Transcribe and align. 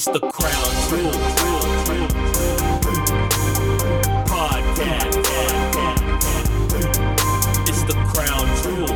It's 0.00 0.06
the 0.06 0.18
Crown 0.18 0.72
Jewel 0.88 1.12
podcast. 4.24 5.12
It's 7.68 7.82
the 7.82 7.92
Crown 8.08 8.46
Jewel 8.62 8.88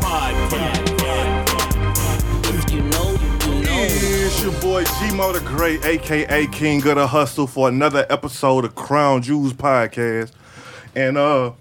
podcast. 0.00 0.80
If 2.48 2.72
you 2.72 2.80
know, 2.80 3.10
you 3.44 3.64
know. 3.64 3.84
It's 3.84 4.42
your 4.42 4.52
boy 4.62 4.84
G-Mo 4.84 5.34
the 5.34 5.40
Great, 5.40 5.84
aka 5.84 6.46
King 6.46 6.78
of 6.88 6.94
the 6.94 7.06
Hustle, 7.06 7.46
for 7.46 7.68
another 7.68 8.06
episode 8.08 8.64
of 8.64 8.74
Crown 8.74 9.20
Jewels 9.20 9.52
Podcast. 9.52 10.32
And 10.96 11.18
uh 11.18 11.52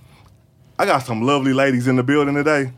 I 0.78 0.86
got 0.86 1.00
some 1.00 1.22
lovely 1.22 1.52
ladies 1.52 1.90
in 1.90 1.98
the 1.98 2.04
building 2.04 2.36
today. 2.36 2.72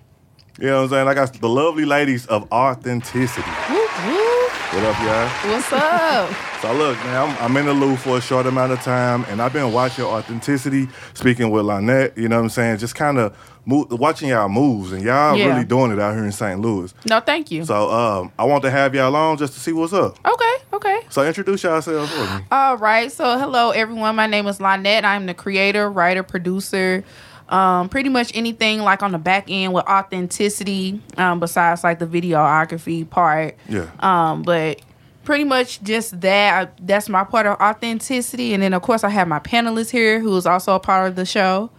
You 0.59 0.67
know 0.67 0.77
what 0.77 0.83
I'm 0.83 0.89
saying? 0.89 1.07
I 1.07 1.13
got 1.13 1.33
the 1.33 1.49
lovely 1.49 1.85
ladies 1.85 2.25
of 2.27 2.51
authenticity. 2.51 3.41
What 3.49 4.83
up, 4.85 5.01
y'all? 5.03 5.51
What's 5.51 5.73
up? 5.73 6.35
So 6.61 6.71
look, 6.73 6.95
man, 6.97 7.27
I'm, 7.27 7.37
I'm 7.43 7.57
in 7.57 7.65
the 7.65 7.73
loop 7.73 7.97
for 7.97 8.17
a 8.17 8.21
short 8.21 8.45
amount 8.45 8.71
of 8.71 8.79
time, 8.83 9.25
and 9.29 9.41
I've 9.41 9.51
been 9.51 9.73
watching 9.73 10.05
authenticity, 10.05 10.87
speaking 11.15 11.49
with 11.49 11.65
Lynette. 11.65 12.15
You 12.15 12.29
know 12.29 12.35
what 12.37 12.43
I'm 12.43 12.49
saying? 12.49 12.77
Just 12.77 12.93
kind 12.93 13.17
of 13.17 13.35
watching 13.65 14.29
y'all 14.29 14.47
moves, 14.47 14.91
and 14.91 15.01
y'all 15.01 15.35
Yeah. 15.35 15.47
really 15.47 15.65
doing 15.65 15.89
it 15.91 15.97
out 15.99 16.13
here 16.13 16.23
in 16.23 16.31
St. 16.31 16.59
Louis. 16.61 16.93
No, 17.07 17.19
thank 17.19 17.49
you. 17.49 17.65
So 17.65 17.89
um, 17.89 18.31
I 18.37 18.43
want 18.43 18.61
to 18.61 18.69
have 18.69 18.93
y'all 18.93 19.15
on 19.15 19.37
just 19.37 19.53
to 19.55 19.59
see 19.59 19.71
what's 19.73 19.91
up. 19.91 20.19
okay, 20.23 20.55
okay. 20.71 20.99
So 21.09 21.25
introduce 21.25 21.63
yourselves 21.63 22.11
for 22.11 22.37
me. 22.37 22.45
All 22.51 22.77
right. 22.77 23.11
So, 23.11 23.39
hello, 23.39 23.71
everyone. 23.71 24.15
My 24.15 24.27
name 24.27 24.45
is 24.45 24.61
Lynette. 24.61 25.03
I'm 25.03 25.25
the 25.25 25.33
creator, 25.33 25.89
writer, 25.89 26.21
producer. 26.21 27.03
Um, 27.51 27.89
pretty 27.89 28.07
much 28.07 28.31
anything 28.33 28.79
like 28.79 29.03
on 29.03 29.11
the 29.11 29.17
back 29.17 29.45
end 29.49 29.73
with 29.73 29.85
authenticity, 29.85 31.01
um, 31.17 31.41
besides 31.41 31.83
like 31.83 31.99
the 31.99 32.07
videography 32.07 33.07
part. 33.07 33.57
Yeah. 33.67 33.89
Um, 33.99 34.43
but 34.43 34.81
pretty 35.25 35.43
much 35.43 35.83
just 35.83 36.21
that. 36.21 36.67
I, 36.67 36.71
that's 36.81 37.09
my 37.09 37.25
part 37.25 37.45
of 37.45 37.59
authenticity. 37.59 38.53
And 38.53 38.63
then, 38.63 38.73
of 38.73 38.81
course, 38.81 39.03
I 39.03 39.09
have 39.09 39.27
my 39.27 39.39
panelist 39.39 39.91
here 39.91 40.21
who 40.21 40.35
is 40.37 40.45
also 40.45 40.75
a 40.75 40.79
part 40.79 41.09
of 41.09 41.15
the 41.17 41.25
show. 41.25 41.69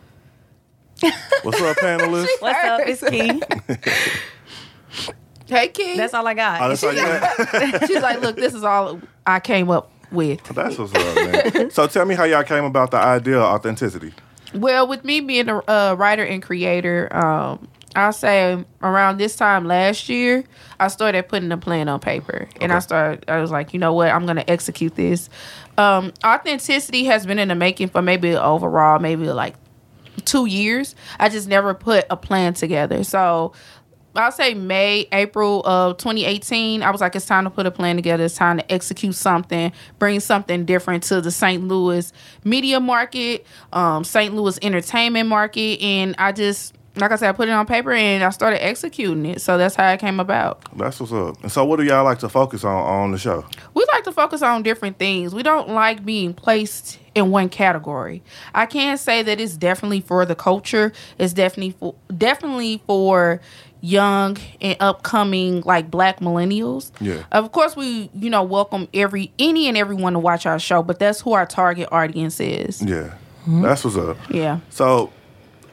What's 1.43 1.61
up, 1.61 1.77
panelists? 1.79 2.29
What's 2.41 2.65
up? 2.65 2.81
It's 2.85 3.03
Key. 3.09 3.43
Hey, 5.47 5.69
King. 5.69 5.99
That's 5.99 6.15
all 6.15 6.27
I 6.27 6.33
got. 6.33 6.63
Oh, 6.63 6.69
that's 6.69 6.83
all 6.83 6.93
you 6.93 7.03
got? 7.03 7.87
She's 7.87 8.01
like, 8.01 8.23
look, 8.23 8.37
this 8.37 8.55
is 8.55 8.65
all 8.65 9.03
I 9.27 9.39
came 9.39 9.71
up 9.71 9.91
with. 10.11 10.43
That's 10.45 10.79
what's 10.79 10.95
up, 10.95 11.55
man. 11.55 11.71
So 11.71 11.87
tell 11.89 12.07
me 12.07 12.15
how 12.15 12.25
y'all 12.25 12.43
came 12.43 12.65
about 12.65 12.91
the 12.91 12.97
idea 12.97 13.37
of 13.39 13.43
authenticity. 13.43 14.15
Well, 14.55 14.87
with 14.87 15.05
me 15.05 15.21
being 15.21 15.49
a 15.49 15.59
uh, 15.59 15.95
writer 15.99 16.25
and 16.25 16.43
creator, 16.43 17.09
um, 17.15 17.69
I'll 17.95 18.13
say 18.13 18.65
around 18.83 19.19
this 19.19 19.37
time 19.37 19.67
last 19.67 20.09
year, 20.09 20.45
I 20.81 20.89
started 20.89 21.29
putting 21.29 21.49
the 21.49 21.57
plan 21.57 21.89
on 21.89 22.01
paper, 22.01 22.49
and 22.61 22.73
I 22.73 22.79
started. 22.79 23.29
I 23.29 23.41
was 23.41 23.51
like, 23.51 23.73
you 23.73 23.79
know 23.79 23.93
what, 23.93 24.09
I'm 24.09 24.27
gonna 24.27 24.45
execute 24.49 24.95
this. 24.95 25.29
Um, 25.77 26.13
authenticity 26.25 27.05
has 27.05 27.27
been 27.27 27.39
in 27.39 27.49
the 27.49 27.55
making 27.55 27.89
for 27.89 28.03
maybe 28.03 28.35
overall, 28.35 28.99
maybe 28.99 29.25
like 29.27 29.55
two 30.25 30.47
years. 30.47 30.95
I 31.19 31.29
just 31.29 31.49
never 31.49 31.75
put 31.75 32.07
a 32.11 32.17
plan 32.17 32.55
together. 32.55 33.05
So 33.05 33.53
I'll 34.15 34.33
say 34.33 34.55
May, 34.55 35.09
April 35.13 35.67
of 35.67 35.97
2018. 35.97 36.83
I 36.83 36.91
was 36.91 37.01
like, 37.01 37.17
it's 37.17 37.27
time 37.27 37.45
to 37.45 37.51
put 37.51 37.67
a 37.67 37.71
plan 37.71 37.97
together. 37.97 38.25
It's 38.25 38.35
time 38.35 38.59
to 38.59 38.73
execute 38.73 39.15
something, 39.15 39.73
bring 39.99 40.21
something 40.21 40.65
different 40.65 41.03
to 41.05 41.21
the 41.21 41.31
St. 41.31 41.67
Louis 41.67 42.13
media 42.45 42.79
market, 42.81 43.47
um, 43.73 44.05
St. 44.05 44.35
Louis 44.35 44.59
entertainment 44.61 45.29
market. 45.29 45.81
And 45.81 46.15
I 46.19 46.33
just, 46.33 46.75
like 46.97 47.11
I 47.11 47.17
said, 47.17 47.31
I 47.31 47.33
put 47.33 47.49
it 47.49 47.53
on 47.53 47.65
paper 47.67 47.93
and 47.93 48.23
I 48.23 48.29
started 48.31 48.63
executing 48.63 49.25
it. 49.25 49.41
So 49.41 49.57
that's 49.57 49.75
how 49.75 49.91
it 49.93 50.01
came 50.01 50.21
about. 50.21 50.63
That's 50.77 51.01
what's 51.01 51.13
up. 51.13 51.43
And 51.43 51.51
so 51.51 51.65
what 51.65 51.77
do 51.77 51.85
y'all 51.85 52.05
like 52.05 52.19
to 52.19 52.29
focus 52.29 52.65
on 52.65 52.75
on 52.75 53.13
the 53.13 53.19
show? 53.19 53.47
we 53.73 53.85
like 53.93 54.05
to 54.05 54.13
focus 54.13 54.43
on 54.43 54.63
different 54.63 54.99
things. 54.99 55.35
We 55.35 55.43
don't 55.43 55.71
like 55.71 56.05
being 56.05 56.35
placed 56.35 56.99
in 57.15 57.31
one 57.31 57.49
category. 57.49 58.23
I 58.55 58.67
can 58.67 58.97
say 58.97 59.23
that 59.23 59.41
it's 59.41 59.57
definitely 59.57 60.01
for 60.01 60.25
the 60.25 60.35
culture. 60.35 60.93
It's 61.19 61.33
definitely 61.33 61.73
for 61.73 61.95
definitely 62.17 62.83
for 62.87 63.41
young 63.83 64.39
and 64.61 64.77
upcoming 64.81 65.61
like 65.63 65.91
black 65.91 66.21
millennials. 66.21 66.91
Yeah. 67.01 67.25
Of 67.33 67.53
course 67.53 67.77
we, 67.77 68.09
you 68.15 68.31
know, 68.31 68.43
welcome 68.45 68.89
every 68.95 69.33
any 69.39 69.67
and 69.69 69.77
everyone 69.77 70.15
to 70.15 70.19
watch 70.21 70.47
our 70.47 70.59
show, 70.59 70.83
but 70.83 70.99
that's 70.99 71.21
who 71.21 71.33
our 71.33 71.45
target 71.47 71.89
audience 71.93 72.41
is. 72.41 72.81
Yeah. 72.81 73.15
Mm-hmm. 73.43 73.63
That's 73.63 73.85
what's 73.85 73.97
up. 73.97 74.17
Yeah. 74.31 74.61
So 74.71 75.13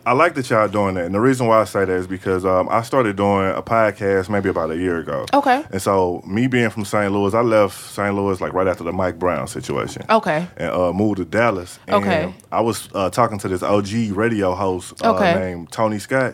I 0.08 0.14
like 0.14 0.34
that 0.36 0.50
y'all 0.50 0.68
doing 0.68 0.96
that. 0.96 1.06
And 1.06 1.14
the 1.14 1.19
reason 1.19 1.46
why 1.46 1.62
I 1.62 1.66
say 1.66 1.81
that 1.86 1.90
is 1.94 2.08
because 2.08 2.46
um, 2.46 2.68
I 2.72 2.81
started 2.81 3.16
doing 3.16 3.52
a 3.52 3.62
podcast 3.62 4.28
maybe 4.28 4.50
about 4.50 4.72
a 4.72 4.75
year 4.78 4.98
ago. 4.98 5.28
Okay. 5.31 5.64
And 5.72 5.80
so 5.80 6.24
me 6.25 6.48
being 6.48 6.72
from 6.72 6.86
St. 6.86 7.12
Louis, 7.14 7.36
I 7.36 7.42
left 7.42 7.80
St. 7.92 8.16
Louis 8.16 8.42
like 8.42 8.53
right 8.53 8.66
after 8.66 8.84
the 8.84 8.92
Mike 8.92 9.19
Brown 9.19 9.46
situation. 9.46 10.02
Okay. 10.09 10.48
and 10.58 10.72
uh, 10.72 10.92
moved 10.94 11.18
to 11.18 11.25
Dallas. 11.25 11.78
And 11.88 11.98
Okay. 11.98 12.34
I 12.52 12.62
was 12.62 12.90
uh, 12.96 13.12
talking 13.12 13.38
to 13.38 13.48
this 13.48 13.62
OG 13.62 13.92
radio 14.16 14.56
host 14.56 14.94
uh, 15.06 15.14
Okay. 15.14 15.36
named 15.36 15.72
Tony 15.72 16.00
Scott. 16.00 16.34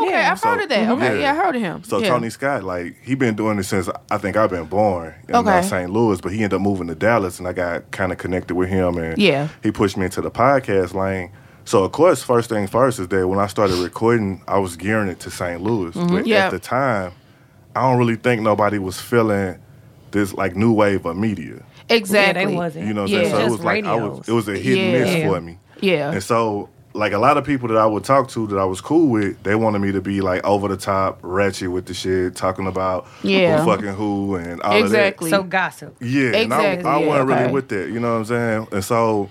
Oh, 0.00 0.04
okay. 0.06 0.12
Yeah. 0.12 0.32
I've 0.32 0.42
heard 0.42 0.60
of 0.62 0.68
that. 0.68 0.88
Okay. 0.90 1.14
yeah. 1.20 1.20
Yeah, 1.20 1.32
I 1.32 1.34
heard 1.44 1.56
of 1.56 1.62
him. 1.62 1.84
So 1.84 1.98
yeah. 1.98 2.08
Tony 2.08 2.30
Scott, 2.30 2.64
like 2.64 2.96
he 3.02 3.14
been 3.14 3.34
doing 3.36 3.56
this 3.56 3.68
since 3.68 3.88
I 4.10 4.18
think 4.18 4.36
I've 4.36 4.50
been 4.50 4.64
born 4.66 5.14
in 5.28 5.34
uh, 5.34 5.40
Okay. 5.40 5.62
St. 5.62 5.90
Louis, 5.90 6.20
but 6.20 6.32
he 6.32 6.38
ended 6.42 6.54
up 6.54 6.60
moving 6.62 6.88
to 6.88 6.94
Dallas, 6.94 7.38
and 7.38 7.46
I 7.48 7.52
got 7.52 7.90
kind 7.90 8.12
of 8.12 8.18
connected 8.18 8.54
with 8.54 8.68
him, 8.68 8.98
and 8.98 9.16
Yeah. 9.18 9.48
he 9.62 9.70
pushed 9.70 9.96
me 9.96 10.04
into 10.06 10.20
the 10.20 10.30
podcast 10.30 10.94
lane. 10.94 11.30
So 11.66 11.82
of 11.84 11.92
course, 11.92 12.22
first 12.22 12.50
thing 12.50 12.66
first 12.66 12.98
is 12.98 13.08
that 13.08 13.26
when 13.28 13.38
I 13.38 13.46
started 13.46 13.76
recording, 13.76 14.42
I 14.46 14.58
was 14.58 14.76
gearing 14.76 15.08
it 15.08 15.20
to 15.20 15.30
St. 15.30 15.62
Louis, 15.62 15.92
Mm-hmm. 15.94 16.26
Yeah. 16.26 16.46
at 16.46 16.50
the 16.50 16.58
time, 16.58 17.12
I 17.76 17.80
don't 17.82 17.98
really 17.98 18.16
think 18.16 18.42
nobody 18.42 18.78
was 18.78 19.00
feeling 19.00 19.58
this 20.10 20.34
like 20.34 20.54
new 20.56 20.72
wave 20.72 21.06
of 21.06 21.16
media. 21.16 21.62
Exactly. 21.88 22.42
Yeah, 22.42 22.48
they 22.48 22.54
wasn't. 22.54 22.86
You 22.86 22.94
know 22.94 23.02
what 23.02 23.10
Yeah. 23.10 23.18
I'm 23.20 23.24
saying? 23.24 23.34
So 23.34 23.38
it 23.38 23.42
Just 23.42 23.50
was 23.58 23.64
like 23.64 23.84
I 23.84 23.94
was, 23.96 24.28
it 24.28 24.32
was 24.32 24.48
a 24.48 24.56
hit 24.56 24.78
and 24.78 24.92
miss 24.92 25.24
for 25.26 25.40
me. 25.40 25.58
Yeah. 25.80 26.12
And 26.12 26.22
so, 26.22 26.68
like 26.94 27.12
a 27.12 27.18
lot 27.18 27.36
of 27.36 27.44
people 27.44 27.68
that 27.68 27.76
I 27.76 27.86
would 27.86 28.04
talk 28.04 28.28
to 28.30 28.46
that 28.46 28.56
I 28.56 28.64
was 28.64 28.80
cool 28.80 29.08
with, 29.08 29.42
they 29.42 29.56
wanted 29.56 29.80
me 29.80 29.90
to 29.92 30.00
be 30.00 30.20
like 30.20 30.44
over 30.44 30.68
the 30.68 30.76
top, 30.76 31.18
ratchet 31.22 31.70
with 31.70 31.86
the 31.86 31.94
shit, 31.94 32.36
talking 32.36 32.66
about 32.68 33.06
Yeah. 33.22 33.58
who 33.58 33.66
fucking 33.70 33.94
who 33.94 34.36
and 34.36 34.62
all 34.62 34.80
Exactly. 34.82 35.28
So 35.30 35.42
gossip. 35.42 35.88
of 35.88 35.98
that. 35.98 36.06
Yeah, 36.06 36.28
Exactly, 36.30 36.78
and 36.78 36.86
I, 36.86 36.94
I 36.94 37.00
yeah, 37.00 37.06
wasn't 37.06 37.30
okay. 37.30 37.40
really 37.42 37.52
with 37.52 37.68
that. 37.68 37.90
You 37.90 38.00
know 38.00 38.12
what 38.12 38.18
I'm 38.18 38.24
saying? 38.24 38.68
And 38.72 38.84
so. 38.84 39.30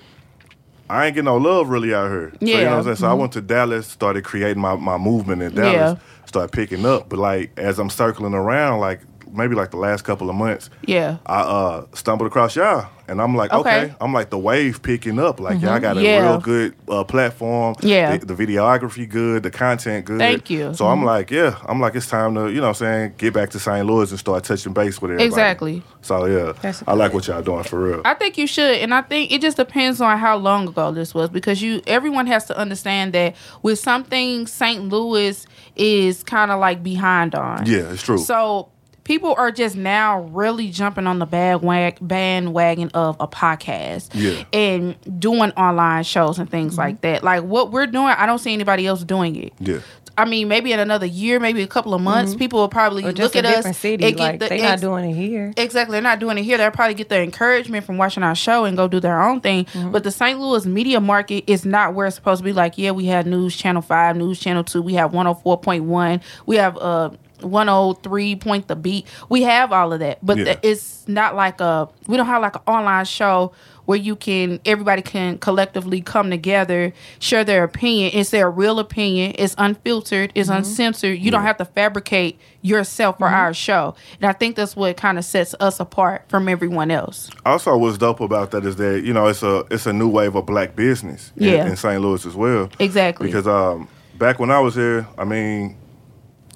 I 0.89 1.05
ain't 1.07 1.15
getting 1.15 1.25
no 1.25 1.37
love 1.37 1.69
really 1.69 1.93
out 1.95 2.11
here. 2.11 2.31
So, 2.31 2.37
you 2.45 2.53
know 2.55 2.59
Yeah. 2.59 2.69
what 2.71 2.77
I'm 2.79 2.83
saying? 2.83 2.95
So 2.97 3.07
I 3.07 3.11
mm-hmm. 3.11 3.19
went 3.21 3.31
to 3.33 3.41
Dallas, 3.41 3.87
started 3.87 4.25
creating 4.25 4.61
my, 4.61 4.75
my 4.75 4.97
movement 4.97 5.41
in 5.41 5.55
Dallas, 5.55 5.73
Yeah. 5.73 5.95
started 6.25 6.51
picking 6.51 6.85
up. 6.85 7.07
But 7.09 7.19
like 7.19 7.57
as 7.57 7.79
I'm 7.79 7.89
circling 7.89 8.33
around, 8.33 8.79
like 8.81 8.99
maybe 9.33 9.55
like 9.55 9.71
the 9.71 9.77
last 9.77 10.03
couple 10.03 10.29
of 10.29 10.35
months, 10.35 10.69
yeah. 10.85 11.17
I 11.25 11.41
uh, 11.41 11.85
stumbled 11.93 12.27
across 12.27 12.55
y'all, 12.55 12.87
and 13.07 13.21
I'm 13.21 13.35
like, 13.35 13.51
okay. 13.51 13.83
Okay. 13.85 13.95
I'm 13.99 14.13
like 14.13 14.29
the 14.29 14.37
wave 14.37 14.81
picking 14.81 15.19
up. 15.19 15.39
Like 15.39 15.61
y'all 15.61 15.79
got 15.79 15.97
a 15.97 16.01
Yeah. 16.01 16.21
real 16.29 16.39
good 16.39 16.75
uh, 16.87 17.03
platform. 17.03 17.75
Yeah. 17.81 18.17
the, 18.17 18.25
the 18.33 18.45
videography 18.45 19.07
good, 19.09 19.43
the 19.43 19.51
content 19.51 20.05
good. 20.05 20.19
Thank 20.19 20.49
you. 20.49 20.73
So 20.73 20.87
I'm 20.87 21.03
like, 21.03 21.31
yeah, 21.31 21.57
I'm 21.65 21.79
like, 21.79 21.95
it's 21.95 22.07
time 22.07 22.35
to, 22.35 22.49
you 22.49 22.55
know, 22.57 22.61
what 22.63 22.67
I'm 22.69 22.73
saying, 22.75 23.13
get 23.17 23.33
back 23.33 23.49
to 23.51 23.59
St. 23.59 23.85
Louis 23.85 24.09
and 24.11 24.19
start 24.19 24.43
touching 24.43 24.73
base 24.73 25.01
with 25.01 25.11
everybody. 25.11 25.25
Exactly. 25.27 25.83
So 26.01 26.25
yeah, 26.25 26.53
That's 26.61 26.83
I 26.87 26.93
like 26.93 27.13
what 27.13 27.27
y'all 27.27 27.41
doing 27.41 27.63
for 27.63 27.79
real. 27.79 28.01
I 28.05 28.13
think 28.13 28.37
you 28.37 28.47
should, 28.47 28.75
and 28.77 28.93
I 28.93 29.01
think 29.01 29.31
it 29.31 29.41
just 29.41 29.57
depends 29.57 29.99
on 30.01 30.17
how 30.17 30.37
long 30.37 30.67
ago 30.67 30.91
this 30.91 31.13
was 31.13 31.29
because 31.29 31.61
you 31.61 31.81
everyone 31.87 32.27
has 32.27 32.45
to 32.45 32.57
understand 32.57 33.13
that 33.13 33.35
with 33.61 33.79
something 33.79 34.47
St. 34.47 34.83
Louis 34.89 35.45
is 35.75 36.23
kind 36.23 36.51
of 36.51 36.59
like 36.59 36.83
behind 36.83 37.35
on. 37.35 37.65
yeah, 37.65 37.91
it's 37.91 38.03
true. 38.03 38.17
So 38.17 38.69
people 39.03 39.35
are 39.37 39.51
just 39.51 39.75
now 39.75 40.21
really 40.31 40.69
jumping 40.69 41.07
on 41.07 41.19
the 41.19 41.27
bandwag- 41.27 41.97
bandwagon 42.01 42.89
of 42.93 43.17
a 43.19 43.27
podcast 43.27 44.09
Yeah. 44.13 44.43
and 44.53 44.95
doing 45.19 45.51
online 45.51 46.03
shows 46.03 46.39
and 46.39 46.49
things 46.49 46.77
like 46.77 46.95
Mm-hmm. 46.95 47.01
that. 47.13 47.23
Like 47.23 47.43
what 47.43 47.71
we're 47.71 47.87
doing, 47.87 48.07
I 48.07 48.25
don't 48.25 48.39
see 48.39 48.53
anybody 48.53 48.87
else 48.87 49.03
doing 49.03 49.35
it. 49.35 49.53
yeah, 49.59 49.79
I 50.15 50.25
mean, 50.25 50.47
maybe 50.47 50.71
in 50.71 50.79
another 50.79 51.07
year, 51.07 51.39
maybe 51.39 51.63
a 51.63 51.67
couple 51.67 51.95
of 51.95 52.01
months, 52.01 52.35
people 52.35 52.59
will 52.59 52.69
probably 52.69 53.03
Or 53.03 53.07
Mm-hmm. 53.07 53.17
just 53.17 53.33
look 53.35 53.43
a 53.43 53.47
at 53.47 53.51
us 53.51 53.55
different 53.57 53.75
city. 53.77 54.05
and 54.05 54.15
get 54.15 54.23
Like 54.23 54.39
the 54.41 54.47
they 54.49 54.61
not 54.61 54.73
ex- 54.73 54.81
doing 54.81 55.09
it 55.09 55.13
here. 55.15 55.53
Exactly. 55.57 55.93
They're 55.95 56.01
not 56.03 56.19
doing 56.19 56.37
it 56.37 56.43
here. 56.43 56.57
They'll 56.59 56.69
probably 56.71 56.93
get 56.93 57.09
the 57.09 57.19
encouragement 57.19 57.83
from 57.85 57.97
watching 57.97 58.21
our 58.21 58.35
show 58.35 58.63
and 58.65 58.77
go 58.77 58.87
do 58.87 58.99
their 58.99 59.21
own 59.23 59.41
thing. 59.41 59.65
Mm-hmm. 59.65 59.91
But 59.91 60.03
the 60.03 60.11
St. 60.11 60.39
Louis 60.39 60.65
media 60.67 60.99
market 61.01 61.43
is 61.47 61.65
not 61.65 61.95
where 61.95 62.05
it's 62.05 62.15
supposed 62.15 62.39
to 62.39 62.43
be. 62.45 62.53
Like, 62.53 62.77
yeah, 62.77 62.91
we 62.91 63.05
have 63.07 63.25
News 63.25 63.55
Channel 63.57 63.81
5, 63.81 64.15
News 64.17 64.39
Channel 64.39 64.63
2, 64.63 64.81
we 64.83 64.93
have 64.93 65.11
104.1, 65.13 66.21
we 66.45 66.57
have 66.57 66.77
uh 66.77 67.09
103 67.43 68.35
point 68.37 68.67
the 68.67 68.75
beat. 68.75 69.05
We 69.29 69.43
have 69.43 69.71
all 69.71 69.93
of 69.93 69.99
that. 69.99 70.19
But 70.25 70.37
Yeah. 70.37 70.43
the- 70.45 70.59
it's 70.69 71.07
not 71.07 71.35
like 71.35 71.59
a 71.61 71.87
we 72.07 72.17
don't 72.17 72.25
have 72.27 72.41
like 72.41 72.55
an 72.55 72.61
online 72.67 73.05
show 73.05 73.51
where 73.85 73.97
you 73.97 74.15
can 74.15 74.61
everybody 74.65 75.01
can 75.01 75.37
collectively 75.37 75.99
come 75.99 76.29
together, 76.29 76.93
share 77.19 77.43
their 77.43 77.65
opinion. 77.65 78.11
It's 78.13 78.29
their 78.29 78.49
real 78.49 78.79
opinion. 78.79 79.33
It's 79.37 79.55
unfiltered. 79.57 80.31
It's 80.35 80.47
uncensored. 80.49 81.19
You 81.19 81.31
don't 81.31 81.41
have 81.41 81.57
to 81.57 81.65
fabricate 81.65 82.39
yourself 82.61 83.17
for 83.17 83.27
our 83.27 83.53
show. 83.53 83.93
And 84.21 84.29
I 84.29 84.31
think 84.33 84.55
that's 84.55 84.75
what 84.77 84.95
kind 84.95 85.17
of 85.17 85.25
sets 85.25 85.53
us 85.59 85.81
apart 85.81 86.23
from 86.29 86.47
everyone 86.47 86.91
else. 86.91 87.29
Also, 87.45 87.75
what's 87.75 87.97
dope 87.97 88.21
about 88.21 88.51
that 88.51 88.65
is 88.65 88.77
that 88.77 89.03
you 89.03 89.11
know 89.13 89.27
it's 89.27 89.43
a 89.43 89.65
it's 89.69 89.85
a 89.85 89.91
new 89.91 90.07
wave 90.07 90.35
of 90.35 90.45
black 90.45 90.75
business 90.77 91.33
in, 91.35 91.45
in 91.67 91.75
St. 91.75 92.01
Louis 92.01 92.25
as 92.25 92.35
well. 92.35 92.69
Exactly. 92.79 93.27
Because 93.27 93.47
um, 93.47 93.89
back 94.17 94.39
when 94.39 94.49
I 94.49 94.59
was 94.61 94.75
here, 94.75 95.05
I 95.17 95.25
mean, 95.25 95.75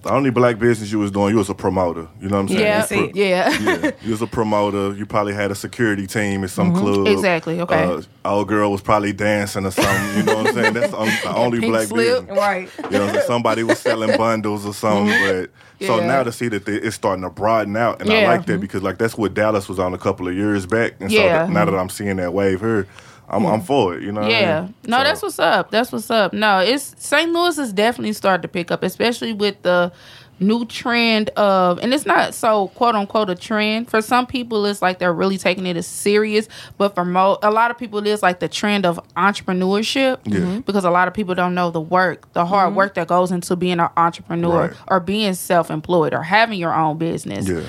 the 0.04 0.12
only 0.12 0.30
black 0.30 0.60
business 0.60 0.92
you 0.92 1.00
was 1.00 1.12
doing, 1.12 1.32
you 1.32 1.38
was 1.38 1.50
a 1.50 1.56
promoter. 1.56 2.08
You 2.22 2.30
know 2.30 2.42
what 2.42 2.52
I'm 2.52 2.58
saying? 2.88 3.12
Yeah, 3.14 3.50
that's 3.50 3.62
yeah. 3.62 3.84
yeah, 3.86 3.92
you 4.02 4.12
was 4.12 4.22
a 4.22 4.28
promoter. 4.28 4.94
You 4.96 5.06
probably 5.06 5.34
had 5.34 5.52
a 5.52 5.56
security 5.56 6.08
team 6.08 6.44
at 6.44 6.50
some 6.50 6.74
club. 6.74 6.98
Mm-hmm. 6.98 7.08
Exactly, 7.08 7.62
okay. 7.62 7.84
Uh, 7.84 8.02
old 8.26 8.48
girl 8.48 8.72
was 8.72 8.82
probably 8.82 9.14
dancing 9.14 9.66
or 9.66 9.72
something. 9.72 10.18
You 10.18 10.24
know 10.24 10.38
what 10.38 10.48
I'm 10.48 10.54
saying? 10.54 10.74
That's 10.74 10.92
the 10.92 10.98
only, 10.98 11.12
the 11.24 11.36
only 11.36 11.60
pink 11.60 11.74
black 11.74 11.88
slip. 11.88 12.06
business. 12.28 12.38
Right. 12.38 12.70
You 12.78 12.84
know, 12.84 13.00
what 13.00 13.02
I'm 13.10 13.16
saying? 13.16 13.28
somebody 13.28 13.64
was 13.64 13.80
selling 13.80 14.18
bundles 14.18 14.66
or 14.66 14.74
something. 14.74 15.08
But 15.28 15.50
so 15.86 16.00
Yeah. 16.00 16.08
now 16.08 16.24
to 16.24 16.32
see 16.32 16.48
that 16.50 16.66
they, 16.66 16.76
it's 16.76 16.96
starting 16.96 17.24
to 17.24 17.30
broaden 17.30 17.76
out, 17.76 18.02
and 18.02 18.12
I 18.12 18.26
like 18.26 18.46
that 18.46 18.60
because 18.62 18.84
like 18.84 18.98
that's 18.98 19.18
what 19.18 19.34
Dallas 19.34 19.68
was 19.68 19.80
on 19.80 19.94
a 19.94 19.98
couple 19.98 20.28
of 20.28 20.36
years 20.36 20.66
back. 20.66 20.94
And 21.00 21.12
so 21.12 21.18
Yeah. 21.18 21.46
that, 21.46 21.50
now 21.52 21.66
that 21.66 21.76
I'm 21.76 21.90
seeing 21.90 22.16
that 22.18 22.34
wave 22.34 22.60
here, 22.62 22.88
I'm, 23.30 23.46
I'm 23.46 23.62
for 23.62 23.96
it. 23.96 24.04
You 24.04 24.12
know? 24.12 24.22
what 24.22 24.32
I 24.32 24.40
Yeah. 24.40 24.62
mean? 24.62 24.74
No, 24.88 24.98
So- 25.00 25.04
that's 25.04 25.22
what's 25.22 25.40
up. 25.40 25.72
That's 25.72 25.92
what's 25.92 26.10
up. 26.12 26.34
No, 26.34 26.60
it's 26.60 26.96
St. 26.98 27.32
Louis 27.32 27.58
is 27.58 27.74
definitely 27.74 28.14
starting 28.14 28.42
to 28.44 28.48
pick 28.48 28.72
up, 28.72 28.84
especially 28.84 29.34
with 29.34 29.62
the 29.64 29.92
new 30.40 30.64
trend 30.66 31.30
of 31.30 31.80
and 31.80 31.92
it's 31.96 32.06
not 32.06 32.32
so 32.32 32.68
quote 32.76 32.94
unquote 32.94 33.28
a 33.28 33.34
trend. 33.34 33.90
For 33.90 34.04
some 34.04 34.28
people 34.28 34.68
it's 34.68 34.84
like 34.84 35.00
they're 35.00 35.12
really 35.12 35.36
taking 35.40 35.66
it 35.66 35.76
as 35.76 35.88
serious, 35.88 36.48
but 36.78 36.94
for 36.94 37.04
mo 37.04 37.40
a 37.42 37.50
lot 37.50 37.72
of 37.72 37.78
people 37.80 37.98
it 37.98 38.06
is 38.06 38.22
like 38.22 38.40
the 38.40 38.48
trend 38.48 38.86
of 38.86 39.00
entrepreneurship. 39.18 40.20
Yeah. 40.26 40.38
Mhm. 40.42 40.66
Because 40.66 40.86
a 40.86 40.92
lot 40.92 41.08
of 41.08 41.16
people 41.16 41.34
don't 41.34 41.56
know 41.56 41.72
the 41.72 41.82
work, 41.82 42.32
the 42.34 42.46
hard 42.46 42.76
work 42.76 42.94
that 42.94 43.08
goes 43.08 43.32
into 43.32 43.56
being 43.56 43.80
an 43.80 43.90
entrepreneur 43.98 44.68
Right. 44.68 44.74
or 44.90 45.00
being 45.00 45.34
self 45.34 45.72
employed 45.72 46.14
or 46.14 46.22
having 46.22 46.60
your 46.60 46.72
own 46.76 47.00
business 47.00 47.50
Yeah. 47.50 47.62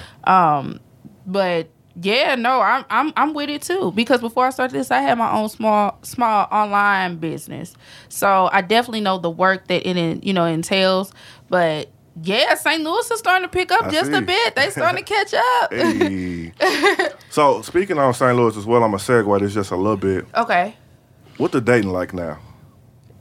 but 1.27 1.69
yeah, 2.01 2.35
no, 2.35 2.61
I'm 2.61 2.85
I'm 2.91 3.13
I'm 3.17 3.35
with 3.35 3.49
it 3.51 3.63
too 3.63 3.93
because 3.93 4.21
before 4.21 4.47
I 4.47 4.51
started 4.51 4.75
this, 4.79 4.91
I 4.91 5.01
had 5.01 5.19
my 5.19 5.31
own 5.33 5.49
small 5.49 5.99
small 6.03 6.47
online 6.51 7.17
business, 7.17 7.75
so 8.09 8.49
I 8.53 8.61
definitely 8.63 9.01
know 9.01 9.19
the 9.19 9.31
work 9.31 9.67
that 9.69 9.89
it 9.89 9.97
in, 9.97 10.21
you 10.23 10.33
know 10.33 10.45
entails. 10.45 11.13
But 11.49 11.91
yeah, 12.23 12.55
St. 12.55 12.83
Louis 12.83 13.11
is 13.11 13.19
starting 13.19 13.49
to 13.49 13.53
pick 13.53 13.71
up 13.73 13.85
I 13.87 13.91
just 13.91 14.11
a 14.13 14.21
bit. 14.21 14.55
They 14.57 14.71
starting 14.71 15.05
to 15.05 15.15
catch 15.15 15.35
up. 15.35 15.73
Hey. 15.73 17.11
so 17.31 17.63
speaking 17.63 17.99
on 17.99 18.13
St. 18.15 18.37
Louis 18.37 18.57
as 18.57 18.67
well, 18.67 18.83
I'm 18.83 18.91
gonna 18.91 19.03
segue 19.03 19.41
this 19.41 19.55
just 19.55 19.71
a 19.71 19.77
little 19.77 19.97
bit. 19.97 20.27
okay, 20.35 20.75
What 21.37 21.53
the 21.53 21.61
dating 21.61 21.91
like 21.91 22.13
now? 22.13 22.39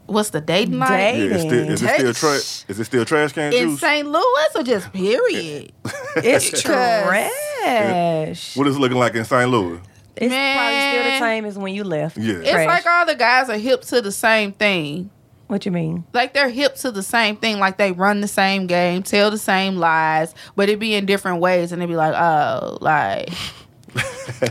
What's 0.08 0.32
the 0.32 0.42
dating 0.42 0.80
like 0.80 0.90
Date. 0.90 1.18
Yeah, 1.30 1.36
is, 1.36 1.42
still, 1.42 1.70
is 1.70 1.82
it 1.84 1.90
still 1.90 2.14
tra- 2.14 2.30
Hey. 2.32 2.72
is 2.72 2.80
it 2.80 2.84
still 2.86 3.06
trash 3.06 3.34
can 3.34 3.54
in 3.54 3.70
juice? 3.70 3.80
St. 3.82 4.08
Louis 4.08 4.48
or 4.56 4.64
just 4.64 4.92
period? 4.94 5.72
It's 6.18 6.50
Because- 6.50 6.64
trash. 7.04 8.58
What 8.58 8.68
is 8.68 8.76
it 8.76 8.80
looking 8.80 8.98
like 8.98 9.14
in 9.16 9.26
St. 9.26 9.50
Louis? 9.50 9.80
It's 10.16 10.34
probably 10.34 10.80
still 10.80 11.04
the 11.12 11.20
same 11.20 11.46
as 11.46 11.58
when 11.60 11.76
you 11.76 11.84
left. 11.84 12.18
Yeah. 12.18 12.36
It's 12.38 12.50
Trash. 12.50 12.66
like 12.68 12.86
all 12.88 13.06
the 13.06 13.14
guys 13.16 13.50
are 13.50 13.58
hip 13.58 13.84
to 13.84 14.02
the 14.02 14.12
same 14.12 14.52
thing. 14.54 15.12
What 15.46 15.66
you 15.66 15.72
mean? 15.72 16.04
like 16.12 16.34
they're 16.34 16.50
hip 16.50 16.76
to 16.78 16.92
the 16.92 17.04
same 17.04 17.38
thing, 17.38 17.58
like 17.60 17.78
they 17.78 17.92
run 17.94 18.20
the 18.20 18.28
same 18.28 18.68
game, 18.68 19.02
tell 19.04 19.32
the 19.32 19.38
same 19.38 19.78
lies, 19.78 20.34
but 20.58 20.68
it 20.70 20.78
be 20.80 20.94
in 20.96 21.06
different 21.06 21.40
ways, 21.40 21.72
and 21.72 21.82
they 21.82 21.86
be 21.86 21.96
like, 21.96 22.14
oh, 22.16 22.78
like. 22.82 23.30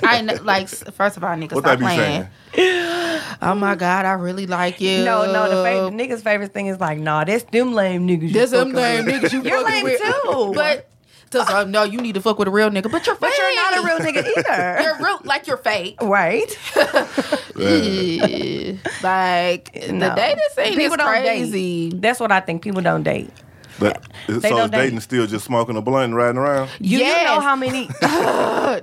I 0.02 0.22
kn- 0.24 0.44
like 0.44 0.68
first 0.68 1.16
of 1.16 1.24
all, 1.24 1.36
niggas 1.36 1.52
What 1.52 1.64
stop 1.64 1.78
playing. 1.78 2.26
Oh 3.42 3.54
my 3.54 3.74
god, 3.74 4.06
I 4.06 4.12
really 4.12 4.46
like 4.46 4.80
you. 4.80 5.04
No, 5.04 5.30
no. 5.30 5.48
The, 5.48 5.62
fa- 5.90 5.90
the 5.96 6.02
niggas' 6.04 6.22
favorite 6.22 6.52
thing 6.54 6.66
is 6.66 6.80
like, 6.80 6.98
nah, 6.98 7.24
that's 7.24 7.44
them 7.44 7.72
lame 7.74 8.06
niggas. 8.08 8.22
you 8.22 8.30
There's 8.30 8.50
some 8.50 8.72
fucking 8.72 8.74
lame 8.74 9.04
with. 9.04 9.14
niggas 9.22 9.32
you 9.32 9.42
You're 9.42 9.64
lame 9.64 9.84
with. 9.84 10.00
too. 10.00 10.52
But 10.54 10.88
just, 11.30 11.50
uh, 11.50 11.64
no, 11.64 11.82
you 11.82 12.00
need 12.00 12.14
to 12.14 12.20
fuck 12.20 12.38
with 12.38 12.48
a 12.48 12.50
real 12.50 12.70
nigga. 12.70 12.90
But 12.90 13.04
you're 13.06 13.16
But 13.16 13.36
you're 13.36 13.54
not 13.56 13.78
a 13.78 13.82
real 13.86 13.98
nigga 13.98 14.24
either. 14.38 14.78
You're 14.82 14.98
real, 15.04 15.18
like 15.24 15.46
you're 15.46 15.56
fake. 15.56 16.00
right? 16.00 16.46
Yeah. 17.56 18.76
like 19.02 19.72
the 19.72 19.92
No. 19.92 20.14
dating 20.14 20.42
scene 20.54 20.66
is 20.72 20.76
People 20.76 20.96
don't 20.96 21.12
date. 21.14 21.22
crazy. 21.24 21.90
That's 21.94 22.20
what 22.20 22.30
I 22.32 22.40
think. 22.40 22.62
People 22.62 22.82
don't 22.82 23.02
date. 23.02 23.30
But, 23.78 24.02
so 24.26 24.38
They 24.38 24.48
is 24.48 24.54
don't 24.56 24.70
date. 24.72 24.78
dating 24.84 25.00
still 25.00 25.26
just 25.26 25.44
smoking 25.44 25.76
a 25.76 25.82
blunt 25.82 26.04
and 26.06 26.16
riding 26.16 26.38
around? 26.38 26.70
You, 26.80 26.98
you 26.98 27.04
Yes. 27.04 27.24
know 27.24 27.40
how 27.40 27.54
many? 27.56 27.86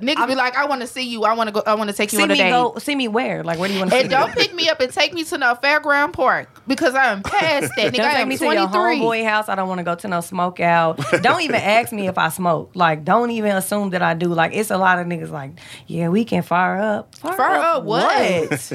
Niggas 0.04 0.26
be 0.28 0.34
like, 0.34 0.56
I 0.56 0.66
want 0.66 0.80
to 0.82 0.86
see 0.86 1.02
you. 1.02 1.24
I 1.24 1.34
want 1.34 1.48
to 1.48 1.52
go. 1.52 1.62
I 1.66 1.74
want 1.74 1.90
to 1.90 1.96
take 1.96 2.12
you 2.12 2.18
see 2.18 2.22
on 2.22 2.30
a 2.30 2.34
me 2.34 2.38
date. 2.38 2.50
go. 2.50 2.74
See 2.78 2.94
me 2.94 3.08
where? 3.08 3.42
Like, 3.44 3.58
where 3.58 3.68
do 3.68 3.74
you 3.74 3.80
want 3.80 3.90
to 3.90 3.96
see 3.96 4.02
And 4.02 4.10
don't 4.10 4.32
pick 4.32 4.54
me 4.54 4.68
up 4.68 4.80
and 4.80 4.92
take 4.92 5.12
me 5.12 5.24
to 5.24 5.38
no 5.38 5.54
fairground 5.56 6.12
park 6.12 6.48
because 6.66 6.94
I 6.94 7.06
am 7.12 7.22
past 7.22 7.72
that. 7.76 7.92
Nigga, 7.92 7.96
Don't 7.96 8.06
I 8.06 8.12
take 8.12 8.20
am 8.22 8.28
me 8.28 8.36
to 8.38 8.44
your 8.44 8.54
23. 8.68 9.00
homeboy 9.00 9.24
house. 9.28 9.48
I 9.48 9.54
don't 9.54 9.68
want 9.68 9.78
to 9.78 9.84
go 9.84 9.94
to 9.94 10.08
no 10.08 10.20
smoke 10.20 10.60
out. 10.60 11.00
don't 11.22 11.42
even 11.42 11.56
ask 11.60 11.92
me 11.92 12.06
if 12.08 12.16
I 12.18 12.28
smoke. 12.28 12.72
Like, 12.74 13.04
don't 13.04 13.30
even 13.30 13.56
assume 13.56 13.90
that 13.90 14.02
I 14.02 14.14
do. 14.14 14.28
Like, 14.28 14.52
it's 14.54 14.70
a 14.70 14.78
lot 14.78 14.98
of 14.98 15.06
niggas 15.06 15.30
like, 15.30 15.52
yeah, 15.86 16.08
we 16.08 16.24
can 16.24 16.42
fire 16.42 16.78
up. 16.78 17.14
Fire, 17.16 17.36
Fire 17.36 17.56
up 17.56 17.84
what? 17.84 18.72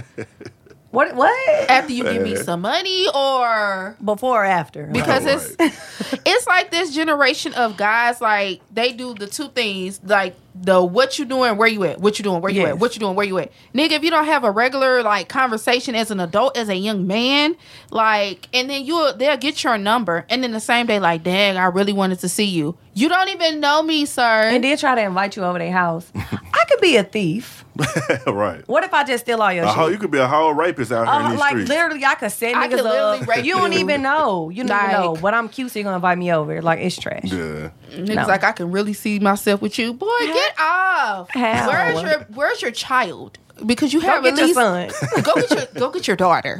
What? 0.92 1.16
What? 1.16 1.70
After 1.70 1.94
you 1.94 2.04
give 2.04 2.22
me 2.24 2.36
some 2.36 2.62
money 2.62 3.08
or 3.14 3.96
Before 4.04 4.42
or 4.44 4.46
after? 4.46 4.88
because 4.88 5.26
it's 5.26 5.56
it's 6.26 6.48
like 6.48 6.72
this 6.72 6.94
generation 6.94 7.54
of 7.54 7.78
guys 7.78 8.20
like 8.22 8.62
they 8.72 8.92
do 8.94 9.14
the 9.14 9.28
two 9.28 9.50
things 9.50 10.00
like 10.04 10.36
the 10.56 10.84
what 10.84 11.18
you 11.19 11.25
doing 11.25 11.56
where 11.57 11.68
you 11.68 11.84
at 11.84 12.00
what 12.00 12.18
you 12.19 12.24
doing 12.24 12.42
where 12.42 12.51
you 12.51 12.62
Yes. 12.62 12.69
at 12.69 12.80
what 12.80 12.96
you 12.96 13.00
doing 13.00 13.16
where 13.16 13.25
you 13.25 13.38
at 13.38 13.51
nigga 13.74 13.92
if 13.92 14.04
you 14.04 14.10
don't 14.10 14.25
have 14.25 14.44
a 14.44 14.51
regular 14.51 15.04
like 15.04 15.30
conversation 15.30 15.96
as 15.96 16.10
an 16.12 16.19
adult 16.19 16.57
as 16.57 16.69
a 16.69 16.75
young 16.75 17.06
man 17.07 17.56
like 17.92 18.48
and 18.54 18.69
then 18.69 18.84
you'll 18.84 19.13
they'll 19.16 19.38
get 19.38 19.63
your 19.63 19.78
number 19.78 20.25
and 20.30 20.44
then 20.44 20.51
the 20.51 20.60
same 20.60 20.86
day 20.88 21.00
like 21.00 21.24
dang 21.24 21.56
I 21.57 21.66
really 21.66 21.94
wanted 21.94 22.19
to 22.19 22.30
see 22.30 22.46
you 22.46 22.75
you 22.94 23.07
don't 23.10 23.30
even 23.30 23.60
know 23.60 23.81
me 23.84 24.06
sir 24.06 24.50
and 24.50 24.63
then 24.63 24.78
try 24.78 24.96
to 24.96 25.01
invite 25.01 25.36
you 25.36 25.44
over 25.44 25.57
their 25.60 25.72
house. 25.72 26.12
I 26.16 26.66
could 26.68 26.81
be 26.81 26.98
a 26.98 27.04
thief. 27.04 27.63
right. 28.28 28.68
What 28.68 28.84
if 28.84 28.94
I 28.94 29.06
just 29.06 29.24
steal 29.24 29.42
all 29.42 29.54
your 29.54 29.63
A 29.63 29.68
shit? 29.68 29.75
hoe, 29.78 29.88
you 29.88 29.98
could 29.98 30.12
be 30.12 30.18
a 30.18 30.28
whole 30.28 30.54
rapist 30.54 30.92
out 30.92 31.07
here 31.07 31.19
in 31.19 31.25
Uh, 31.28 31.30
these 31.30 31.40
like 31.40 31.50
streets. 31.52 31.69
literally, 31.69 32.04
I 32.06 32.16
could 32.16 32.31
set 32.31 32.56
I 32.56 32.68
niggas 32.68 32.72
could 32.72 32.84
literally 32.84 33.19
up. 33.19 33.28
rape 33.28 33.45
You 33.45 33.54
don't 33.54 33.72
even 33.74 34.02
know. 34.02 34.50
You 34.50 34.63
don't 34.66 34.69
Like- 34.75 34.90
even 34.90 35.02
know. 35.02 35.16
But 35.22 35.34
I'm 35.34 35.48
cute, 35.48 35.72
so 35.72 35.80
you're 35.80 35.86
gonna 35.86 35.95
invite 35.95 36.18
me 36.18 36.34
over. 36.34 36.62
Like 36.62 36.80
it's 36.80 36.98
trash. 36.98 37.22
Yeah. 37.25 37.69
Niggas 37.90 38.16
No. 38.16 38.28
like 38.28 38.44
I 38.44 38.52
can 38.52 38.72
really 38.72 38.94
see 38.94 39.20
myself 39.20 39.62
with 39.62 39.78
you, 39.80 39.94
boy. 39.94 40.08
Get 40.22 40.60
off. 40.60 41.30
How? 41.32 41.68
Where's 41.68 42.02
your 42.02 42.20
Where's 42.34 42.62
your 42.62 42.72
child? 42.72 43.38
Because 43.66 43.92
you 43.92 44.00
Go 44.02 44.08
have 44.08 44.24
get 44.24 44.34
at 44.34 44.38
your 44.40 44.48
least 44.48 44.56
son. 44.58 44.90
go 45.24 45.36
get 45.36 45.52
your 45.52 45.66
go 45.76 45.92
get 45.92 46.08
your 46.08 46.16
daughter. 46.16 46.58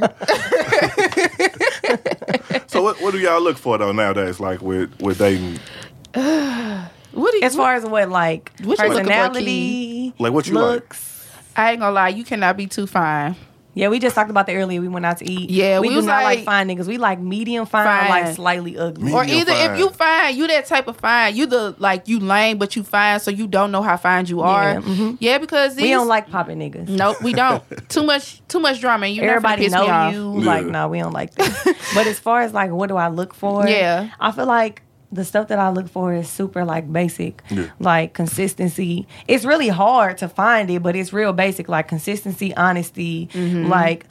So 2.66 2.82
what, 2.82 3.00
what 3.00 3.12
do 3.12 3.18
y'all 3.18 3.40
look 3.42 3.56
for 3.58 3.78
though 3.78 3.92
nowadays? 3.92 4.38
Like 4.38 4.60
with 4.62 4.90
with 5.00 5.18
dating, 5.18 5.58
What 6.14 7.32
do 7.32 7.38
you? 7.38 7.42
As 7.42 7.56
far 7.56 7.74
as 7.74 7.84
what 7.84 8.08
like 8.08 8.52
What 8.62 8.78
you 8.78 8.84
looking 8.88 9.04
for, 9.04 9.10
personality, 9.10 10.14
Like, 10.18 10.32
what 10.32 10.46
you 10.46 10.54
like? 10.54 10.62
looks. 10.74 11.28
I 11.56 11.72
ain't 11.72 11.80
gonna 11.80 11.92
lie, 11.94 12.08
you 12.10 12.22
cannot 12.24 12.56
be 12.56 12.66
too 12.66 12.86
fine. 12.86 13.34
Yeah, 13.72 13.88
we 13.88 14.00
just 14.00 14.14
talked 14.16 14.30
about 14.30 14.46
that 14.46 14.54
earlier. 14.56 14.80
We 14.80 14.88
went 14.88 15.06
out 15.06 15.18
to 15.18 15.30
eat. 15.30 15.48
Yeah, 15.48 15.78
we, 15.78 15.88
we 15.88 15.94
do 15.94 15.96
was 15.98 16.06
not 16.06 16.22
like, 16.24 16.38
like- 16.38 16.44
fine 16.44 16.68
niggas. 16.68 16.86
We 16.86 16.98
like 16.98 17.20
medium 17.20 17.66
fine, 17.66 17.86
or 17.86 18.08
like 18.08 18.34
slightly 18.34 18.76
ugly. 18.76 19.04
Me- 19.04 19.12
Or 19.12 19.20
Medium 19.22 19.40
either 19.40 19.52
fine. 19.52 19.70
if 19.72 19.78
you 19.78 19.90
fine, 19.90 20.36
you 20.36 20.46
that 20.48 20.66
type 20.66 20.88
of 20.88 20.96
fine. 20.96 21.36
You 21.36 21.46
the 21.46 21.76
like 21.78 22.08
you 22.08 22.18
lame, 22.18 22.58
but 22.58 22.74
you 22.74 22.82
fine, 22.82 23.20
so 23.20 23.30
you 23.30 23.46
don't 23.46 23.70
know 23.70 23.82
how 23.82 23.96
fine 23.96 24.26
you 24.26 24.40
are. 24.40 24.74
Yeah, 24.74 24.80
mhm. 24.80 25.16
Yeah, 25.20 25.38
because 25.38 25.76
we 25.76 25.90
don't 25.90 26.08
like 26.08 26.28
popping 26.30 26.58
niggas. 26.58 26.88
Nope, 26.88 27.22
we 27.22 27.32
don't. 27.32 27.62
too 27.88 28.02
much, 28.04 28.42
too 28.48 28.58
much 28.60 28.80
drama. 28.80 29.06
You 29.06 29.22
Everybody 29.22 29.62
piss 29.64 29.72
me 29.72 29.78
know 29.86 30.08
you. 30.10 30.40
Yeah. 30.40 30.46
Like, 30.46 30.66
no, 30.66 30.88
we 30.88 30.98
don't 30.98 31.12
like 31.12 31.34
that. 31.36 31.76
but 31.94 32.06
as 32.08 32.18
far 32.18 32.40
as 32.40 32.52
like, 32.52 32.70
what 32.72 32.88
do 32.88 32.96
I 32.96 33.08
look 33.08 33.34
for? 33.34 33.66
Yeah. 33.68 34.10
I 34.18 34.32
feel 34.32 34.46
like 34.46 34.82
the 35.12 35.24
stuff 35.24 35.48
that 35.48 35.58
I 35.58 35.70
look 35.70 35.88
for 35.88 36.14
is 36.14 36.28
super 36.28 36.64
like 36.64 36.92
basic, 36.92 37.42
Yeah. 37.50 37.66
like 37.80 38.12
consistency. 38.14 39.06
It's 39.26 39.44
really 39.44 39.68
hard 39.68 40.18
to 40.18 40.28
find 40.28 40.70
it, 40.70 40.82
but 40.82 40.94
it's 40.94 41.12
real 41.12 41.32
basic, 41.32 41.68
like 41.68 41.88
consistency, 41.88 42.54
honesty. 42.56 43.28
Mm-hmm. 43.32 43.66
Like, 43.66 44.06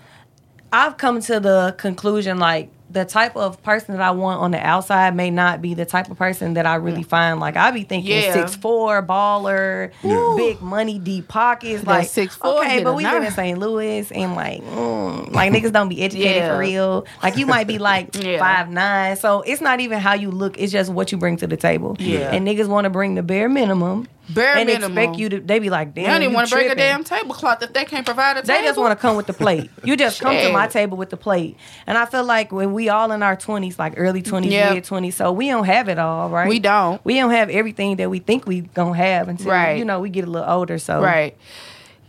I've 0.73 0.97
come 0.97 1.21
to 1.21 1.39
the 1.39 1.73
conclusion 1.77 2.37
like 2.37 2.69
the 2.91 3.05
type 3.05 3.35
of 3.35 3.61
person 3.61 3.95
that 3.95 4.01
I 4.03 4.11
want 4.11 4.41
on 4.41 4.51
the 4.51 4.59
outside 4.65 5.15
may 5.15 5.29
not 5.29 5.61
be 5.61 5.75
the 5.75 5.85
type 5.85 6.09
of 6.09 6.17
person 6.17 6.55
that 6.55 6.65
I 6.65 6.75
really 6.75 7.03
find. 7.03 7.39
Like 7.39 7.55
I 7.55 7.69
be 7.71 7.83
thinking 7.83 8.11
Yeah. 8.11 8.33
six 8.33 8.55
four 8.55 9.03
baller, 9.03 9.91
Yeah. 10.01 10.33
big 10.35 10.61
money, 10.61 10.97
deep 10.97 11.27
pockets. 11.27 11.83
That 11.83 11.87
Like 11.87 12.07
6'4" 12.07 12.61
okay, 12.61 12.83
but 12.83 12.95
we 12.95 13.03
live 13.03 13.23
in. 13.23 13.31
St. 13.31 13.59
Louis 13.59 14.11
and 14.11 14.35
like 14.35 14.63
mm, 14.63 15.31
like 15.31 15.51
niggas 15.53 15.71
don't 15.71 15.89
be 15.89 16.01
educated 16.01 16.37
Yeah. 16.37 16.53
for 16.53 16.57
real. 16.59 17.05
Like 17.21 17.37
you 17.37 17.45
might 17.45 17.67
be 17.67 17.77
like 17.77 18.15
Yeah. 18.19 18.39
five 18.39 18.69
nine, 18.69 19.15
so 19.17 19.41
it's 19.41 19.61
not 19.61 19.79
even 19.81 19.99
how 19.99 20.13
you 20.15 20.31
look. 20.31 20.57
It's 20.59 20.71
just 20.71 20.91
what 20.91 21.11
you 21.11 21.17
bring 21.19 21.37
to 21.37 21.47
the 21.47 21.57
table. 21.57 21.95
Yeah. 21.99 22.31
and 22.31 22.47
niggas 22.47 22.67
want 22.67 22.85
to 22.85 22.89
bring 22.89 23.15
the 23.15 23.23
bare 23.23 23.49
minimum. 23.49 24.07
Bare 24.29 24.57
and 24.57 24.67
minimum. 24.67 24.97
expect 24.97 25.17
you 25.19 25.29
to. 25.29 25.39
They 25.39 25.59
be 25.59 25.69
like, 25.69 25.95
They 25.95 26.03
damn, 26.03 26.13
don't 26.13 26.21
even 26.23 26.33
want 26.35 26.47
to 26.49 26.55
bring 26.55 26.65
a 26.67 26.69
tripping." 26.69 26.83
damn 26.83 27.03
tablecloth 27.03 27.61
if 27.63 27.73
they 27.73 27.83
can't 27.85 28.05
provide 28.05 28.37
a 28.37 28.41
They 28.43 28.53
table. 28.55 28.67
just 28.67 28.79
want 28.79 28.91
to 28.91 28.95
come 29.01 29.15
with 29.17 29.25
the 29.27 29.33
plate. 29.33 29.71
You 29.83 29.97
just 29.97 30.21
come 30.21 30.35
to 30.35 30.51
my 30.53 30.67
table 30.67 30.97
with 30.97 31.09
the 31.09 31.17
plate. 31.17 31.57
And 31.87 31.97
I 31.97 32.05
feel 32.05 32.23
like 32.23 32.51
when 32.51 32.73
we 32.73 32.89
all 32.89 33.11
in 33.11 33.23
our 33.23 33.35
20s, 33.35 33.79
like 33.79 33.93
early 33.97 34.21
20s, 34.21 34.51
Yep. 34.51 34.73
mid 34.75 34.83
20s, 34.85 35.15
so 35.15 35.31
we 35.31 35.47
don't 35.47 35.65
have 35.65 35.89
it 35.89 35.97
all, 35.97 36.29
right? 36.29 36.47
We 36.47 36.59
don't. 36.59 37.03
We 37.03 37.15
don't 37.15 37.31
have 37.31 37.49
everything 37.49 37.95
that 37.97 38.09
we 38.09 38.19
think 38.19 38.45
we 38.45 38.61
going 38.61 38.93
to 38.93 38.97
have 38.99 39.27
until, 39.29 39.51
Right. 39.51 39.77
you 39.79 39.85
know, 39.85 39.99
we 39.99 40.09
get 40.09 40.25
a 40.25 40.29
little 40.29 40.49
older. 40.49 40.77
So, 40.77 41.01
Right. 41.01 41.35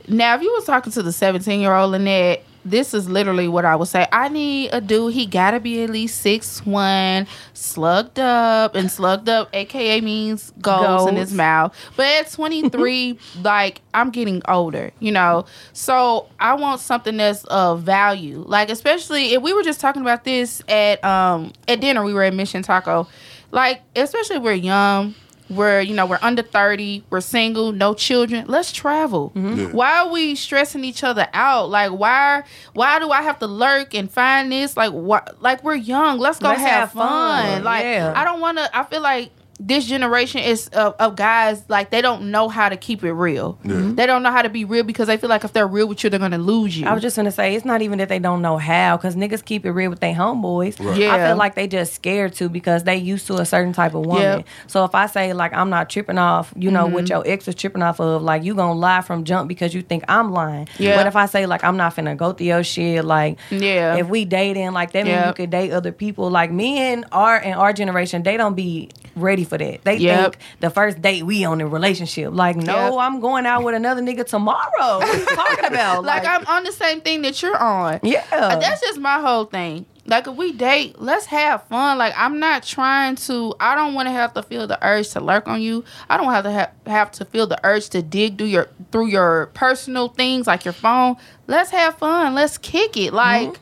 Now, 0.09 0.35
if 0.35 0.43
you 0.43 0.51
was 0.53 0.65
talking 0.65 0.93
to 0.93 1.03
the 1.03 1.13
17 1.13 1.61
year 1.61 1.75
old 1.75 1.93
Lynette, 1.93 2.43
this 2.65 2.95
is 2.95 3.09
literally 3.09 3.49
what 3.49 3.65
I 3.65 3.77
would 3.77 3.89
say. 3.89 4.07
I 4.13 4.29
need 4.29 4.71
a 4.73 4.81
dude. 4.81 5.15
He 5.15 5.27
gotta 5.27 5.61
be 5.61 5.83
at 5.83 5.91
least 5.91 6.21
six 6.21 6.65
one, 6.65 7.27
slugged 7.55 8.19
up, 8.19 8.75
and 8.75 8.91
slugged 8.91 9.29
up, 9.29 9.49
aka 9.53 10.01
means 10.01 10.53
goals 10.61 11.09
in 11.09 11.17
his 11.17 11.33
mouth. 11.33 11.75
But 11.97 12.07
at 12.07 12.31
23, 12.31 13.19
like 13.43 13.81
I'm 13.95 14.11
getting 14.11 14.43
older, 14.49 14.91
you 15.01 15.13
know. 15.13 15.47
So 15.73 16.29
I 16.39 16.55
want 16.55 16.81
something 16.81 17.17
that's 17.17 17.45
of 17.45 17.83
value. 17.83 18.45
Like 18.47 18.71
especially 18.71 19.35
if 19.35 19.43
we 19.43 19.53
were 19.53 19.63
just 19.63 19.81
talking 19.81 20.03
about 20.03 20.25
this 20.25 20.63
at 20.69 21.03
um 21.05 21.53
at 21.69 21.81
dinner, 21.81 22.05
we 22.05 22.15
were 22.15 22.23
at 22.25 22.35
Mission 22.35 22.63
Taco. 22.63 23.09
like 23.51 23.83
especially 23.97 24.37
if 24.37 24.43
we're 24.43 24.53
young 24.53 25.15
we're 25.51 25.81
you 25.81 25.95
know 25.95 26.07
we're 26.07 26.19
under 26.23 26.43
30 26.43 27.05
we're 27.11 27.21
single 27.21 27.73
no 27.73 27.93
children 27.95 28.45
let's 28.49 28.71
travel 28.73 29.33
Mm-hmm. 29.35 29.59
Yeah. 29.61 29.67
why 29.69 29.99
are 29.99 30.09
we 30.11 30.35
stressing 30.35 30.85
each 30.85 31.03
other 31.05 31.27
out 31.33 31.69
like 31.71 31.91
why 31.91 32.43
why 32.73 32.99
do 32.99 33.11
i 33.11 33.21
have 33.23 33.39
to 33.41 33.47
lurk 33.47 33.95
and 33.95 34.11
find 34.11 34.53
this 34.53 34.77
like 34.77 34.93
what 34.93 35.43
like 35.43 35.63
we're 35.65 35.75
young 35.75 36.19
let's 36.19 36.39
go 36.39 36.49
Let's 36.49 36.61
have, 36.61 36.71
have 36.71 36.93
fun. 36.93 37.53
fun. 37.55 37.65
like 37.65 37.85
Yeah. 37.85 38.13
i 38.17 38.25
don't 38.25 38.41
want 38.41 38.59
to 38.59 38.71
i 38.77 38.85
feel 38.85 39.01
like 39.03 39.31
this 39.63 39.85
generation 39.87 40.41
is 40.41 40.69
of, 40.69 40.95
of 40.99 41.17
guys 41.17 41.63
like 41.69 41.91
they 41.91 42.01
don't 42.01 42.31
know 42.31 42.49
how 42.49 42.69
to 42.71 42.77
keep 42.79 43.05
it 43.05 43.13
real 43.13 43.59
Yeah. 43.63 43.93
they 43.95 44.07
don't 44.07 44.23
know 44.23 44.31
how 44.33 44.41
to 44.41 44.49
be 44.49 44.65
real 44.65 44.85
because 44.85 45.07
they 45.07 45.19
feel 45.19 45.29
like 45.29 45.45
if 45.45 45.53
they're 45.53 45.67
real 45.69 45.87
with 45.87 46.03
you 46.03 46.09
they're 46.09 46.19
gonna 46.19 46.39
lose 46.39 46.79
you 46.79 46.87
I 46.87 46.95
was 46.95 47.03
just 47.03 47.15
gonna 47.15 47.31
say 47.31 47.55
it's 47.55 47.65
not 47.67 47.83
even 47.83 47.99
that 47.99 48.09
they 48.09 48.19
don't 48.19 48.41
know 48.41 48.57
how, 48.57 48.97
because 48.97 49.17
niggas 49.17 49.45
keep 49.45 49.67
it 49.67 49.73
real 49.73 49.91
with 49.91 50.01
their 50.01 50.15
homeboys. 50.15 50.81
Right. 50.85 50.97
Yeah. 50.99 51.15
I 51.15 51.27
feel 51.29 51.37
like 51.37 51.55
they 51.57 51.69
just 51.69 51.93
scared 51.95 52.33
to 52.35 52.49
because 52.49 52.85
they 52.85 52.97
used 52.97 53.27
to 53.27 53.35
a 53.35 53.45
certain 53.45 53.73
type 53.75 53.95
of 53.95 54.07
woman. 54.07 54.23
Yep. 54.39 54.47
So 54.67 54.85
if 54.85 54.95
I 54.95 55.07
say 55.07 55.35
like 55.35 55.53
I'm 55.53 55.69
not 55.69 55.91
tripping 55.91 56.17
off, 56.19 56.53
you 56.57 56.71
know, 56.71 56.87
Mm-hmm. 56.87 56.95
what 56.95 57.09
your 57.11 57.23
ex 57.27 57.45
was 57.47 57.55
tripping 57.55 57.83
off 57.83 58.01
of, 58.01 58.23
like 58.23 58.43
you 58.43 58.55
gonna 58.55 58.79
lie 58.79 59.03
from 59.03 59.25
jump 59.25 59.47
because 59.49 59.75
you 59.75 59.83
think 59.83 60.05
I'm 60.09 60.33
lying. 60.33 60.69
Yeah. 60.79 60.97
But 60.97 61.07
if 61.07 61.17
I 61.17 61.27
say 61.27 61.45
like 61.45 61.63
I'm 61.65 61.77
not 61.77 61.95
finna 61.95 62.17
go 62.17 62.33
through 62.33 62.47
your 62.47 62.65
shit, 62.65 63.05
like 63.05 63.39
Yeah. 63.51 63.97
if 63.97 64.09
we 64.09 64.25
dating, 64.25 64.73
like 64.73 64.93
that 64.93 65.05
mean 65.05 65.13
Yep. 65.15 65.27
you 65.27 65.33
could 65.35 65.51
date 65.51 65.71
other 65.73 65.93
people. 65.93 66.31
Like 66.31 66.51
me 66.51 66.79
and 66.79 67.05
our 67.13 67.37
and 67.37 67.55
our 67.55 67.73
generation, 67.75 68.23
they 68.23 68.39
don't 68.39 68.55
be 68.55 68.89
ready 69.17 69.45
for 69.45 69.59
that. 69.59 69.85
They 69.85 69.97
Yep. 69.97 70.33
think 70.33 70.45
the 70.61 70.71
first 70.71 71.01
date 71.03 71.25
we 71.25 71.45
on 71.45 71.61
a 71.61 71.67
relationship. 71.67 72.33
Like 72.33 72.57
no, 72.57 72.75
Yep. 72.91 72.93
I'm 73.01 73.21
going 73.21 73.47
out 73.47 73.63
with 73.65 73.75
another 73.75 74.03
nigga 74.03 74.27
tomorrow. 74.27 74.69
What 74.99 75.09
are 75.09 75.17
you 75.19 75.25
talking 75.27 75.65
about? 75.73 76.05
like 76.05 76.25
i'm 76.25 76.47
on 76.47 76.65
the 76.65 76.73
same 76.73 77.01
thing 77.01 77.23
that 77.23 77.41
you're 77.43 77.57
on 77.57 78.01
Yeah. 78.03 78.25
Uh, 78.33 78.59
That's 78.59 78.81
just 78.81 78.99
my 79.01 79.21
whole 79.21 79.45
thing. 79.45 79.87
Like 80.07 80.27
if 80.27 80.35
we 80.35 80.53
date, 80.53 80.97
let's 81.01 81.27
have 81.27 81.65
fun. 81.65 81.99
Like 81.99 82.15
I'm 82.17 82.41
not 82.41 82.65
trying 82.65 83.15
to. 83.17 83.55
I 83.61 83.77
don't 83.77 83.95
want 83.95 84.07
to 84.09 84.13
have 84.13 84.35
to 84.35 84.43
feel 84.43 84.67
the 84.67 84.79
urge 84.85 85.11
to 85.11 85.21
lurk 85.21 85.47
on 85.47 85.61
you. 85.63 85.85
I 86.09 86.17
don't 86.17 86.33
have 86.33 86.45
to 86.45 86.51
have, 86.51 86.71
have 86.87 87.11
to 87.13 87.25
feel 87.25 87.47
the 87.47 87.61
urge 87.63 87.91
to 87.91 88.03
dig 88.03 88.37
through 88.39 88.49
your 88.49 88.69
through 88.91 89.07
your 89.09 89.47
personal 89.55 90.09
things 90.09 90.47
like 90.49 90.65
your 90.65 90.73
phone. 90.75 91.17
Let's 91.47 91.71
have 91.71 91.99
fun. 91.99 92.35
Let's 92.35 92.59
kick 92.59 92.97
it. 92.97 93.13
Like 93.13 93.61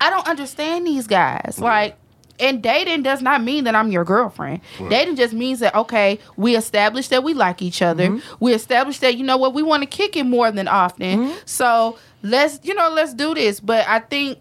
I 0.00 0.10
don't 0.10 0.28
understand 0.28 0.86
these 0.86 1.06
guys. 1.06 1.58
Like. 1.58 1.96
And 2.40 2.62
dating 2.62 3.02
does 3.02 3.20
not 3.22 3.42
mean 3.42 3.64
that 3.64 3.74
I'm 3.74 3.90
your 3.90 4.04
girlfriend. 4.04 4.60
Dating 4.88 5.16
just 5.16 5.34
means 5.34 5.60
that 5.60 5.74
okay, 5.74 6.18
we 6.36 6.56
established 6.56 7.10
that 7.10 7.24
we 7.24 7.34
like 7.34 7.62
each 7.62 7.82
other. 7.82 8.08
Mm-hmm. 8.08 8.34
We 8.40 8.54
established 8.54 9.00
that 9.00 9.16
you 9.16 9.24
know 9.24 9.36
what 9.36 9.54
we 9.54 9.62
want 9.62 9.82
to 9.82 9.88
kick 9.88 10.16
it 10.16 10.24
more 10.24 10.50
than 10.50 10.68
often. 10.68 11.20
Mm-hmm. 11.20 11.38
So 11.44 11.98
let's 12.22 12.60
you 12.62 12.74
know 12.74 12.90
let's 12.90 13.14
do 13.14 13.34
this. 13.34 13.60
But 13.60 13.86
I 13.88 14.00
think 14.00 14.38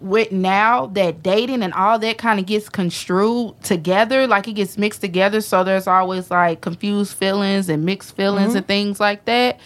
with 0.00 0.30
now 0.30 0.86
that 0.86 1.22
dating 1.22 1.62
and 1.62 1.74
all 1.74 1.98
that 1.98 2.18
kind 2.18 2.38
of 2.38 2.46
gets 2.46 2.68
construed 2.68 3.60
together, 3.62 4.26
like 4.26 4.46
it 4.46 4.52
gets 4.54 4.78
mixed 4.78 5.00
together. 5.00 5.40
So 5.40 5.64
there's 5.64 5.86
always 5.86 6.30
like 6.30 6.60
confused 6.60 7.16
feelings 7.16 7.68
and 7.68 7.84
mixed 7.84 8.14
feelings 8.16 8.48
mm-hmm. 8.48 8.58
and 8.58 8.66
things 8.66 9.00
like 9.00 9.24
that. 9.24 9.58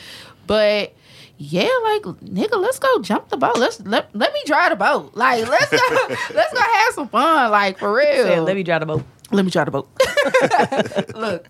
But 0.47 0.95
yeah, 1.39 1.69
like 1.85 2.03
nigga, 2.03 2.61
let's 2.61 2.79
go 2.79 3.01
jump 3.01 3.29
the 3.29 3.37
boat. 3.37 3.59
Let's 3.59 3.81
let, 3.81 4.15
let 4.15 4.33
me 4.33 4.41
drive 4.47 4.71
the 4.71 4.77
boat. 4.77 5.13
Like 5.15 5.47
let's 5.49 5.71
go 5.71 5.79
let's 6.35 6.53
go 6.53 6.61
have 6.61 6.95
some 6.95 7.09
fun. 7.09 7.51
Like 7.51 7.79
for 7.79 7.95
real. 7.95 8.25
Said, 8.25 8.41
let 8.41 8.57
me 8.57 8.63
drive 8.63 8.81
the 8.81 8.87
boat. 8.87 9.03
let 9.31 9.45
me 9.45 9.51
drive 9.51 9.67
the 9.67 9.73
boat. 9.73 9.89
Look, 11.17 11.49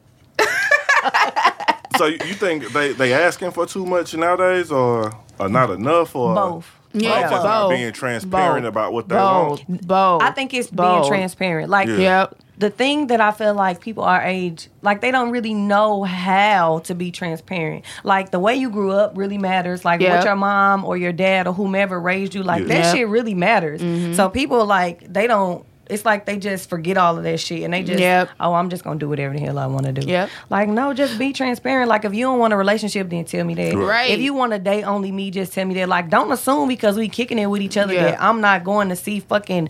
So 1.99 2.07
you 2.07 2.19
you 2.27 2.35
think 2.35 2.73
they 2.73 2.93
they 2.93 3.12
asking 3.12 3.51
for 3.51 3.67
too 3.67 3.85
much 3.85 4.15
nowadays, 4.15 4.71
or 4.73 5.12
or 5.39 5.49
not 5.49 5.71
enough, 5.71 6.17
or 6.17 6.35
Both. 6.35 6.71
Yeah, 6.95 7.19
Or 7.27 7.31
just 7.31 7.45
not 7.45 7.69
being 7.71 7.93
transparent 7.93 8.65
Both. 8.65 8.69
about 8.69 8.93
what 8.93 9.09
they 9.09 9.15
both, 9.17 9.69
want? 9.69 9.87
both. 9.87 10.23
I 10.23 10.31
think 10.31 10.55
it's 10.55 10.69
Both. 10.71 11.03
being 11.03 11.09
transparent. 11.19 11.71
Like 11.71 11.89
Yeah. 11.89 11.97
Yep. 11.97 12.37
the 12.59 12.71
thing 12.71 13.09
that 13.09 13.21
I 13.21 13.33
feel 13.33 13.55
like 13.55 13.81
people 13.81 14.05
our 14.05 14.23
age, 14.23 14.69
like 14.83 15.01
they 15.01 15.11
don't 15.11 15.31
really 15.31 15.55
know 15.55 16.05
how 16.05 16.81
to 16.81 16.95
be 16.95 17.11
transparent. 17.11 17.85
Like 18.05 18.31
the 18.31 18.39
way 18.39 18.55
you 18.55 18.71
grew 18.71 18.93
up 18.93 19.13
really 19.17 19.39
matters. 19.39 19.85
Like 19.85 20.01
Yep. 20.01 20.17
what 20.17 20.25
your 20.25 20.37
mom 20.37 20.85
or 20.85 20.97
your 20.97 21.13
dad 21.13 21.47
or 21.47 21.55
whomever 21.55 21.99
raised 22.01 22.35
you, 22.35 22.43
like 22.43 22.63
Yeah. 22.63 22.69
that 22.69 22.85
Yep. 22.85 22.95
shit 22.97 23.09
really 23.09 23.35
matters. 23.35 23.81
Mm-hmm. 23.81 24.13
So 24.15 24.29
people 24.29 24.65
like 24.67 25.13
they 25.13 25.27
don't. 25.27 25.65
It's 25.91 26.05
like 26.05 26.25
they 26.27 26.39
just 26.39 26.71
forget 26.71 26.97
all 26.97 27.19
of 27.19 27.25
that 27.25 27.39
shit 27.41 27.62
and 27.65 27.75
they 27.75 27.83
just, 27.83 27.99
Yep. 27.99 28.31
oh, 28.41 28.55
I'm 28.55 28.71
just 28.71 28.85
gonna 28.85 28.99
do 29.01 29.09
whatever 29.09 29.35
the 29.35 29.41
hell 29.41 29.59
I 29.59 29.67
want 29.67 29.85
to 29.87 29.93
do. 29.93 30.07
Yep. 30.07 30.31
Like 30.49 30.69
no, 30.69 30.95
just 30.95 31.19
be 31.19 31.33
transparent. 31.33 31.89
Like 31.89 32.05
if 32.05 32.15
you 32.15 32.25
don't 32.25 32.39
want 32.39 32.53
a 32.53 32.57
relationship, 32.57 33.11
then 33.11 33.25
tell 33.25 33.45
me 33.45 33.55
that. 33.55 33.75
Right. 33.77 34.11
If 34.11 34.21
you 34.21 34.33
want 34.33 34.53
to 34.53 34.59
date 34.59 34.85
only 34.85 35.11
me, 35.12 35.31
just 35.31 35.53
tell 35.53 35.67
me 35.67 35.75
that. 35.75 35.89
Like 35.89 36.09
don't 36.09 36.31
assume 36.33 36.69
because 36.69 36.97
we 36.97 37.09
kicking 37.09 37.39
it 37.39 37.47
with 37.47 37.61
each 37.62 37.77
other 37.77 37.93
Yeah. 37.95 38.03
that 38.12 38.23
I'm 38.23 38.41
not 38.41 38.65
going 38.65 38.89
to 38.91 38.97
see 38.97 39.21
fucking 39.21 39.69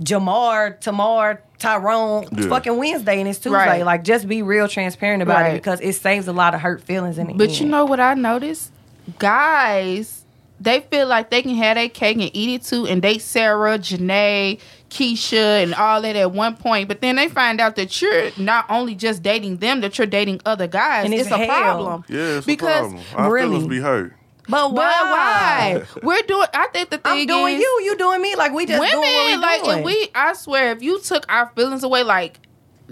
Jamar, 0.00 0.78
Tamar, 0.80 1.40
Tyrone 1.58 2.26
Yeah. 2.32 2.48
fucking 2.48 2.76
Wednesday 2.76 3.18
and 3.20 3.28
it's 3.28 3.38
Tuesday. 3.38 3.56
Right. 3.56 3.84
Like 3.86 4.04
just 4.04 4.28
be 4.28 4.42
real 4.42 4.68
transparent 4.68 5.22
about 5.22 5.40
Right. 5.42 5.52
it 5.54 5.54
because 5.54 5.80
it 5.80 5.94
saves 5.94 6.28
a 6.28 6.32
lot 6.32 6.54
of 6.54 6.60
hurt 6.60 6.82
feelings 6.82 7.16
in 7.18 7.26
the 7.28 7.34
But 7.34 7.48
end. 7.48 7.60
you 7.60 7.66
know 7.66 7.84
what 7.86 8.00
I 8.00 8.14
noticed? 8.14 8.70
Guys, 9.18 10.24
they 10.60 10.80
feel 10.80 11.06
like 11.06 11.30
they 11.30 11.42
can 11.42 11.54
have 11.56 11.76
their 11.76 11.88
cake 11.88 12.16
and 12.18 12.30
eat 12.32 12.54
it 12.54 12.62
too, 12.64 12.86
and 12.86 13.00
date 13.02 13.22
Sarah, 13.22 13.78
Janae, 13.78 14.58
Keisha, 14.94 15.62
and 15.62 15.74
all 15.74 16.00
that 16.02 16.14
at 16.14 16.30
one 16.30 16.56
point. 16.56 16.86
But 16.88 17.00
then 17.00 17.16
they 17.16 17.28
find 17.28 17.60
out 17.60 17.74
that 17.76 18.00
you're 18.00 18.30
not 18.38 18.64
only 18.70 18.94
just 18.94 19.22
dating 19.22 19.56
them, 19.58 19.80
that 19.80 19.98
you're 19.98 20.06
dating 20.06 20.40
other 20.46 20.66
guys. 20.68 21.04
And 21.04 21.12
it's, 21.12 21.24
it's 21.24 21.30
a 21.32 21.38
hell. 21.38 21.46
problem. 21.48 22.04
Yeah, 22.08 22.38
it's 22.38 22.46
because 22.46 22.86
a 22.86 22.94
problem. 22.94 23.02
Our 23.16 23.32
really- 23.32 23.48
feelings 23.50 23.66
be 23.68 23.80
hurt. 23.80 24.14
but 24.48 24.68
but 24.68 24.76
why? 24.76 25.82
We're 26.02 26.22
doing. 26.22 26.46
I 26.54 26.68
think 26.72 26.90
the 26.90 26.98
thing 26.98 27.16
is. 27.16 27.22
I'm 27.22 27.26
doing 27.26 27.54
is, 27.56 27.60
you, 27.60 27.80
you 27.84 27.96
doing 27.96 28.22
me. 28.22 28.36
Like 28.36 28.52
we 28.52 28.66
just 28.66 28.78
women 28.78 29.00
doing 29.00 29.14
what 29.14 29.26
we 29.26 29.36
like 29.36 29.62
doing. 29.62 29.76
and 29.76 29.84
we 29.84 30.10
i 30.14 30.32
swear 30.34 30.70
if 30.72 30.82
you 30.82 31.00
took 31.00 31.24
our 31.32 31.50
feelings 31.56 31.82
away 31.82 32.02
like 32.02 32.40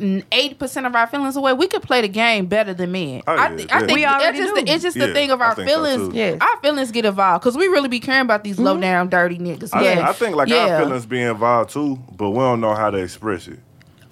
80% 0.03 0.87
of 0.87 0.95
our 0.95 1.07
feelings 1.07 1.37
away 1.37 1.53
we 1.53 1.67
could 1.69 1.83
play 1.83 2.01
the 2.01 2.09
game 2.09 2.47
better 2.47 2.75
than 2.75 2.93
men 2.93 3.23
Oh, 3.27 3.33
I, 3.33 3.55
yeah, 3.55 3.67
I 3.71 3.79
think 3.81 3.93
We 3.93 4.03
that's 4.03 4.23
already 4.23 4.39
just 4.39 4.55
the, 4.55 4.73
it's 4.73 4.83
just 4.83 4.97
Yeah, 4.97 5.07
the 5.07 5.13
thing 5.15 5.31
of 5.31 5.41
our 5.41 5.55
think 5.55 5.69
so, 5.69 5.75
feelings. 5.75 6.15
Yes. 6.15 6.39
our 6.41 6.57
feelings 6.61 6.91
get 6.91 7.05
involved 7.05 7.43
because 7.43 7.57
we 7.57 7.69
really 7.69 7.89
be 7.89 8.01
caring 8.01 8.23
about 8.23 8.45
these 8.45 8.57
Mm-hmm. 8.57 8.65
low 8.65 8.81
down 8.81 9.09
dirty 9.09 9.39
niggas 9.39 9.71
I, 9.73 9.83
yeah 9.95 10.09
I 10.09 10.13
think 10.13 10.37
like 10.37 10.49
Yeah. 10.49 10.75
our 10.77 10.85
feelings 10.85 11.07
be 11.07 11.21
involved 11.23 11.71
too, 11.71 11.99
but 12.17 12.31
we 12.31 12.39
don't 12.39 12.61
know 12.61 12.75
how 12.75 12.91
to 12.91 12.99
express 12.99 13.47
it. 13.49 13.59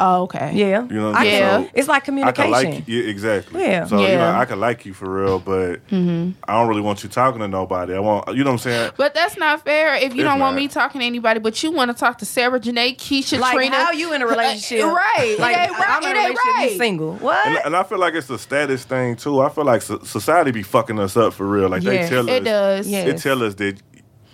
Oh, 0.00 0.22
okay 0.22 0.52
yeah, 0.54 0.82
You 0.88 0.94
know 0.94 1.06
what 1.10 1.16
I 1.16 1.18
I'm 1.20 1.24
saying? 1.26 1.40
can- 1.42 1.62
Yeah. 1.64 1.70
it's 1.74 1.88
like 1.88 2.04
communication. 2.04 2.42
I 2.42 2.46
communication. 2.46 2.72
can 2.72 2.80
like 2.80 2.88
you, 2.88 3.02
yeah, 3.02 3.10
exactly. 3.10 3.62
Yeah. 3.62 3.84
So 3.86 4.00
you 4.00 4.08
know, 4.16 4.30
I 4.30 4.44
can 4.46 4.58
like 4.58 4.84
you 4.86 4.92
for 4.94 5.08
real, 5.08 5.38
but 5.38 5.86
mm-hmm. 5.88 6.30
I 6.48 6.52
don't 6.54 6.68
really 6.68 6.80
want 6.80 7.02
you 7.04 7.08
talking 7.08 7.40
to 7.40 7.48
nobody. 7.48 7.94
I 7.94 8.00
want, 8.00 8.28
you 8.28 8.42
know 8.42 8.50
what 8.50 8.54
I'm 8.54 8.58
saying? 8.58 8.92
but 8.96 9.14
that's 9.14 9.36
not 9.36 9.62
fair 9.64 9.94
if 9.94 10.14
you 10.14 10.22
It's 10.22 10.28
don't 10.30 10.40
want 10.40 10.56
me 10.56 10.66
talking 10.68 11.00
to 11.00 11.06
anybody 11.06 11.38
but 11.38 11.62
you 11.62 11.70
want 11.70 11.90
to 11.90 11.96
talk 11.96 12.18
to 12.18 12.24
Sarah 12.26 12.58
Janae 12.58 12.96
Keisha 12.96 13.38
like 13.38 13.54
Trina 13.54 13.76
how 13.76 13.92
you 13.92 14.12
in 14.12 14.22
a 14.22 14.26
uh, 14.26 14.30
relationship? 14.30 14.84
right 14.86 15.36
Like 15.38 15.56
it 15.56 15.60
ain't 15.60 15.72
right 15.78 15.88
I'm 15.88 16.02
in 16.10 16.16
a 16.16 16.20
ain't 16.20 16.38
relationship, 16.38 16.72
you 16.72 16.78
single. 16.78 17.14
What? 17.16 17.46
And, 17.46 17.58
and 17.66 17.76
I 17.76 17.82
feel 17.82 17.98
like 17.98 18.14
it's 18.14 18.30
a 18.30 18.38
status 18.38 18.84
thing 18.84 19.16
too. 19.16 19.40
I 19.40 19.48
feel 19.50 19.64
like 19.64 19.82
so- 19.82 20.00
society 20.02 20.50
be 20.50 20.62
fucking 20.62 20.98
us 20.98 21.16
up 21.16 21.32
for 21.34 21.46
real. 21.46 21.68
Like 21.68 21.82
Yes. 21.82 22.08
they 22.08 22.14
tell 22.16 22.24
us, 22.30 22.36
it 22.36 22.44
does 22.44 22.88
Yeah. 22.88 23.04
they 23.04 23.12
tell 23.14 23.42
us 23.42 23.54
that 23.56 23.76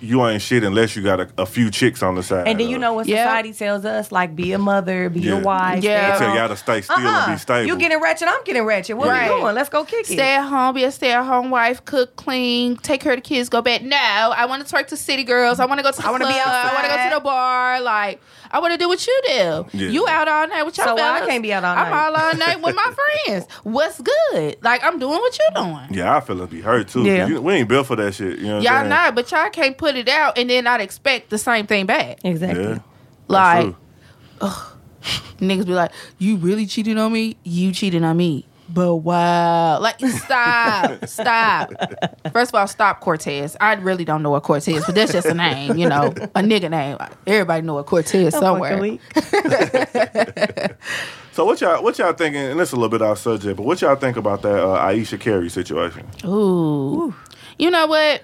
you 0.01 0.25
ain't 0.27 0.43
shit 0.43 0.63
unless 0.63 0.95
you 0.95 1.03
got 1.03 1.21
a, 1.21 1.29
a 1.39 1.47
few 1.47 1.71
chicks 1.71 2.03
on 2.03 2.15
the 2.17 2.23
side. 2.23 2.47
and 2.49 2.61
then 2.61 2.69
you 2.69 2.79
know 2.79 2.93
what 2.93 3.07
Yeah. 3.07 3.25
society 3.25 3.53
tells 3.53 3.85
us? 3.85 4.13
Like 4.13 4.37
be 4.37 4.53
a 4.53 4.59
mother, 4.59 5.09
be 5.09 5.21
Yeah. 5.21 5.39
a 5.39 5.43
wife. 5.43 5.83
Yeah. 5.83 6.13
they 6.13 6.19
tell 6.27 6.35
y'all 6.37 6.49
to 6.49 6.57
stay 6.57 6.83
still 6.83 6.97
and 6.99 7.07
Uh-uh. 7.07 7.31
be 7.33 7.39
stable. 7.39 7.67
You 7.67 7.77
getting 7.79 8.01
ratchet? 8.01 8.29
I'm 8.29 8.45
getting 8.45 8.65
ratchet. 8.65 8.97
What 8.97 9.09
Right. 9.09 9.31
are 9.31 9.35
you 9.37 9.41
doing? 9.43 9.55
Let's 9.55 9.69
go 9.71 9.85
kick 9.85 10.01
it. 10.11 10.15
Stay 10.15 10.35
at 10.35 10.43
home, 10.45 10.75
be 10.75 10.85
a 10.85 10.93
stay 10.93 11.13
at 11.13 11.25
home 11.25 11.51
wife, 11.51 11.85
cook, 11.85 12.15
clean, 12.17 12.77
take 12.77 13.01
care 13.01 13.13
of 13.13 13.19
the 13.19 13.23
kids, 13.23 13.49
go 13.49 13.63
bed. 13.63 13.85
No, 13.85 13.97
I 13.97 14.45
want 14.47 14.67
to 14.67 14.75
twerk 14.75 14.89
to 14.89 14.97
city 14.97 15.25
girls. 15.25 15.61
I 15.61 15.65
want 15.65 15.79
to 15.79 15.83
go 15.85 15.91
to 15.91 15.97
the 16.03 16.07
I 16.07 16.11
wanna 16.11 16.25
club. 16.25 16.35
be 16.35 16.41
I 16.41 16.73
want 16.75 16.85
to 16.87 16.91
go 16.97 17.09
to 17.09 17.15
the 17.15 17.21
bar. 17.21 17.81
Like, 17.81 18.21
I 18.51 18.59
want 18.61 18.73
to 18.73 18.79
do 18.79 18.89
what 18.89 19.05
you 19.07 19.23
do. 19.27 19.67
Yeah. 19.73 19.89
You 19.89 20.07
out 20.09 20.29
all 20.29 20.47
night 20.47 20.63
with 20.65 20.77
your 20.79 20.87
So 20.87 20.95
why 20.95 21.23
I 21.23 21.27
can't 21.27 21.43
be 21.43 21.53
out 21.53 21.65
all 21.65 21.75
night. 21.75 21.83
I'm 21.87 21.91
night? 21.91 22.21
all 22.21 22.27
all 22.29 22.35
night 22.37 22.63
with 22.63 22.77
my 22.77 22.95
friends. 23.27 23.47
What's 23.65 24.01
good? 24.01 24.57
Like, 24.63 24.85
I'm 24.85 24.99
doing 24.99 25.19
what 25.19 25.39
you're 25.39 25.65
doing. 25.65 25.87
yeah, 25.91 26.15
our 26.15 26.21
feelings 26.21 26.51
be 26.51 26.61
hurt 26.61 26.89
too. 26.89 27.05
Yeah. 27.05 27.27
You- 27.27 27.41
we 27.41 27.55
ain't 27.55 27.69
built 27.69 27.87
for 27.87 27.97
that 27.97 28.15
shit. 28.15 28.39
You 28.39 28.47
know 28.47 28.55
what 28.57 28.63
Y'all 28.65 28.73
I'm 28.75 28.79
saying? 28.83 28.89
not, 28.91 29.15
but 29.15 29.31
y'all 29.31 29.49
can't 29.51 29.77
put 29.77 29.86
it 29.95 30.09
out 30.09 30.37
and 30.39 30.51
then 30.51 30.65
not 30.65 30.81
expect 30.81 31.31
the 31.31 31.39
same 31.39 31.67
thing 31.67 31.87
back. 31.87 32.19
Exactly. 32.25 32.65
Yeah. 32.65 32.79
Like, 33.29 33.75
That's 34.41 34.55
niggas 35.39 35.67
be 35.67 35.75
like, 35.75 35.93
you 36.19 36.37
really 36.37 36.67
cheated 36.67 36.99
on 36.99 37.13
me? 37.13 37.37
You 37.45 37.73
cheated 37.73 38.03
on 38.03 38.17
me. 38.17 38.47
But 38.69 38.97
wow. 38.97 39.79
Like, 39.79 40.01
stop. 40.01 41.07
stop. 41.07 41.71
First 42.33 42.51
of 42.51 42.57
all, 42.57 42.67
stop 42.67 43.01
Cortez. 43.01 43.57
I 43.61 43.75
really 43.75 44.05
don't 44.05 44.23
know 44.23 44.31
what 44.31 44.43
Cortez, 44.43 44.85
but 44.85 44.95
that's 44.95 45.13
just 45.13 45.27
a 45.27 45.35
name, 45.35 45.77
you 45.77 45.89
know, 45.89 46.07
a 46.07 46.43
nigga 46.43 46.69
name. 46.71 46.99
Everybody 47.27 47.63
know 47.63 47.79
a 47.79 47.85
Cortez 47.85 48.35
somewhere. 48.35 48.99
So 51.37 51.45
what 51.45 51.61
y'all 51.61 51.85
what 51.85 51.99
y'all 51.99 52.15
thinking? 52.15 52.41
And 52.41 52.59
this 52.59 52.71
is 52.71 52.73
a 52.73 52.77
little 52.77 52.89
bit 52.89 53.03
off 53.03 53.19
subject, 53.19 53.59
but 53.59 53.65
what 53.65 53.83
y'all 53.83 53.95
think 53.95 54.17
about 54.17 54.41
that 54.41 54.59
uh, 54.59 54.83
Aisha 54.83 55.21
Curry 55.21 55.51
situation? 55.51 56.07
Ooh. 56.25 57.15
You 57.59 57.71
know 57.71 57.87
what? 57.87 58.23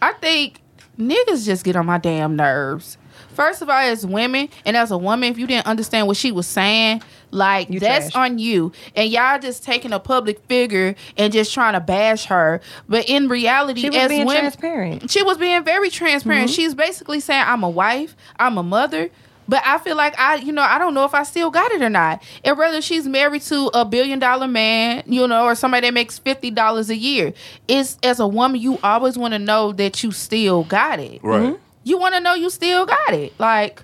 I 0.00 0.14
think 0.14 0.62
niggas 0.98 1.44
just 1.44 1.64
get 1.64 1.76
on 1.76 1.86
my 1.86 1.98
damn 1.98 2.36
nerves. 2.36 2.96
First 3.34 3.62
of 3.62 3.68
all, 3.68 3.76
as 3.78 4.04
women, 4.04 4.48
and 4.64 4.76
as 4.76 4.90
a 4.90 4.98
woman, 4.98 5.30
if 5.30 5.38
you 5.38 5.46
didn't 5.46 5.66
understand 5.66 6.06
what 6.06 6.16
she 6.16 6.32
was 6.32 6.46
saying, 6.46 7.02
like 7.30 7.70
You 7.70 7.78
that's 7.80 8.10
trash. 8.10 8.30
on 8.32 8.38
you. 8.38 8.72
And 8.96 9.10
y'all 9.10 9.38
just 9.38 9.62
taking 9.62 9.92
a 9.92 10.00
public 10.00 10.40
figure 10.46 10.94
and 11.16 11.32
just 11.32 11.54
trying 11.54 11.74
to 11.74 11.80
bash 11.80 12.24
her. 12.26 12.60
But 12.88 13.08
in 13.08 13.28
reality, 13.28 13.82
She 13.82 13.88
was 13.90 13.96
as 13.98 14.08
being 14.08 14.26
women, 14.26 14.42
transparent. 14.42 15.10
she 15.10 15.22
was 15.22 15.38
being 15.38 15.62
very 15.64 15.90
transparent. 15.90 16.48
Mm-hmm. 16.50 16.54
She's 16.54 16.74
basically 16.74 17.20
saying, 17.20 17.44
I'm 17.46 17.62
a 17.62 17.70
wife, 17.70 18.16
I'm 18.38 18.58
a 18.58 18.62
mother, 18.62 19.10
But 19.50 19.62
I 19.66 19.78
feel 19.78 19.96
like 19.96 20.16
I, 20.16 20.36
you 20.36 20.52
know, 20.52 20.62
I 20.62 20.78
don't 20.78 20.94
know 20.94 21.04
if 21.04 21.12
I 21.12 21.24
still 21.24 21.50
got 21.50 21.72
it 21.72 21.82
or 21.82 21.90
not. 21.90 22.22
And 22.44 22.56
whether 22.56 22.80
she's 22.80 23.08
married 23.08 23.42
to 23.42 23.68
a 23.74 23.84
billion 23.84 24.20
dollar 24.20 24.46
man, 24.46 25.02
you 25.06 25.26
know, 25.26 25.44
or 25.44 25.56
somebody 25.56 25.88
that 25.88 25.92
makes 25.92 26.20
fifty 26.20 26.52
dollars 26.52 26.88
a 26.88 26.96
year, 26.96 27.32
it's 27.66 27.98
as 28.04 28.20
a 28.20 28.28
woman, 28.28 28.60
you 28.60 28.78
always 28.84 29.18
want 29.18 29.34
to 29.34 29.40
know 29.40 29.72
that 29.72 30.04
you 30.04 30.12
still 30.12 30.62
got 30.62 31.00
it. 31.00 31.20
Right. 31.24 31.42
Mm-hmm. 31.42 31.62
You 31.82 31.98
want 31.98 32.14
to 32.14 32.20
know 32.20 32.34
you 32.34 32.48
still 32.48 32.86
got 32.86 33.12
it. 33.12 33.32
Like, 33.40 33.82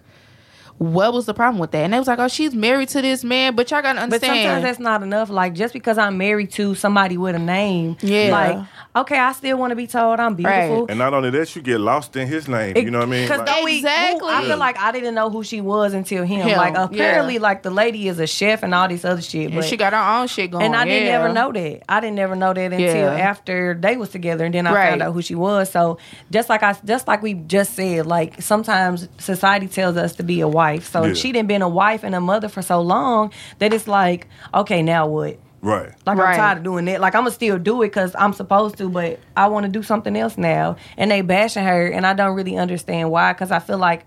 what 0.78 1.12
was 1.12 1.26
the 1.26 1.34
problem 1.34 1.58
with 1.58 1.70
that? 1.72 1.78
And 1.78 1.92
they 1.92 1.98
was 1.98 2.06
like, 2.06 2.18
oh, 2.20 2.28
she's 2.28 2.54
married 2.54 2.90
to 2.90 3.02
this 3.02 3.24
man, 3.24 3.56
but 3.56 3.68
y'all 3.70 3.82
gotta 3.82 4.00
understand. 4.00 4.10
But 4.10 4.28
understand. 4.28 4.46
sometimes 4.46 4.64
that's 4.64 4.78
not 4.78 5.02
enough. 5.02 5.30
Like 5.30 5.54
just 5.54 5.72
because 5.72 5.98
I'm 5.98 6.16
married 6.16 6.52
to 6.52 6.76
somebody 6.76 7.16
with 7.16 7.34
a 7.34 7.40
name, 7.40 7.96
Yeah. 8.02 8.30
Like 8.30 8.66
okay, 8.96 9.18
I 9.18 9.32
still 9.32 9.58
want 9.58 9.70
to 9.72 9.76
be 9.76 9.86
told 9.86 10.18
I'm 10.18 10.34
beautiful. 10.34 10.80
Right. 10.82 10.90
And 10.90 10.98
not 10.98 11.12
only 11.14 11.30
that, 11.30 11.54
you 11.54 11.62
get 11.62 11.78
lost 11.80 12.16
in 12.16 12.26
his 12.26 12.48
name. 12.48 12.76
You 12.76 12.90
know 12.90 12.98
what 13.00 13.08
I 13.08 13.10
mean? 13.10 13.22
Because 13.28 13.40
Like- 13.40 13.74
Exactly. 13.76 14.28
I 14.32 14.42
feel 14.44 14.56
like 14.56 14.78
I 14.78 14.90
didn't 14.92 15.14
know 15.14 15.28
who 15.30 15.44
she 15.44 15.60
was 15.60 15.92
until 15.94 16.24
him. 16.24 16.40
Him, 16.46 16.56
Like 16.56 16.74
yeah. 16.74 16.84
apparently, 16.84 17.38
like 17.38 17.62
the 17.62 17.70
lady 17.70 18.08
is 18.08 18.18
a 18.18 18.26
chef 18.26 18.62
and 18.62 18.74
all 18.74 18.88
this 18.88 19.04
other 19.04 19.20
shit. 19.22 19.46
and 19.46 19.54
But 19.56 19.64
she 19.64 19.76
got 19.76 19.92
her 19.92 20.20
own 20.20 20.26
shit 20.28 20.50
going. 20.50 20.64
and 20.64 20.74
I 20.76 20.84
didn't 20.84 21.08
ever 21.08 21.32
know 21.32 21.52
that. 21.52 21.82
I 21.88 22.00
didn't 22.00 22.18
ever 22.18 22.34
know 22.36 22.52
that 22.54 22.72
until 22.72 22.86
Yeah. 22.86 23.12
after 23.30 23.74
they 23.78 23.96
was 23.96 24.08
together, 24.10 24.44
and 24.44 24.54
then 24.54 24.66
I 24.66 24.72
Right. 24.74 24.88
found 24.90 25.02
out 25.02 25.12
who 25.12 25.22
she 25.22 25.34
was. 25.34 25.70
So 25.70 25.98
just 26.30 26.48
like 26.48 26.62
I, 26.62 26.74
just 26.84 27.06
like 27.06 27.22
we 27.22 27.34
just 27.34 27.74
said, 27.74 28.06
like 28.06 28.40
sometimes 28.42 29.08
society 29.18 29.66
tells 29.68 29.96
us 29.96 30.14
to 30.16 30.22
be 30.22 30.40
a 30.40 30.48
wife. 30.48 30.90
So 30.90 31.04
Yeah. 31.04 31.14
she 31.14 31.32
didn't 31.32 31.48
been 31.48 31.62
a 31.62 31.68
wife 31.68 32.02
and 32.04 32.14
a 32.14 32.20
mother 32.20 32.48
for 32.48 32.62
so 32.62 32.80
long 32.80 33.30
that 33.58 33.72
it's 33.74 33.86
like, 33.88 34.26
okay, 34.54 34.82
now 34.82 35.06
what? 35.06 35.36
Right. 35.66 35.92
Like 36.06 36.18
Right. 36.18 36.32
I'm 36.34 36.36
tired 36.38 36.58
of 36.58 36.64
doing 36.64 36.84
that. 36.86 37.00
Like 37.00 37.14
I'm 37.14 37.22
gonna 37.22 37.30
still 37.32 37.58
do 37.58 37.82
it 37.82 37.88
because 37.88 38.14
I'm 38.18 38.32
supposed 38.32 38.78
to, 38.78 38.88
but 38.88 39.18
I 39.36 39.48
want 39.48 39.64
to 39.66 39.72
do 39.72 39.82
something 39.82 40.16
else 40.16 40.38
now. 40.38 40.76
And 40.96 41.10
they 41.10 41.20
bashing 41.20 41.64
her, 41.64 41.86
and 41.88 42.06
I 42.06 42.14
don't 42.14 42.34
really 42.34 42.56
understand 42.56 43.10
why. 43.10 43.32
Because 43.32 43.50
I 43.50 43.58
feel 43.58 43.78
like, 43.78 44.04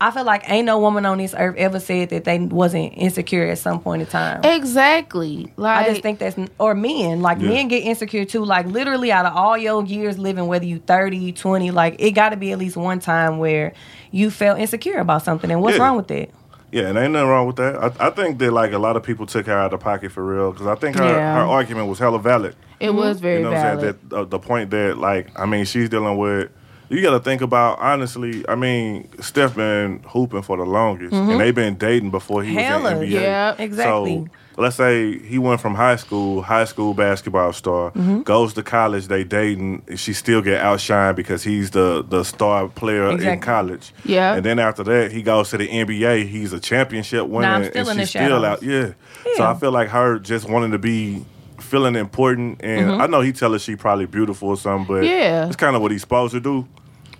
I 0.00 0.10
feel 0.10 0.24
like 0.24 0.50
ain't 0.50 0.66
no 0.66 0.80
woman 0.80 1.06
on 1.06 1.18
this 1.18 1.32
earth 1.38 1.54
ever 1.56 1.78
said 1.78 2.08
that 2.10 2.24
they 2.24 2.38
wasn't 2.40 2.92
insecure 2.96 3.46
at 3.46 3.58
some 3.58 3.80
point 3.80 4.02
in 4.02 4.08
time. 4.08 4.40
Exactly. 4.44 5.52
Like 5.56 5.86
I 5.86 5.88
just 5.90 6.02
think 6.02 6.18
that's 6.18 6.36
or 6.58 6.74
men 6.74 7.20
like 7.22 7.38
Yeah. 7.38 7.48
men 7.48 7.68
get 7.68 7.84
insecure 7.84 8.24
too. 8.24 8.44
Like 8.44 8.66
literally 8.66 9.12
out 9.12 9.26
of 9.26 9.36
all 9.36 9.56
your 9.56 9.84
years 9.84 10.18
living, 10.18 10.46
whether 10.48 10.64
you 10.64 10.78
30, 10.80 11.32
20, 11.32 11.70
like 11.70 11.96
it 12.00 12.12
got 12.12 12.30
to 12.30 12.36
be 12.36 12.50
at 12.52 12.58
least 12.58 12.76
one 12.76 12.98
time 12.98 13.38
where 13.38 13.74
you 14.10 14.30
felt 14.30 14.58
insecure 14.58 14.98
about 14.98 15.22
something. 15.22 15.50
And 15.50 15.62
what's 15.62 15.76
Yeah. 15.76 15.84
wrong 15.84 15.96
with 15.96 16.08
that? 16.08 16.30
Yeah, 16.72 16.88
and 16.88 16.96
ain't 16.98 17.12
nothing 17.12 17.28
wrong 17.28 17.46
with 17.46 17.56
that. 17.56 17.76
I, 17.76 18.06
I 18.08 18.10
think 18.10 18.38
that 18.38 18.50
like 18.50 18.72
a 18.72 18.78
lot 18.78 18.96
of 18.96 19.02
people 19.02 19.26
took 19.26 19.46
her 19.46 19.52
out 19.58 19.72
of 19.74 19.80
pocket 19.80 20.10
for 20.10 20.24
real 20.24 20.52
because 20.52 20.66
I 20.66 20.74
think 20.74 20.96
her, 20.96 21.04
Yeah. 21.04 21.34
her 21.36 21.42
argument 21.42 21.88
was 21.88 21.98
hella 21.98 22.18
valid. 22.18 22.56
it 22.80 22.94
was 22.94 23.20
very 23.20 23.36
you 23.38 23.42
know 23.44 23.50
what 23.50 23.58
I'm 23.58 23.80
saying? 23.80 23.98
That 24.08 24.16
uh, 24.16 24.24
the 24.24 24.38
point 24.38 24.70
that 24.70 24.96
like 24.98 25.28
I 25.38 25.44
mean 25.46 25.64
she's 25.66 25.88
dealing 25.88 26.16
with. 26.18 26.50
You 26.88 27.00
got 27.00 27.12
to 27.12 27.20
think 27.20 27.40
about 27.40 27.78
honestly. 27.78 28.44
I 28.50 28.54
mean, 28.54 29.08
Steph 29.20 29.54
been 29.54 30.02
hooping 30.06 30.42
for 30.42 30.58
the 30.58 30.64
longest, 30.64 31.14
and 31.14 31.40
they 31.40 31.50
been 31.50 31.76
dating 31.76 32.10
before 32.10 32.42
he 32.44 32.54
Hella, 32.54 32.82
was 32.82 32.92
in 33.04 33.08
NBA. 33.08 33.10
yeah, 33.22 33.54
exactly. 33.58 34.16
So 34.26 34.28
let's 34.56 34.76
say 34.76 35.18
he 35.18 35.38
went 35.38 35.60
from 35.60 35.74
high 35.74 35.96
school, 35.96 36.42
high 36.42 36.64
school 36.64 36.94
basketball 36.94 37.52
star, 37.52 37.90
Mm-hmm. 37.92 38.22
goes 38.22 38.54
to 38.54 38.62
college, 38.62 39.08
they 39.08 39.24
dating. 39.24 39.82
She 39.96 40.12
still 40.12 40.42
get 40.42 40.62
outshined 40.62 41.16
because 41.16 41.42
he's 41.44 41.70
the 41.70 42.04
the 42.08 42.22
star 42.24 42.68
player 42.68 43.10
in 43.10 43.40
college. 43.40 43.92
Yeah. 44.04 44.34
and 44.34 44.44
then 44.44 44.58
after 44.58 44.82
that, 44.84 45.12
he 45.12 45.22
goes 45.22 45.50
to 45.50 45.58
the 45.58 45.68
NBA. 45.68 46.28
He's 46.28 46.52
a 46.52 46.60
championship 46.60 47.26
winner, 47.26 47.48
I'm 47.48 47.64
still 47.64 47.88
and 47.88 48.00
she's 48.00 48.10
still 48.10 48.44
out. 48.44 48.62
Yeah. 48.62 48.92
So 49.36 49.44
I 49.44 49.54
feel 49.54 49.70
like 49.72 49.88
her 49.88 50.18
just 50.18 50.48
wanting 50.48 50.72
to 50.72 50.78
be 50.78 51.24
feeling 51.60 51.94
important, 51.96 52.60
and 52.62 52.90
I 53.00 53.06
know 53.06 53.20
he 53.20 53.32
tell 53.32 53.52
her 53.52 53.58
she 53.58 53.76
probably 53.76 54.06
beautiful 54.06 54.48
or 54.50 54.56
something, 54.56 54.86
but 54.86 55.02
Mm-hmm. 55.04 55.04
Yeah. 55.06 55.46
it's 55.46 55.56
kind 55.56 55.74
of 55.76 55.80
what 55.82 55.90
he's 55.92 56.02
supposed 56.02 56.32
to 56.34 56.40
do. 56.40 56.66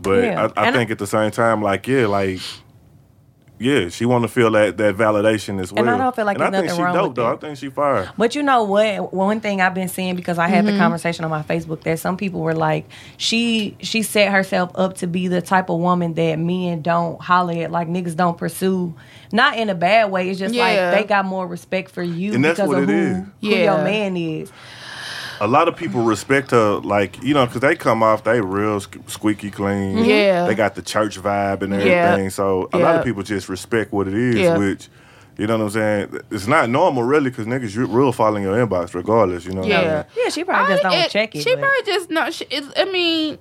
But 0.00 0.24
Yeah. 0.24 0.40
I, 0.40 0.60
I 0.60 0.66
And 0.66 0.68
I- 0.68 0.72
think 0.72 0.90
at 0.90 0.98
the 0.98 1.06
same 1.06 1.30
time, 1.30 1.62
like 1.62 1.86
yeah, 1.86 2.06
like. 2.06 2.40
Yeah, 3.62 3.88
she 3.88 4.04
want 4.04 4.22
to 4.24 4.28
feel 4.28 4.50
that, 4.52 4.76
that 4.76 4.96
validation 4.96 5.60
as 5.60 5.72
well. 5.72 5.84
And 5.84 5.90
I 5.90 5.98
don't 5.98 6.14
feel 6.14 6.24
like 6.24 6.36
and 6.36 6.44
I 6.44 6.50
there's 6.50 6.62
think 6.62 6.66
nothing 6.70 6.78
she 6.78 6.82
wrong 6.84 6.94
dope 6.94 7.08
with 7.08 7.16
though. 7.16 7.22
that. 7.30 7.36
I 7.36 7.36
think 7.40 7.58
she 7.58 7.68
fire. 7.70 8.10
But 8.18 8.34
you 8.34 8.42
know 8.42 8.64
what? 8.64 9.12
One 9.12 9.40
thing 9.40 9.60
I've 9.60 9.74
been 9.74 9.88
seeing 9.88 10.16
because 10.16 10.38
I 10.38 10.48
had 10.48 10.66
the 10.66 10.70
mm-hmm. 10.72 10.80
conversation 10.80 11.24
on 11.24 11.30
my 11.30 11.42
Facebook 11.42 11.82
that 11.82 11.98
some 11.98 12.16
people 12.16 12.40
were 12.40 12.54
like, 12.54 12.86
she 13.16 13.76
she 13.80 14.02
set 14.02 14.32
herself 14.32 14.70
up 14.74 14.96
to 14.98 15.06
be 15.06 15.28
the 15.28 15.40
type 15.42 15.70
of 15.70 15.78
woman 15.78 16.14
that 16.14 16.36
men 16.38 16.82
don't 16.82 17.20
holler 17.20 17.54
at, 17.62 17.70
like 17.70 17.88
niggas 17.88 18.16
don't 18.16 18.36
pursue. 18.36 18.94
Not 19.32 19.56
in 19.56 19.70
a 19.70 19.74
bad 19.74 20.10
way. 20.10 20.28
It's 20.28 20.38
just 20.38 20.54
Yeah. 20.54 20.90
like 20.90 21.00
they 21.00 21.08
got 21.08 21.24
more 21.24 21.46
respect 21.46 21.90
for 21.90 22.02
you 22.02 22.34
And 22.34 22.44
that's 22.44 22.58
because 22.58 22.68
what 22.68 22.82
of 22.82 22.90
it 22.90 22.92
who, 22.92 22.98
is. 22.98 23.16
who 23.40 23.48
Yeah. 23.48 23.74
your 23.74 23.84
man 23.84 24.16
is. 24.16 24.52
A 25.44 25.48
lot 25.48 25.66
of 25.66 25.74
people 25.76 26.02
respect 26.02 26.52
her, 26.52 26.76
like 26.78 27.22
you 27.22 27.34
know, 27.34 27.44
because 27.46 27.60
they 27.60 27.74
come 27.74 28.02
off 28.02 28.22
they 28.24 28.40
real 28.40 28.78
squeaky 28.80 29.50
clean. 29.50 29.96
Mm-hmm. 29.96 30.04
Yeah. 30.04 30.46
they 30.46 30.54
got 30.54 30.74
the 30.76 30.82
church 30.82 31.18
vibe 31.20 31.62
and 31.62 31.72
everything. 31.72 31.92
Yeah. 31.92 32.10
everything. 32.12 32.30
So 32.30 32.68
a 32.72 32.78
lot 32.78 32.96
of 32.96 33.04
people 33.04 33.22
just 33.22 33.48
respect 33.48 33.92
what 33.92 34.06
it 34.08 34.14
is, 34.14 34.36
Yeah. 34.36 34.56
which. 34.56 34.88
You 35.38 35.46
know 35.46 35.56
what 35.56 35.64
I'm 35.64 35.70
saying? 35.70 36.20
It's 36.30 36.46
not 36.46 36.68
normal, 36.68 37.04
really, 37.04 37.30
because 37.30 37.46
niggas 37.46 37.74
you 37.74 37.86
real 37.86 38.12
fall 38.12 38.36
in 38.36 38.42
your 38.42 38.54
inbox 38.54 38.92
regardless. 38.94 39.46
You 39.46 39.52
know. 39.52 39.62
what 39.62 39.72
I 39.72 39.82
Yeah. 39.82 39.94
mean? 39.94 40.04
Yeah, 40.24 40.28
she 40.28 40.44
probably 40.44 40.74
just 40.74 40.84
I- 40.84 40.90
don't 40.90 41.00
it- 41.06 41.10
check 41.10 41.34
it. 41.34 41.42
She 41.42 41.54
but, 41.54 41.60
probably 41.62 41.86
just 41.86 42.10
not. 42.10 42.34
She, 42.34 42.44
it's, 42.50 42.68
I 42.76 42.84
mean, 42.84 43.38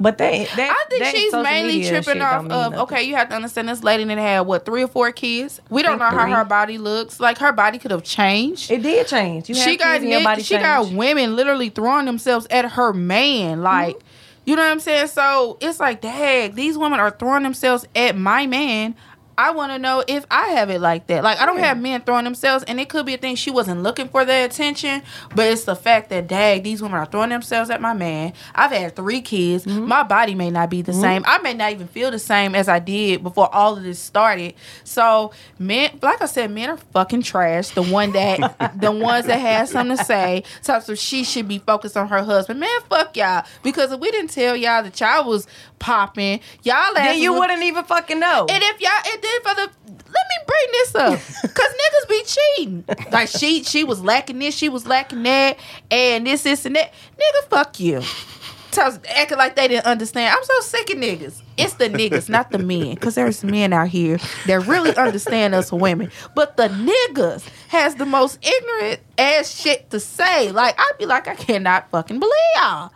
but 0.00 0.18
that 0.18 0.32
I 0.58 0.84
think 0.90 1.04
she's 1.06 1.32
mainly 1.32 1.88
tripping 1.88 2.22
off 2.22 2.42
of. 2.42 2.46
nothing. 2.48 2.78
Okay, 2.80 3.02
you 3.04 3.16
have 3.16 3.28
to 3.30 3.34
understand 3.34 3.68
this 3.68 3.82
lady 3.82 4.04
that 4.04 4.18
had 4.18 4.40
what 4.40 4.64
three 4.64 4.82
or 4.82 4.88
four 4.88 5.10
kids. 5.12 5.60
We 5.70 5.82
don't 5.82 5.98
know 5.98 6.08
think 6.08 6.20
how 6.20 6.26
her 6.28 6.44
body 6.44 6.78
looks. 6.78 7.20
Like 7.20 7.38
her 7.38 7.52
body 7.52 7.78
could 7.78 7.90
have 7.90 8.04
changed. 8.04 8.70
It 8.70 8.82
did 8.82 9.06
change. 9.06 9.48
You 9.48 9.54
she 9.54 9.76
got 9.76 9.92
kids 9.94 10.04
and 10.04 10.12
your 10.12 10.22
body 10.24 10.42
she 10.42 10.56
got 10.58 10.90
women 10.92 11.36
literally 11.36 11.68
throwing 11.70 12.06
themselves 12.06 12.46
at 12.50 12.72
her 12.72 12.92
man. 12.92 13.62
Like, 13.62 13.96
Mm-hmm. 13.96 14.06
you 14.50 14.56
know 14.56 14.62
what 14.62 14.70
I'm 14.70 14.80
saying? 14.80 15.08
So 15.08 15.58
it's 15.60 15.78
like, 15.80 16.00
dang, 16.00 16.54
these 16.54 16.78
women 16.78 17.00
are 17.00 17.10
throwing 17.10 17.42
themselves 17.42 17.86
at 17.94 18.16
my 18.16 18.46
man. 18.46 18.94
I 19.38 19.52
want 19.52 19.70
to 19.70 19.78
know 19.78 20.02
if 20.08 20.26
I 20.32 20.48
have 20.48 20.68
it 20.68 20.80
like 20.80 21.06
that. 21.06 21.22
Like, 21.22 21.40
I 21.40 21.46
don't 21.46 21.60
have 21.60 21.80
men 21.80 22.00
throwing 22.00 22.24
themselves, 22.24 22.64
and 22.64 22.80
it 22.80 22.88
could 22.88 23.06
be 23.06 23.14
a 23.14 23.18
thing 23.18 23.36
she 23.36 23.52
wasn't 23.52 23.84
looking 23.84 24.08
for 24.08 24.24
their 24.24 24.44
attention, 24.44 25.00
but 25.32 25.46
it's 25.46 25.62
the 25.62 25.76
fact 25.76 26.10
that, 26.10 26.26
dang, 26.26 26.64
these 26.64 26.82
women 26.82 26.98
are 26.98 27.06
throwing 27.06 27.30
themselves 27.30 27.70
at 27.70 27.80
my 27.80 27.94
man. 27.94 28.32
I've 28.52 28.72
had 28.72 28.96
three 28.96 29.20
kids. 29.20 29.64
Mm-hmm. 29.64 29.86
My 29.86 30.02
body 30.02 30.34
may 30.34 30.50
not 30.50 30.70
be 30.70 30.82
the 30.82 30.92
same. 30.92 31.22
I 31.24 31.38
may 31.38 31.54
not 31.54 31.70
even 31.70 31.86
feel 31.86 32.10
the 32.10 32.18
same 32.18 32.56
as 32.56 32.68
I 32.68 32.80
did 32.80 33.22
before 33.22 33.54
all 33.54 33.76
of 33.76 33.84
this 33.84 34.00
started. 34.00 34.54
So, 34.82 35.30
men, 35.56 36.00
like 36.02 36.20
I 36.20 36.26
said, 36.26 36.50
men 36.50 36.70
are 36.70 36.76
fucking 36.76 37.22
trash. 37.22 37.68
The 37.68 37.82
one 37.82 38.10
that, 38.12 38.74
the 38.80 38.90
ones 38.90 39.26
that 39.26 39.38
have 39.38 39.68
something 39.68 39.96
to 39.96 40.04
say. 40.04 40.42
So, 40.62 40.80
so 40.80 40.96
she 40.96 41.22
should 41.22 41.46
be 41.46 41.58
focused 41.60 41.96
on 41.96 42.08
her 42.08 42.24
husband. 42.24 42.58
Man, 42.58 42.80
fuck 42.88 43.16
y'all. 43.16 43.44
Because 43.62 43.92
if 43.92 44.00
we 44.00 44.10
didn't 44.10 44.30
tell 44.30 44.56
y'all 44.56 44.82
that 44.82 44.98
y'all 44.98 45.28
was 45.28 45.46
popping, 45.78 46.40
y'all 46.62 46.94
Then 46.94 47.18
you 47.18 47.32
wouldn't 47.32 47.62
even 47.62 47.84
fucking 47.84 48.18
know. 48.18 48.46
and 48.48 48.62
if 48.62 48.80
y'all, 48.80 48.90
and 49.12 49.22
then 49.22 49.40
for 49.42 49.54
the, 49.54 49.70
let 49.86 50.26
me 50.28 50.46
bring 50.46 50.72
this 50.72 50.94
up, 50.94 51.18
cause 51.54 51.74
niggas 51.74 52.08
be 52.08 52.22
cheating. 52.24 52.84
Like 53.12 53.28
she, 53.28 53.62
she 53.64 53.84
was 53.84 54.00
lacking 54.02 54.38
this, 54.38 54.54
she 54.54 54.68
was 54.68 54.86
lacking 54.86 55.22
that, 55.24 55.58
and 55.90 56.26
this, 56.26 56.42
this, 56.42 56.64
and 56.66 56.76
that. 56.76 56.92
Nigga, 57.16 57.48
fuck 57.48 57.78
you. 57.80 58.02
Tells 58.70 58.98
acting 59.08 59.38
like 59.38 59.56
they 59.56 59.66
didn't 59.66 59.86
understand. 59.86 60.36
I'm 60.36 60.44
so 60.44 60.60
sick 60.60 60.90
of 60.90 60.98
niggas. 60.98 61.40
It's 61.56 61.72
the 61.74 61.88
niggas, 61.88 62.28
not 62.28 62.50
the 62.50 62.58
men, 62.58 62.96
cause 62.96 63.14
there's 63.14 63.42
men 63.42 63.72
out 63.72 63.88
here 63.88 64.18
that 64.46 64.66
really 64.66 64.94
understand 64.94 65.54
us 65.54 65.72
women. 65.72 66.10
But 66.34 66.58
the 66.58 66.68
niggas 66.68 67.48
has 67.68 67.94
the 67.94 68.04
most 68.04 68.38
ignorant 68.46 69.00
ass 69.16 69.58
shit 69.58 69.88
to 69.90 69.98
say. 69.98 70.52
Like 70.52 70.74
I'd 70.78 70.92
be 70.98 71.06
like, 71.06 71.26
I 71.28 71.34
cannot 71.34 71.90
fucking 71.90 72.20
believe 72.20 72.32
y'all. 72.56 72.90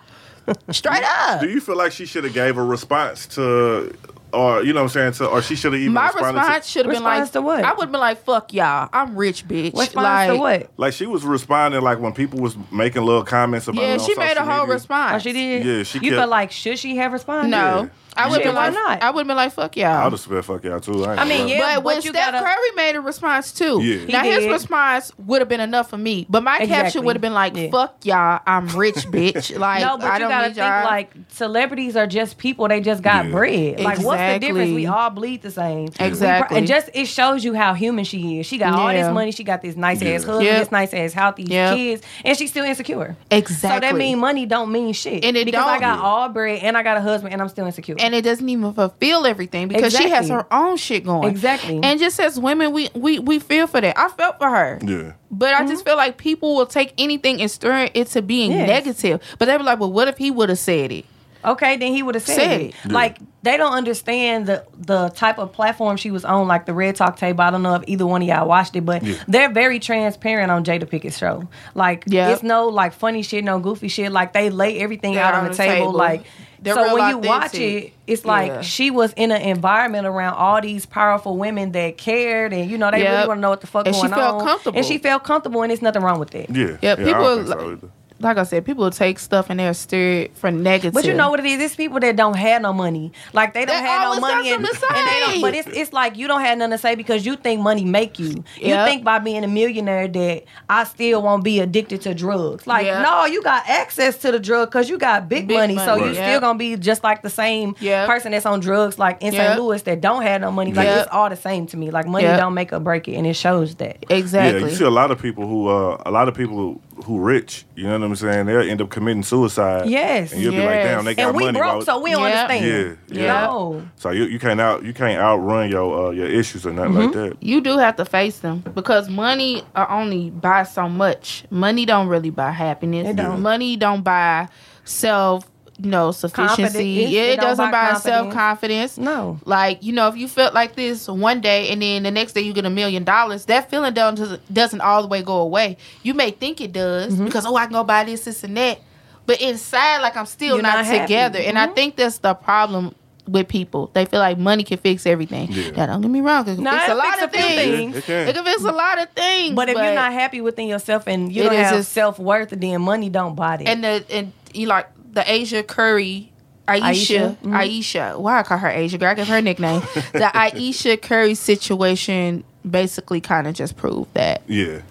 Straight 0.70 1.04
up. 1.04 1.40
Do 1.40 1.48
you 1.48 1.60
feel 1.60 1.76
like 1.76 1.92
she 1.92 2.06
should 2.06 2.24
have 2.24 2.34
gave 2.34 2.56
a 2.56 2.62
response 2.64 3.26
to, 3.28 3.94
or 4.32 4.62
you 4.62 4.72
know 4.72 4.80
what 4.80 4.96
I'm 4.96 5.12
saying, 5.12 5.12
to, 5.14 5.26
or 5.28 5.42
she 5.42 5.54
should 5.56 5.72
have 5.72 5.80
even 5.80 5.92
My 5.94 6.06
responded 6.06 6.40
response 6.40 6.66
should 6.66 6.86
have 6.86 6.94
been 6.94 7.02
like, 7.02 7.30
to 7.32 7.42
what? 7.42 7.64
I 7.64 7.72
would 7.72 7.82
have 7.82 7.92
been 7.92 8.00
like, 8.00 8.24
"Fuck 8.24 8.52
y'all, 8.52 8.88
I'm 8.92 9.14
rich, 9.16 9.46
bitch." 9.46 9.76
Response 9.78 9.94
like, 9.96 10.30
to 10.30 10.36
what? 10.36 10.70
like 10.76 10.92
she 10.94 11.06
was 11.06 11.24
responding 11.24 11.80
like 11.82 12.00
when 12.00 12.12
people 12.12 12.40
was 12.40 12.56
making 12.72 13.02
little 13.02 13.24
comments 13.24 13.68
about. 13.68 13.82
Yeah, 13.82 13.94
it 13.94 14.00
on 14.00 14.06
she 14.06 14.14
made 14.16 14.36
a 14.36 14.44
whole 14.44 14.60
media. 14.60 14.74
response. 14.74 15.14
Oh, 15.16 15.18
she 15.20 15.32
did. 15.32 15.64
Yeah, 15.66 15.82
she 15.84 15.98
You 15.98 16.10
kept- 16.10 16.20
feel 16.22 16.28
like 16.28 16.50
should 16.50 16.78
she 16.78 16.96
have 16.96 17.12
responded? 17.12 17.48
No, 17.50 17.82
Yeah. 17.82 17.88
I 18.16 18.26
would 18.28 18.34
have 18.34 18.42
Shit, 18.42 18.44
been 18.44 18.54
why 18.54 18.66
like, 18.68 18.74
not? 18.74 19.02
I 19.02 19.10
would 19.10 19.20
have 19.20 19.26
been 19.26 19.36
like, 19.36 19.52
"Fuck 19.52 19.76
y'all." 19.76 19.86
I 19.86 20.04
would 20.04 20.12
have 20.12 20.20
spelled 20.20 20.44
fuck 20.44 20.64
y'all 20.64 20.80
too. 20.80 21.04
I, 21.04 21.16
I 21.16 21.24
mean, 21.24 21.48
yeah. 21.48 21.76
but 21.76 21.84
when 21.84 21.96
but 21.96 22.04
you 22.04 22.10
Steph 22.10 22.32
gotta- 22.32 22.44
Curry 22.44 22.70
made 22.76 22.94
a 22.96 23.00
response 23.00 23.52
too, 23.52 23.80
Yeah. 23.82 24.04
now 24.06 24.22
He 24.24 24.30
his 24.32 24.40
did. 24.44 24.50
response 24.52 25.12
would 25.18 25.40
have 25.40 25.48
been 25.48 25.60
enough 25.60 25.88
for 25.90 25.96
me. 25.96 26.26
But 26.28 26.42
my 26.42 26.66
caption 26.66 27.04
would 27.04 27.16
have 27.16 27.22
been 27.22 27.32
like, 27.34 27.56
Yeah. 27.56 27.70
"Fuck 27.70 28.04
y'all, 28.04 28.40
I'm 28.46 28.66
rich, 28.68 28.94
bitch." 29.10 29.58
Like, 29.58 29.80
no, 29.82 29.96
but 29.96 30.06
I 30.06 30.14
you 30.14 30.18
don't 30.20 30.28
gotta 30.30 30.44
think 30.46 30.56
y'all. 30.58 30.84
like 30.84 31.10
celebrities 31.28 31.96
are 31.96 32.06
just 32.06 32.38
people. 32.38 32.68
They 32.68 32.80
just 32.80 33.02
got 33.02 33.26
Yeah. 33.26 33.30
bread. 33.32 33.80
Like, 33.80 33.98
what's 34.00 34.20
the 34.20 34.38
difference? 34.38 34.72
We 34.74 34.86
all 34.86 35.10
bleed 35.10 35.42
the 35.42 35.50
same. 35.50 35.88
Exactly. 35.98 36.48
pro- 36.48 36.56
And 36.58 36.66
just 36.66 36.90
it 36.94 37.06
shows 37.06 37.44
you 37.44 37.54
how 37.54 37.74
human 37.74 38.04
she 38.04 38.38
is. 38.40 38.46
She 38.46 38.58
got 38.58 38.74
all 38.74 38.88
this 38.88 39.12
money. 39.12 39.32
She 39.32 39.44
got 39.44 39.62
this 39.62 39.76
nice 39.76 40.02
ass 40.02 40.24
husband, 40.24 40.44
Yep. 40.44 40.58
this 40.60 40.70
nice 40.72 40.94
ass 40.94 41.12
healthy 41.12 41.44
Yep. 41.44 41.76
kids, 41.76 42.02
and 42.24 42.36
she's 42.36 42.50
still 42.50 42.64
insecure. 42.64 43.16
exactly. 43.30 43.70
So 43.72 43.80
that 43.80 43.96
mean 43.96 44.18
money 44.18 44.46
don't 44.46 44.70
mean 44.70 44.92
shit. 44.92 45.24
And 45.24 45.36
it 45.36 45.46
because 45.46 45.64
I 45.66 45.78
got 45.80 45.98
all 46.00 46.28
bread 46.28 46.60
and 46.62 46.76
I 46.76 46.82
got 46.82 46.96
a 46.96 47.00
husband 47.00 47.32
and 47.32 47.40
I'm 47.40 47.48
still 47.48 47.66
insecure. 47.66 47.96
And 48.02 48.14
it 48.14 48.22
doesn't 48.22 48.48
even 48.48 48.72
fulfill 48.74 49.24
everything 49.26 49.68
because 49.68 49.96
she 49.96 50.10
has 50.10 50.28
her 50.28 50.46
own 50.52 50.76
shit 50.76 51.04
going. 51.04 51.30
Exactly. 51.30 51.80
And 51.82 51.98
just 52.00 52.18
as 52.20 52.38
women, 52.38 52.72
we 52.72 52.90
we 52.94 53.18
we 53.18 53.38
feel 53.38 53.66
for 53.66 53.80
that. 53.80 53.98
I 53.98 54.08
felt 54.08 54.38
for 54.38 54.50
her. 54.50 54.78
yeah. 54.82 55.12
But 55.30 55.54
I 55.54 55.60
just 55.66 55.84
mm-hmm. 55.84 55.90
feel 55.90 55.96
like 55.96 56.18
people 56.18 56.54
will 56.56 56.66
take 56.66 56.92
anything 56.98 57.40
and 57.40 57.50
stir 57.50 57.88
it 57.94 58.08
to 58.08 58.20
being 58.22 58.50
Yes. 58.50 58.68
negative. 58.68 59.20
But 59.38 59.46
they 59.46 59.56
be 59.56 59.62
like, 59.62 59.80
well, 59.80 59.90
what 59.92 60.08
if 60.08 60.18
he 60.18 60.30
would 60.30 60.50
have 60.50 60.58
said 60.58 60.92
it? 60.92 61.06
Okay, 61.44 61.76
then 61.76 61.92
he 61.92 62.02
would 62.04 62.14
have 62.14 62.22
said, 62.22 62.36
Said 62.36 62.60
it. 62.60 62.74
it. 62.84 62.92
Like 62.92 63.18
they 63.42 63.56
don't 63.56 63.72
understand 63.72 64.46
the 64.46 64.64
the 64.78 65.08
type 65.08 65.38
of 65.38 65.52
platform 65.52 65.96
she 65.96 66.10
was 66.12 66.24
on, 66.24 66.46
like 66.46 66.66
the 66.66 66.72
Red 66.74 66.94
Talk 66.96 67.16
table. 67.16 67.40
I 67.42 67.50
don't 67.50 67.62
know 67.62 67.74
if 67.74 67.82
either 67.88 68.06
one 68.06 68.22
of 68.22 68.28
y'all 68.28 68.46
watched 68.46 68.76
it, 68.76 68.82
but 68.82 69.02
Yeah. 69.02 69.16
they're 69.26 69.50
very 69.50 69.80
transparent 69.80 70.50
on 70.52 70.64
Jada 70.64 70.84
Pinkett's 70.84 71.18
show. 71.18 71.48
Like 71.74 72.04
Yep. 72.06 72.30
it's 72.34 72.42
no 72.44 72.68
like 72.68 72.92
funny 72.92 73.22
shit, 73.22 73.42
no 73.42 73.58
goofy 73.58 73.88
shit. 73.88 74.12
Like 74.12 74.32
they 74.32 74.50
lay 74.50 74.78
everything 74.78 75.16
out 75.16 75.34
on 75.34 75.48
the, 75.48 75.54
table. 75.54 75.92
Like 75.92 76.22
They're 76.62 76.74
so 76.74 76.82
real 76.84 76.94
when 76.94 77.08
you 77.10 77.18
watch 77.18 77.54
it, 77.54 77.92
it's 78.06 78.24
like 78.24 78.48
Yeah. 78.50 78.60
she 78.62 78.90
was 78.90 79.12
in 79.14 79.32
an 79.32 79.42
environment 79.42 80.06
around 80.06 80.34
all 80.34 80.60
these 80.60 80.86
powerful 80.86 81.36
women 81.36 81.72
that 81.72 81.98
cared, 81.98 82.52
and 82.52 82.70
you 82.70 82.78
know 82.78 82.90
they 82.90 83.02
really 83.02 83.26
want 83.26 83.38
to 83.38 83.40
know 83.42 83.50
what 83.50 83.60
the 83.60 83.66
fuck 83.66 83.86
And 83.86 83.94
she 83.96 84.06
felt 84.08 84.40
on. 84.42 84.46
comfortable. 84.46 84.76
and 84.78 84.86
she 84.86 84.98
felt 84.98 85.24
comfortable, 85.24 85.62
and 85.62 85.70
there's 85.70 85.82
nothing 85.82 86.02
wrong 86.02 86.18
with 86.20 86.30
that. 86.30 86.48
Yeah. 86.50 86.76
Yeah, 86.80 86.92
I 86.92 86.96
people 86.96 87.44
don't 87.44 87.80
think 87.80 87.92
like- 88.22 88.36
so 88.36 88.38
either. 88.38 88.40
like 88.40 88.46
I 88.46 88.48
said, 88.48 88.64
people 88.64 88.90
take 88.90 89.18
stuff 89.18 89.50
and 89.50 89.58
they'll 89.60 89.74
steer 89.74 90.22
it 90.22 90.36
for 90.36 90.50
negative. 90.50 90.94
But 90.94 91.04
you 91.04 91.14
know 91.14 91.30
what 91.30 91.40
it 91.40 91.46
is? 91.46 91.60
It's 91.60 91.74
people 91.76 92.00
that 92.00 92.16
don't 92.16 92.36
have 92.36 92.62
no 92.62 92.72
money. 92.72 93.12
Like 93.32 93.54
they 93.54 93.64
don't 93.64 93.76
They 93.82 93.88
have 93.88 94.14
no 94.14 94.20
money, 94.20 94.50
and, 94.52 94.64
and 94.64 95.08
they 95.08 95.20
don't. 95.20 95.40
But 95.40 95.54
it's 95.54 95.68
it's 95.68 95.92
like 95.92 96.16
you 96.16 96.28
don't 96.28 96.40
have 96.40 96.58
nothing 96.58 96.72
to 96.72 96.78
say 96.78 96.94
because 96.94 97.24
you 97.26 97.36
think 97.36 97.60
money 97.60 97.84
make 97.84 98.18
you. 98.18 98.28
You 98.56 98.68
Yep. 98.68 98.88
think 98.88 99.04
by 99.04 99.18
being 99.18 99.44
a 99.44 99.48
millionaire 99.48 100.08
that 100.08 100.44
I 100.68 100.84
still 100.84 101.22
won't 101.22 101.44
be 101.44 101.60
addicted 101.60 102.02
to 102.02 102.14
drugs. 102.14 102.66
Like 102.66 102.86
Yep. 102.86 103.02
no, 103.02 103.24
you 103.26 103.42
got 103.42 103.68
access 103.68 104.16
to 104.18 104.32
the 104.32 104.40
drug 104.40 104.68
because 104.70 104.88
you 104.88 104.98
got 104.98 105.28
big, 105.28 105.48
Big 105.48 105.56
money, 105.56 105.76
so 105.76 105.86
money. 105.86 106.00
you 106.02 106.06
Right. 106.08 106.16
still 106.16 106.40
gonna 106.40 106.58
be 106.58 106.76
just 106.76 107.02
like 107.04 107.22
the 107.22 107.30
same 107.30 107.74
Yep. 107.80 108.08
person 108.08 108.32
that's 108.32 108.46
on 108.46 108.60
drugs, 108.60 108.98
like 108.98 109.22
in 109.22 109.32
Yep. 109.32 109.46
St. 109.46 109.60
Louis 109.60 109.82
that 109.82 110.00
don't 110.00 110.22
have 110.22 110.40
no 110.40 110.50
money. 110.50 110.72
Like 110.72 110.86
Yep. 110.86 110.98
it's 111.06 111.08
all 111.12 111.28
the 111.28 111.36
same 111.36 111.66
to 111.66 111.76
me. 111.76 111.90
Like 111.90 112.06
money 112.06 112.24
Yep. 112.24 112.38
don't 112.40 112.54
make 112.54 112.72
or 112.72 112.80
break 112.80 113.08
it, 113.08 113.14
and 113.14 113.26
it 113.26 113.34
shows 113.34 113.74
that. 113.76 113.96
exactly. 114.10 114.60
Yeah, 114.62 114.66
you 114.68 114.74
see 114.74 114.84
a 114.84 114.90
lot 114.90 115.10
of 115.10 115.20
people 115.20 115.46
who 115.46 115.68
uh 115.68 115.96
a 116.06 116.10
lot 116.10 116.28
of 116.28 116.34
people 116.34 116.80
who, 116.96 117.02
who 117.02 117.20
rich, 117.20 117.64
you 117.74 117.84
know 117.84 117.98
what 117.98 118.02
I'm 118.06 118.16
saying? 118.16 118.46
They'll 118.46 118.60
end 118.68 118.80
up 118.82 118.90
committing 118.90 119.22
suicide. 119.22 119.88
Yes. 119.88 120.32
And 120.32 120.40
you'll 120.42 120.52
be 120.52 120.58
like, 120.58 120.82
damn, 120.82 121.04
they 121.04 121.14
got 121.14 121.28
And 121.28 121.36
we 121.36 121.44
money. 121.44 121.58
broke, 121.58 121.78
why- 121.78 121.84
so 121.84 122.00
we 122.00 122.10
don't 122.10 122.22
Yep. 122.22 122.50
understand. 122.50 122.98
Yeah, 123.10 123.22
yeah. 123.22 123.46
No. 123.46 123.88
So 123.96 124.10
you, 124.10 124.24
you 124.24 124.38
can't 124.38 124.60
out 124.60 124.84
you 124.84 124.92
can't 124.94 125.20
outrun 125.20 125.70
your 125.70 126.08
uh, 126.08 126.10
your 126.10 126.26
issues 126.26 126.66
or 126.66 126.72
nothing 126.72 126.94
like 126.94 127.10
Mm-hmm. 127.10 127.28
that. 127.30 127.42
you 127.42 127.60
do 127.60 127.78
have 127.78 127.96
to 127.96 128.04
face 128.04 128.38
them 128.40 128.62
because 128.74 129.08
money 129.08 129.64
are 129.74 129.90
only 129.90 130.30
buy 130.30 130.62
so 130.62 130.88
much. 130.88 131.44
Money 131.50 131.84
don't 131.86 132.08
really 132.08 132.30
buy 132.30 132.50
happiness. 132.50 133.08
It 133.08 133.16
don't. 133.16 133.40
Money 133.42 133.76
don't 133.76 134.02
buy 134.02 134.48
self, 134.84 135.48
you 135.82 135.90
know, 135.90 136.12
Confidence. 136.12 136.18
sufficiency. 136.18 136.84
Yeah, 137.10 137.22
It 137.22 137.30
it, 137.34 137.40
doesn't 137.40 137.70
buy 137.70 137.92
buy, 137.92 137.98
self 137.98 138.32
confidence. 138.32 138.98
No. 138.98 139.38
Like 139.44 139.82
you 139.82 139.92
know, 139.92 140.08
if 140.08 140.16
you 140.16 140.28
felt 140.28 140.54
like 140.54 140.76
this 140.76 141.08
one 141.08 141.40
day 141.40 141.68
and 141.70 141.82
then 141.82 142.02
the 142.04 142.10
next 142.10 142.32
day 142.34 142.40
you 142.42 142.52
get 142.52 142.64
a 142.64 142.70
million 142.70 143.04
dollars, 143.04 143.46
that 143.46 143.68
feeling 143.70 143.92
doesn't 143.94 144.54
doesn't 144.54 144.80
all 144.80 145.02
the 145.02 145.08
way 145.08 145.22
go 145.22 145.36
away. 145.38 145.76
You 146.02 146.14
may 146.14 146.30
think 146.30 146.60
it 146.60 146.72
does 146.72 147.12
Mm-hmm. 147.14 147.24
because 147.24 147.44
oh, 147.46 147.56
I 147.56 147.64
can 147.64 147.72
go 147.72 147.84
buy 147.84 148.04
this, 148.04 148.24
this, 148.24 148.44
and 148.44 148.56
that, 148.56 148.80
but 149.26 149.40
inside, 149.40 149.98
like 150.02 150.16
I'm 150.16 150.26
still 150.26 150.54
You're 150.56 150.62
not, 150.62 150.76
not 150.76 150.84
happy. 150.86 151.00
together. 151.00 151.38
And 151.40 151.58
I 151.58 151.66
Mhm. 151.68 151.74
think 151.74 151.96
that's 151.96 152.18
the 152.18 152.34
problem 152.34 152.94
with 153.28 153.46
people. 153.48 153.88
They 153.94 154.04
feel 154.04 154.18
like 154.20 154.36
money 154.36 154.64
can 154.64 154.78
fix 154.78 155.06
everything. 155.06 155.48
Yeah. 155.52 155.70
Now, 155.76 155.86
don't 155.86 156.00
get 156.02 156.10
me 156.10 156.20
wrong, 156.20 156.42
it 156.48 156.56
can 156.56 156.64
Nah, 156.64 156.72
fix 156.78 156.88
a 156.90 156.94
lot 156.94 157.06
fix 157.14 157.22
of 157.24 157.30
things. 157.32 157.54
things. 157.54 157.96
It 157.96 158.04
can. 158.04 158.28
It 158.28 158.34
can 158.34 158.44
fix 158.44 158.62
a 158.64 158.72
lot 158.72 159.00
of 159.02 159.08
things. 159.10 159.54
But 159.54 159.68
if 159.68 159.76
you're 159.76 159.94
not 159.94 160.12
happy 160.12 160.40
within 160.40 160.66
yourself 160.68 161.06
and 161.06 161.32
you 161.32 161.42
don't 161.44 161.54
have 161.54 161.86
self 161.86 162.18
worth, 162.18 162.50
then 162.50 162.80
money 162.82 163.08
don't 163.10 163.34
buy 163.34 163.56
that. 163.58 163.68
and 163.68 163.82
the 163.84 164.04
and 164.10 164.32
you 164.54 164.66
like 164.66 164.86
the 165.12 165.30
Asia 165.30 165.62
Curry. 165.62 166.28
Aisha, 166.68 167.36
Aisha, 167.36 167.36
Aisha, 167.42 168.12
mhm. 168.12 168.20
why 168.20 168.38
I 168.38 168.42
call 168.44 168.56
her 168.56 168.68
Asia? 168.68 168.96
Girl, 168.96 169.08
I 169.08 169.14
give 169.14 169.26
her 169.26 169.38
a 169.38 169.42
nickname. 169.42 169.80
the 170.12 170.30
Aisha 170.32 171.00
Curry 171.00 171.34
situation 171.34 172.44
basically 172.68 173.20
kind 173.20 173.48
of 173.48 173.54
just 173.54 173.76
proved 173.76 174.14
that. 174.14 174.42
Yeah. 174.46 174.82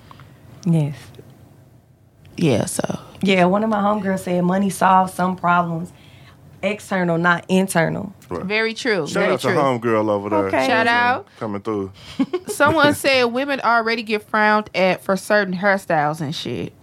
yes. 0.65 0.95
Yeah, 2.35 2.65
so 2.65 2.99
Yeah, 3.21 3.45
one 3.45 3.63
of 3.63 3.69
my 3.69 3.79
homegirls 3.79 4.19
said 4.19 4.43
money 4.43 4.69
solves 4.69 5.13
some 5.13 5.37
problems, 5.37 5.93
external, 6.61 7.17
not 7.17 7.45
internal. 7.47 8.13
Right. 8.29 8.45
very 8.45 8.73
true. 8.73 9.07
Shout 9.07 9.13
very 9.23 9.33
out 9.33 9.39
to 9.41 9.47
true. 9.47 9.55
homegirl 9.57 10.09
over 10.09 10.29
there. 10.29 10.45
Okay. 10.47 10.67
Shout 10.67 10.87
out. 10.87 11.27
Coming 11.39 11.61
through. 11.61 11.91
Someone 12.47 12.93
said 12.95 13.25
women 13.25 13.59
already 13.61 14.03
get 14.03 14.23
frowned 14.23 14.69
at 14.75 15.03
for 15.03 15.15
certain 15.17 15.53
hairstyles 15.55 16.19
and 16.21 16.35
shit. 16.35 16.73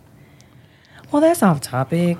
Well, 1.11 1.23
that's 1.23 1.42
off 1.42 1.61
topic. 1.61 2.18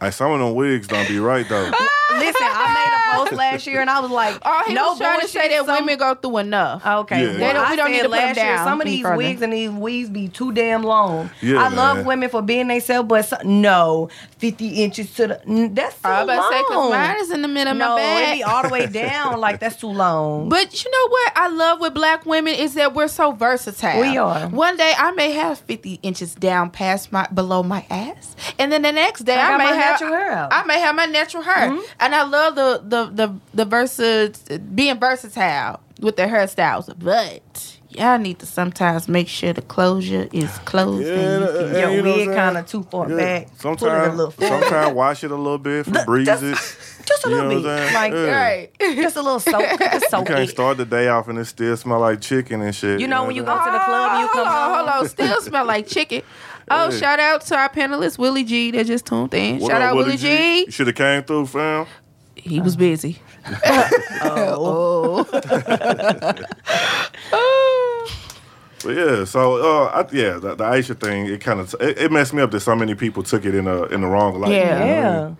Like 0.00 0.12
some 0.12 0.32
of 0.32 0.38
them 0.40 0.54
wigs 0.54 0.86
don't 0.86 1.08
be 1.08 1.18
right 1.18 1.48
though. 1.48 1.64
Listen, 1.64 2.46
I 2.46 2.74
made 2.74 2.92
a 2.94 2.99
post 3.12 3.32
last 3.32 3.66
year 3.66 3.80
and 3.80 3.90
I 3.90 4.00
was 4.00 4.10
like, 4.10 4.38
Oh, 4.44 4.62
he 4.66 4.74
no 4.74 4.90
was 4.90 4.98
trying 4.98 5.20
to 5.20 5.28
say 5.28 5.48
that 5.48 5.66
some- 5.66 5.76
women 5.76 5.98
go 5.98 6.14
through 6.14 6.38
enough. 6.38 6.84
Okay, 6.86 7.20
Yeah. 7.20 7.26
well, 7.28 7.38
They 7.38 7.52
don't- 7.52 7.64
I 7.66 7.70
we 7.70 7.76
don't 7.76 7.86
said 7.86 7.92
need 7.92 8.02
to 8.02 8.08
put 8.08 8.18
'em 8.18 8.24
last 8.28 8.36
year, 8.36 8.56
down 8.56 8.66
Some 8.66 8.80
of 8.80 8.86
these 8.86 9.02
further. 9.02 9.16
wigs 9.16 9.42
and 9.42 9.52
these 9.52 9.70
weaves 9.70 10.10
be 10.10 10.28
too 10.28 10.52
damn 10.52 10.82
long. 10.82 11.30
Yeah, 11.40 11.62
I 11.64 11.68
love 11.68 11.96
man. 11.98 12.06
women 12.06 12.28
for 12.30 12.42
being 12.42 12.68
themselves, 12.68 13.08
but 13.08 13.22
so, 13.24 13.36
no, 13.44 14.08
fifty 14.38 14.82
inches 14.82 15.12
to 15.14 15.26
the 15.28 15.40
that's 15.72 15.94
too 15.96 16.08
I 16.08 16.22
was 16.22 16.34
about 16.34 16.50
to 16.50 16.56
say, 16.56 16.62
'cause 16.64 16.76
long. 16.76 16.90
mine 16.90 17.16
is 17.20 17.30
in 17.30 17.42
the 17.42 17.48
middle 17.48 17.72
of 17.72 17.78
no, 17.78 17.96
my 17.96 18.00
it 18.00 18.24
back. 18.24 18.34
be 18.34 18.42
all 18.42 18.62
the 18.62 18.68
way 18.68 18.86
down. 19.04 19.40
Like 19.40 19.60
that's 19.60 19.76
too 19.76 19.88
long. 19.88 20.48
But 20.48 20.82
you 20.84 20.90
know 20.90 21.08
what 21.10 21.32
I 21.36 21.48
love 21.48 21.80
with 21.80 21.94
black 21.94 22.24
women 22.26 22.54
is 22.54 22.74
that 22.74 22.94
we're 22.94 23.08
so 23.08 23.32
versatile. 23.32 24.00
We 24.00 24.16
are. 24.18 24.48
One 24.48 24.76
day 24.76 24.92
I 24.96 25.10
may 25.12 25.32
have 25.32 25.58
50 25.58 25.98
inches 26.02 26.34
down 26.34 26.70
past 26.70 27.12
my 27.12 27.26
below 27.32 27.62
my 27.62 27.84
ass, 27.90 28.34
and 28.58 28.72
then 28.72 28.82
the 28.82 28.92
next 28.92 29.20
day 29.24 29.38
I 29.38 29.54
I, 29.54 29.56
may 29.58 29.64
have 29.66 29.76
natural 29.76 30.12
hair 30.14 30.32
out. 30.32 30.52
I 30.52 30.62
may 30.64 30.80
have 30.80 30.94
my 30.94 31.06
natural 31.06 31.42
hair, 31.42 31.70
Mhm. 31.70 31.80
and 32.00 32.14
I 32.14 32.22
love 32.22 32.54
the 32.54 32.82
the 32.84 32.99
the 33.06 33.34
the 33.54 33.64
versa 33.64 34.32
being 34.74 34.98
versatile 34.98 35.80
with 36.00 36.16
their 36.16 36.28
hairstyles. 36.28 36.92
But 36.98 37.76
y'all 37.90 38.18
need 38.18 38.38
to 38.40 38.46
sometimes 38.46 39.08
make 39.08 39.28
sure 39.28 39.52
the 39.52 39.62
closure 39.62 40.28
is 40.32 40.50
closed. 40.64 41.06
Yeah, 41.06 41.12
and 41.14 41.44
you 41.44 41.50
can- 41.50 41.80
Your 41.80 41.90
you 41.90 42.02
know 42.02 42.16
wig 42.16 42.28
kind 42.36 42.56
of 42.58 42.66
too 42.66 42.82
far 42.84 43.08
Yeah. 43.10 43.16
back. 43.16 43.46
Put 43.58 43.82
it 43.82 43.82
a 43.82 44.18
Sometimes, 44.18 44.34
sometimes 44.38 44.94
wash 44.94 45.24
it 45.24 45.30
a 45.30 45.36
little 45.36 45.58
bit, 45.58 45.86
breeze 46.06 46.26
just- 46.26 46.42
it. 46.42 46.58
Just 47.06 47.26
a 47.26 47.30
You 47.30 47.34
little 47.36 47.50
bit, 47.50 47.62
what 47.64 47.70
I'm 47.72 47.78
saying? 47.78 47.94
like 47.94 48.12
Yeah. 48.12 48.42
right. 48.42 48.70
just 49.02 49.16
a 49.16 49.22
little 49.22 49.40
soak, 49.40 49.62
just 49.80 50.12
You 50.12 50.22
can't 50.22 50.30
it. 50.40 50.50
start 50.50 50.76
the 50.76 50.84
day 50.84 51.08
off 51.08 51.26
and 51.28 51.38
it 51.40 51.46
still 51.46 51.76
smell 51.76 51.98
like 51.98 52.20
chicken 52.20 52.60
and 52.60 52.72
shit. 52.74 53.00
You 53.00 53.08
know 53.08 53.24
when 53.24 53.34
you 53.34 53.42
go 53.42 53.56
to 53.56 53.70
the 53.72 53.78
club 53.78 54.12
and 54.12 54.20
you 54.20 54.28
come 54.28 54.46
hold 54.46 54.48
on, 54.54 54.68
home. 54.76 54.86
hold 54.88 55.02
on. 55.02 55.08
Still 55.08 55.40
smell 55.40 55.64
like 55.64 55.88
chicken. 55.88 56.22
Oh, 56.70 56.90
Hey. 56.90 56.98
shout 57.00 57.18
out 57.18 57.40
to 57.46 57.56
our 57.56 57.68
panelist 57.70 58.16
Willie 58.18 58.44
G 58.44 58.70
that 58.72 58.86
just 58.86 59.06
tuned 59.06 59.34
in. 59.34 59.58
What 59.58 59.70
shout 59.72 59.82
up, 59.82 59.90
out 59.90 59.96
Willie 59.96 60.18
G. 60.18 60.66
You 60.66 60.70
should 60.70 60.86
have 60.86 60.94
came 60.94 61.24
through, 61.24 61.46
fam. 61.46 61.86
He 62.42 62.60
was 62.60 62.76
busy. 62.76 63.18
oh. 64.22 65.26
But 68.82 68.96
yeah, 68.96 69.24
so 69.24 69.56
uh, 69.56 69.88
I, 69.88 70.00
yeah, 70.10 70.38
the, 70.38 70.54
the 70.54 70.64
Aisha 70.64 70.98
thing, 70.98 71.26
it 71.26 71.42
kind 71.42 71.60
of 71.60 71.74
it, 71.80 71.98
it 71.98 72.10
messed 72.10 72.32
me 72.32 72.40
up 72.40 72.50
that 72.52 72.60
so 72.60 72.74
many 72.74 72.94
people 72.94 73.22
took 73.22 73.44
it 73.44 73.54
in 73.54 73.66
a 73.66 73.82
in 73.84 74.00
the 74.00 74.06
wrong 74.06 74.40
light. 74.40 74.52
Yeah. 74.52 74.58
you 74.58 74.64
know 74.64 74.74
I 74.74 74.78
mean? 74.78 74.88
Yeah. 74.88 75.34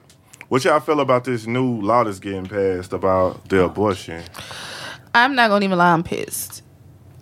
What 0.49 0.65
y'all 0.65 0.81
feel 0.81 1.01
about 1.01 1.25
this 1.25 1.47
new 1.47 1.81
law 1.81 2.05
that's 2.05 2.19
getting 2.19 2.47
passed 2.47 2.93
about 2.93 3.49
the 3.49 3.65
abortion? 3.65 4.23
I'm 5.15 5.35
not 5.35 5.49
gonna 5.49 5.65
even 5.65 5.79
lie. 5.79 5.93
I'm 5.93 6.03
pissed. 6.03 6.63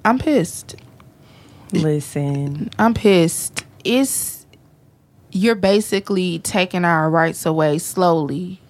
I'm 0.04 0.18
pissed. 0.18 0.74
Listen. 1.72 2.70
I'm 2.78 2.94
pissed. 2.94 3.64
It's 3.84 4.46
you're 5.30 5.54
basically 5.54 6.38
taking 6.40 6.84
our 6.84 7.10
rights 7.10 7.46
away 7.46 7.78
slowly. 7.78 8.60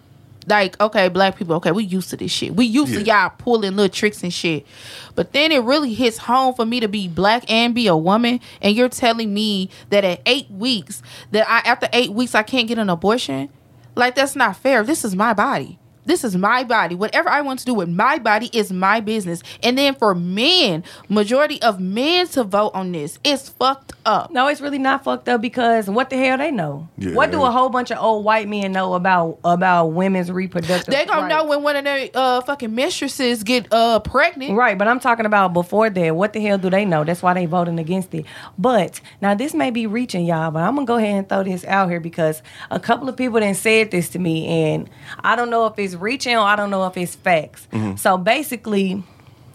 Like, 0.49 0.81
okay, 0.81 1.09
black 1.09 1.37
people, 1.37 1.57
okay, 1.57 1.73
we 1.73 1.85
used 1.85 2.11
to 2.11 2.17
this 2.17 2.31
shit. 2.31 2.55
We 2.55 2.65
used 2.65 2.95
to 2.95 3.03
y'all 3.03 3.31
pulling 3.31 3.77
little 3.77 3.93
tricks 3.93 4.23
and 4.23 4.33
shit. 4.33 4.67
But 5.15 5.33
then 5.33 5.53
it 5.53 5.63
really 5.63 5.95
hits 5.95 6.19
home 6.19 6.55
for 6.55 6.65
me 6.65 6.81
to 6.81 6.89
be 6.89 7.09
black 7.09 7.51
and 7.51 7.75
be 7.75 7.87
a 7.87 7.97
woman, 7.97 8.41
and 8.63 8.75
you're 8.75 8.89
telling 8.89 9.33
me 9.35 9.71
that 9.91 10.05
at 10.05 10.21
eight 10.27 10.51
weeks, 10.51 11.03
that 11.33 11.49
I 11.49 11.59
after 11.69 11.89
eight 11.93 12.13
weeks 12.13 12.35
I 12.35 12.43
can't 12.43 12.69
get 12.69 12.79
an 12.79 12.91
abortion? 12.91 13.51
Like 13.95 14.15
that's 14.15 14.37
not 14.37 14.57
fair. 14.57 14.85
This 14.85 15.05
is 15.05 15.15
my 15.17 15.35
body. 15.35 15.79
This 16.09 16.25
is 16.25 16.35
my 16.37 16.65
body. 16.65 16.95
Whatever 16.95 17.29
I 17.29 17.43
want 17.43 17.59
to 17.61 17.67
do 17.67 17.75
with 17.75 17.91
my 17.91 18.19
body 18.19 18.49
is 18.55 18.73
my 18.73 19.01
business. 19.01 19.43
And 19.63 19.77
then 19.77 19.95
for 19.95 20.15
men, 20.15 20.83
majority 21.11 21.61
of 21.61 21.81
men 21.81 22.27
to 22.29 22.45
vote 22.45 22.71
on 22.73 22.93
this, 22.93 23.19
it's 23.23 23.51
fucked 23.51 23.93
up. 24.07 24.31
No, 24.31 24.49
it's 24.49 24.63
really 24.63 24.79
not 24.79 25.05
fucked 25.05 25.29
up 25.29 25.43
because 25.43 25.91
what 25.91 26.09
the 26.09 26.17
hell 26.17 26.39
they 26.39 26.51
know? 26.51 26.89
Yeah. 26.97 27.13
What 27.13 27.31
do 27.31 27.43
a 27.45 27.51
whole 27.51 27.69
bunch 27.69 27.91
of 27.93 27.99
old 27.99 28.25
white 28.25 28.49
men 28.49 28.73
know 28.73 28.95
about 28.95 29.39
about 29.45 29.89
women's 29.89 30.33
reproductive? 30.33 30.95
They 30.95 31.05
gonna 31.05 31.23
rights? 31.23 31.35
know 31.35 31.45
when 31.45 31.63
one 31.63 31.77
of 31.77 31.85
their 31.85 32.09
uh 32.15 32.41
fucking 32.41 32.75
mistresses 32.75 33.43
get 33.45 33.71
uh 33.71 34.01
pregnant. 34.01 34.55
Right, 34.57 34.79
but 34.79 34.89
I'm 34.89 35.01
talking 35.01 35.27
about 35.27 35.53
before 35.53 35.91
that. 35.91 36.17
What 36.17 36.33
the 36.33 36.41
hell 36.41 36.57
do 36.57 36.71
they 36.71 36.87
know? 36.87 37.05
That's 37.05 37.23
why 37.23 37.35
they 37.35 37.45
voting 37.45 37.79
against 37.79 38.15
it. 38.15 38.25
But 38.57 39.03
now 39.21 39.35
this 39.35 39.53
may 39.53 39.71
be 39.71 39.87
reaching 39.87 40.25
y'all, 40.25 40.51
but 40.53 40.63
I'm 40.63 40.75
gonna 40.75 40.87
go 40.87 40.97
ahead 40.97 41.19
and 41.19 41.29
throw 41.29 41.43
this 41.45 41.67
out 41.67 41.91
here 41.91 42.01
because 42.01 42.43
a 42.71 42.81
couple 42.81 43.11
of 43.11 43.17
people 43.19 43.41
then 43.41 43.55
said 43.55 43.91
this 43.91 44.09
to 44.11 44.19
me, 44.19 44.47
and 44.47 44.89
I 45.21 45.37
don't 45.37 45.51
know 45.51 45.67
if 45.67 45.79
it's 45.79 45.98
reaching 46.01 46.37
or 46.37 46.41
I 46.41 46.57
don't 46.57 46.71
know 46.71 46.87
if 46.87 46.97
it's 46.97 47.15
facts. 47.15 47.67
Mm-hmm. 47.73 47.97
So 47.97 48.17
basically, 48.19 49.03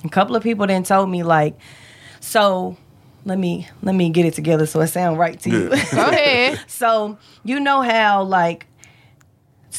a 0.03 0.09
couple 0.09 0.35
of 0.35 0.43
people 0.43 0.67
then 0.67 0.83
told 0.83 1.09
me 1.09 1.23
like, 1.23 1.57
so 2.19 2.77
let 3.25 3.39
me 3.39 3.67
let 3.81 3.95
me 3.95 4.09
get 4.09 4.25
it 4.25 4.33
together 4.33 4.65
so 4.65 4.81
it 4.81 4.87
sound 4.87 5.17
right 5.17 5.39
to 5.41 5.49
you. 5.49 5.69
Yeah. 5.73 5.85
Go 5.91 6.07
ahead. 6.09 6.59
So 6.67 7.17
you 7.43 7.59
know 7.59 7.81
how 7.81 8.23
like 8.23 8.67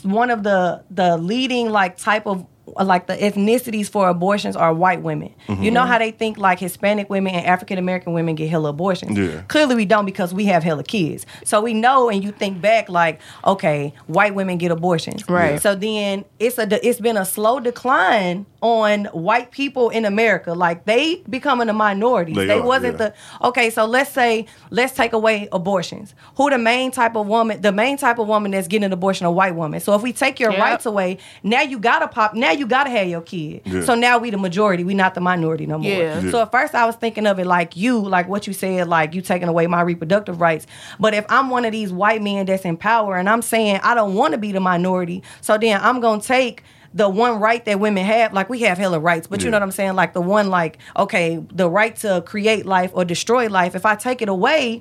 one 0.02 0.30
of 0.30 0.42
the 0.42 0.82
the 0.90 1.16
leading 1.16 1.70
like 1.70 1.96
type 1.96 2.26
of 2.26 2.46
like 2.82 3.06
the 3.06 3.14
ethnicities 3.14 3.88
for 3.90 4.08
abortions 4.08 4.56
are 4.56 4.72
white 4.72 5.02
women. 5.02 5.34
You 5.48 5.54
Mm-hmm. 5.54 5.74
know 5.74 5.82
how 5.82 5.98
they 5.98 6.10
think 6.10 6.38
like 6.38 6.58
Hispanic 6.58 7.10
women 7.10 7.34
and 7.34 7.46
African 7.46 7.78
American 7.78 8.12
women 8.14 8.34
get 8.34 8.48
hella 8.48 8.70
abortions. 8.70 9.18
Yeah. 9.18 9.42
Clearly 9.48 9.74
we 9.74 9.84
don't 9.84 10.06
because 10.06 10.32
we 10.32 10.46
have 10.46 10.62
hella 10.62 10.82
kids. 10.82 11.26
So 11.44 11.60
we 11.60 11.74
know 11.74 12.08
and 12.08 12.24
you 12.24 12.32
think 12.32 12.60
back 12.60 12.88
like, 12.88 13.20
okay, 13.46 13.92
white 14.06 14.34
women 14.34 14.56
get 14.58 14.70
abortions. 14.70 15.28
Right. 15.28 15.60
So 15.60 15.74
then 15.74 16.24
it's 16.38 16.58
a 16.58 16.66
it's 16.88 17.00
been 17.00 17.16
a 17.18 17.24
slow 17.24 17.60
decline 17.60 18.46
on 18.64 19.04
white 19.12 19.50
people 19.50 19.90
in 19.90 20.06
America. 20.06 20.54
Like 20.54 20.86
they 20.86 21.16
becoming 21.28 21.68
a 21.68 21.74
minority. 21.74 22.32
They 22.32 22.46
They, 22.46 22.54
are, 22.58 22.62
wasn't 22.62 22.98
yeah. 22.98 23.10
the 23.40 23.46
okay. 23.48 23.68
So 23.68 23.84
let's 23.84 24.10
say 24.10 24.46
let's 24.70 24.94
take 24.94 25.12
away 25.12 25.48
abortions. 25.52 26.14
Who 26.36 26.48
the 26.48 26.56
main 26.56 26.90
type 26.90 27.14
of 27.14 27.26
woman? 27.26 27.60
The 27.60 27.72
main 27.72 27.98
type 27.98 28.18
of 28.18 28.26
woman 28.26 28.52
that's 28.52 28.66
getting 28.66 28.84
an 28.86 28.92
abortion, 28.94 29.26
a 29.26 29.30
white 29.30 29.54
woman. 29.54 29.80
So 29.80 29.94
if 29.94 30.00
we 30.02 30.14
take 30.14 30.40
your 30.40 30.50
Yep. 30.52 30.60
rights 30.60 30.86
away, 30.86 31.18
now 31.42 31.60
you 31.60 31.78
gotta 31.78 32.08
pop. 32.08 32.32
Now 32.34 32.52
you 32.52 32.66
gotta 32.66 32.88
have 32.88 33.06
your 33.06 33.20
kid. 33.20 33.60
Yeah. 33.66 33.82
So 33.82 33.94
now 33.94 34.16
we 34.16 34.30
the 34.30 34.38
majority. 34.38 34.82
We 34.82 34.94
not 34.94 35.14
the 35.14 35.20
minority 35.20 35.66
no 35.66 35.76
more. 35.78 35.90
Yeah. 35.90 36.20
Yeah. 36.20 36.30
So 36.30 36.40
at 36.40 36.50
first 36.50 36.74
I 36.74 36.86
was 36.86 36.96
thinking 36.96 37.26
of 37.26 37.38
it 37.38 37.46
like 37.46 37.76
you, 37.76 37.98
like 38.00 38.28
what 38.28 38.46
you 38.46 38.54
said, 38.54 38.88
like 38.88 39.12
you 39.14 39.20
taking 39.20 39.48
away 39.48 39.66
my 39.66 39.82
reproductive 39.82 40.40
rights. 40.40 40.66
But 40.98 41.12
if 41.12 41.26
I'm 41.28 41.50
one 41.50 41.66
of 41.66 41.72
these 41.72 41.92
white 41.92 42.22
men 42.22 42.46
that's 42.46 42.64
in 42.64 42.78
power 42.78 43.16
and 43.18 43.28
I'm 43.28 43.42
saying 43.42 43.80
I 43.82 43.94
don't 43.94 44.14
want 44.14 44.32
to 44.32 44.38
be 44.38 44.52
the 44.52 44.60
minority, 44.60 45.22
so 45.42 45.58
then 45.58 45.78
I'm 45.82 46.00
gonna 46.00 46.22
take 46.22 46.62
the 46.94 47.08
one 47.08 47.40
right 47.40 47.64
that 47.64 47.80
women 47.80 48.04
have, 48.04 48.32
like 48.32 48.48
we 48.48 48.60
have 48.60 48.78
hella 48.78 49.00
rights, 49.00 49.26
but 49.26 49.42
you 49.42 49.50
know 49.50 49.56
what 49.56 49.62
I'm 49.64 49.72
saying? 49.72 49.94
Like 49.96 50.12
the 50.14 50.20
one 50.20 50.48
like, 50.48 50.78
okay, 50.96 51.44
the 51.52 51.68
right 51.68 51.94
to 51.96 52.22
create 52.24 52.64
life 52.66 52.92
or 52.94 53.04
destroy 53.04 53.48
life. 53.48 53.74
If 53.74 53.84
I 53.84 53.96
take 53.96 54.22
it 54.22 54.28
away, 54.28 54.80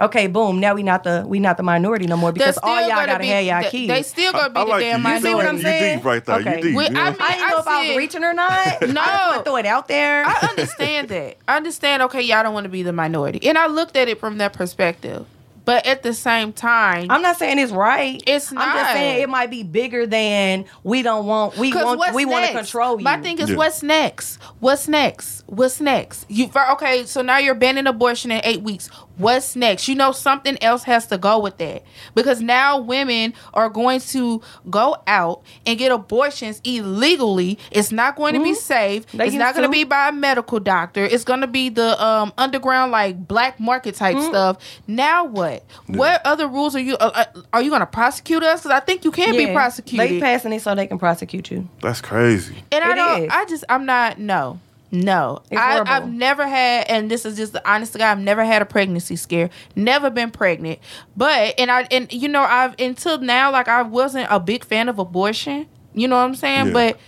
okay, 0.00 0.26
boom, 0.26 0.58
now 0.58 0.74
we 0.74 0.82
not 0.82 1.04
the 1.04 1.22
we 1.26 1.38
not 1.38 1.58
the 1.58 1.62
minority 1.62 2.06
no 2.06 2.16
more 2.16 2.32
because 2.32 2.58
all 2.62 2.80
y'all 2.80 2.88
gotta 3.04 3.18
be- 3.18 3.26
have 3.28 3.44
y'all 3.44 3.62
they- 3.62 3.68
kids. 3.68 3.88
They 3.88 4.02
still 4.02 4.32
gonna 4.32 4.48
be 4.48 4.56
I 4.58 4.64
the 4.64 4.70
like 4.70 4.80
damn 4.80 5.02
you. 5.04 5.08
You 5.10 5.20
see 5.20 5.34
what 5.34 5.46
I'm 5.46 5.56
minority. 5.56 5.56
You 5.58 5.62
saying? 5.80 5.98
deep 5.98 6.04
right 6.06 6.24
there. 6.24 6.36
Okay. 6.40 6.56
You 6.56 6.62
deep. 6.62 6.76
We- 6.76 6.84
you 6.84 6.90
know? 6.90 7.00
I 7.02 7.10
mean- 7.10 7.16
I 7.20 7.28
didn't 7.34 7.50
know 7.50 7.58
if 7.58 7.68
I 7.68 7.82
see 7.82 7.88
was 7.88 7.94
it. 7.94 7.98
reaching 7.98 8.24
or 8.24 8.32
not. 8.32 8.50
I 8.56 8.78
just 8.80 8.94
No. 8.94 9.02
want 9.02 9.36
to 9.36 9.42
throw 9.50 9.56
it 9.56 9.66
out 9.66 9.88
there. 9.88 10.24
I 10.24 10.46
understand 10.48 11.08
that. 11.10 11.36
I 11.46 11.56
understand. 11.58 12.02
Okay, 12.04 12.22
y'all 12.22 12.42
don't 12.42 12.54
want 12.54 12.64
to 12.64 12.70
be 12.70 12.82
the 12.82 12.94
minority, 12.94 13.46
and 13.46 13.58
I 13.58 13.66
looked 13.66 13.96
at 13.96 14.08
it 14.08 14.18
from 14.18 14.38
that 14.38 14.54
perspective. 14.54 15.26
But 15.70 15.86
at 15.86 16.02
the 16.02 16.12
same 16.14 16.52
time, 16.52 17.06
I'm 17.12 17.22
not 17.22 17.36
saying 17.36 17.60
it's 17.60 17.70
right. 17.70 18.20
It's 18.26 18.50
I'm 18.50 18.56
not. 18.56 18.74
just 18.74 18.92
saying 18.92 19.22
it 19.22 19.28
might 19.28 19.50
be 19.50 19.62
bigger 19.62 20.04
than 20.04 20.64
we 20.82 21.02
don't 21.02 21.26
want. 21.26 21.56
We 21.58 21.72
want. 21.72 22.12
We 22.12 22.24
want 22.24 22.44
to 22.46 22.52
control 22.52 22.98
you. 22.98 23.04
My 23.04 23.18
thing 23.20 23.38
is, 23.38 23.50
Yeah. 23.50 23.56
what's 23.56 23.80
next? 23.80 24.42
What's 24.58 24.88
next? 24.88 25.39
What's 25.50 25.80
next? 25.80 26.26
You 26.28 26.46
for- 26.48 26.70
okay? 26.72 27.04
So 27.06 27.22
now 27.22 27.38
you're 27.38 27.56
banning 27.56 27.86
abortion 27.88 28.30
in 28.30 28.40
eight 28.44 28.62
weeks. 28.62 28.86
What's 29.16 29.56
next? 29.56 29.88
You 29.88 29.96
know 29.96 30.12
something 30.12 30.56
else 30.62 30.84
has 30.84 31.06
to 31.08 31.18
go 31.18 31.40
with 31.40 31.58
that 31.58 31.82
because 32.14 32.40
now 32.40 32.78
women 32.78 33.34
are 33.52 33.68
going 33.68 33.98
to 34.00 34.40
go 34.70 34.96
out 35.08 35.42
and 35.66 35.76
get 35.78 35.90
abortions 35.92 36.60
illegally. 36.64 37.58
It's 37.72 37.90
not 37.92 38.14
going 38.16 38.34
to 38.34 38.42
be 38.42 38.54
safe. 38.54 39.06
Mm-hmm. 39.08 39.18
They 39.18 39.26
it's 39.26 39.34
not 39.34 39.54
going 39.54 39.62
to 39.62 39.68
to. 39.68 39.72
be 39.72 39.84
by 39.84 40.08
a 40.08 40.12
medical 40.12 40.60
doctor. 40.60 41.04
It's 41.04 41.24
going 41.24 41.40
to 41.40 41.46
be 41.46 41.68
the 41.68 42.02
um, 42.02 42.32
underground 42.38 42.92
like 42.92 43.26
black 43.26 43.58
market 43.60 43.96
type 43.96 44.16
Mm. 44.16 44.28
stuff. 44.28 44.56
Now 44.86 45.24
what? 45.24 45.64
What 45.86 46.24
other 46.24 46.46
rules 46.48 46.74
are 46.76 46.80
you 46.80 46.94
uh, 46.96 47.10
uh, 47.34 47.40
are 47.52 47.62
you 47.62 47.70
going 47.70 47.80
to 47.80 47.86
prosecute 47.86 48.42
us? 48.42 48.60
Because 48.62 48.70
I 48.76 48.80
think 48.80 49.04
you 49.04 49.10
can 49.10 49.36
be 49.36 49.52
prosecuted. 49.52 50.08
They 50.10 50.20
passing 50.20 50.52
it 50.52 50.62
so 50.62 50.74
they 50.74 50.86
can 50.86 50.98
prosecute 50.98 51.50
you. 51.50 51.68
That's 51.82 52.00
crazy. 52.00 52.62
And 52.72 52.84
I 52.84 52.94
don't. 52.94 53.24
is. 53.24 53.30
I 53.32 53.44
just. 53.46 53.64
I'm 53.68 53.84
not. 53.84 54.18
No. 54.18 54.60
No. 54.92 55.42
I, 55.52 55.82
I've 55.86 56.10
never 56.10 56.46
had, 56.46 56.86
and 56.88 57.10
this 57.10 57.24
is 57.24 57.36
just 57.36 57.52
the 57.52 57.70
honest 57.70 57.96
God. 57.96 58.10
I've 58.10 58.18
never 58.18 58.44
had 58.44 58.60
a 58.62 58.64
pregnancy 58.66 59.16
scare. 59.16 59.50
Never 59.76 60.10
been 60.10 60.30
pregnant. 60.30 60.80
But 61.16 61.54
and 61.58 61.70
I 61.70 61.82
and 61.90 62.12
you 62.12 62.28
know 62.28 62.42
I've 62.42 62.74
until 62.78 63.18
now 63.18 63.52
like 63.52 63.68
I 63.68 63.82
wasn't 63.82 64.26
a 64.30 64.40
big 64.40 64.64
fan 64.64 64.88
of 64.88 64.98
abortion. 64.98 65.68
You 65.94 66.08
know 66.08 66.16
what 66.16 66.22
I'm 66.22 66.34
saying? 66.34 66.68
Yeah. 66.68 66.72
But 66.72 67.00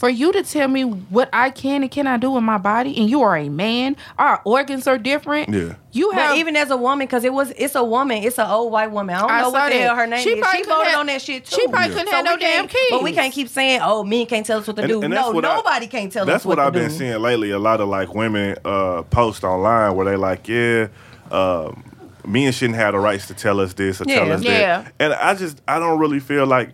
for 0.00 0.08
you 0.08 0.32
to 0.32 0.42
tell 0.42 0.66
me 0.66 0.82
what 0.82 1.28
I 1.30 1.50
can 1.50 1.82
and 1.82 1.90
cannot 1.90 2.20
do 2.20 2.30
with 2.30 2.42
my 2.42 2.56
body, 2.56 2.96
and 2.96 3.10
you 3.10 3.20
are 3.20 3.36
a 3.36 3.50
man, 3.50 3.96
our 4.18 4.40
organs 4.46 4.86
are 4.86 4.96
different. 4.96 5.50
Yeah. 5.50 5.74
You 5.92 6.10
have 6.12 6.30
But 6.30 6.38
even 6.38 6.56
as 6.56 6.70
a 6.70 6.76
woman, 6.78 7.06
because 7.06 7.22
it 7.22 7.34
was, 7.34 7.52
it's 7.54 7.74
a 7.74 7.84
woman, 7.84 8.22
it's 8.22 8.38
an 8.38 8.46
old 8.48 8.72
white 8.72 8.90
woman. 8.90 9.14
I 9.14 9.18
don't 9.20 9.30
I 9.30 9.40
know 9.42 9.50
what 9.50 9.70
the 9.70 9.76
hell 9.78 9.94
her 9.96 10.06
name 10.06 10.22
She 10.22 10.30
is. 10.30 10.40
probably 10.40 10.58
She 10.60 10.64
couldn't 10.64 10.76
voted 10.78 10.90
have- 10.92 11.00
on 11.00 11.06
that 11.08 11.20
shit 11.20 11.44
too. 11.44 11.54
she 11.60 11.68
probably 11.68 11.88
couldn't 11.94 12.08
have 12.12 12.24
no 12.24 12.36
damn 12.38 12.66
can't- 12.66 12.90
But 12.90 13.02
we 13.02 13.12
can't 13.12 13.34
keep 13.34 13.48
saying, 13.50 13.80
"Oh, 13.84 14.02
men 14.02 14.24
can't 14.24 14.46
tell 14.46 14.60
us 14.60 14.66
what 14.66 14.76
to 14.76 14.82
And- 14.84 14.88
do." 14.90 15.02
and 15.02 15.12
no, 15.12 15.32
what 15.32 15.44
I- 15.44 15.54
nobody 15.56 15.86
can't 15.86 16.10
tell 16.10 16.24
That's 16.24 16.44
us 16.44 16.46
what, 16.46 16.56
what, 16.56 16.66
I've 16.66 16.72
to 16.72 16.78
been 16.78 16.88
do. 16.88 16.94
seeing 16.96 17.20
lately. 17.20 17.50
A 17.50 17.58
lot 17.58 17.82
of 17.82 17.88
like 17.90 18.14
women 18.14 18.56
uh, 18.64 19.02
post 19.10 19.44
online 19.44 19.96
where 19.96 20.06
they 20.06 20.16
like, 20.16 20.48
yeah, 20.48 20.86
um, 21.30 21.84
men 22.26 22.52
shouldn't 22.52 22.76
have 22.78 22.94
the 22.94 22.98
rights 23.00 23.26
to 23.26 23.34
tell 23.34 23.60
us 23.60 23.74
this 23.74 24.00
or 24.00 24.06
tell 24.06 24.32
us 24.32 24.42
Yeah. 24.42 24.82
that. 24.82 24.92
And 24.98 25.12
I 25.12 25.34
just 25.34 25.60
I 25.68 25.78
don't 25.78 25.98
really 25.98 26.20
feel 26.20 26.46
like 26.46 26.70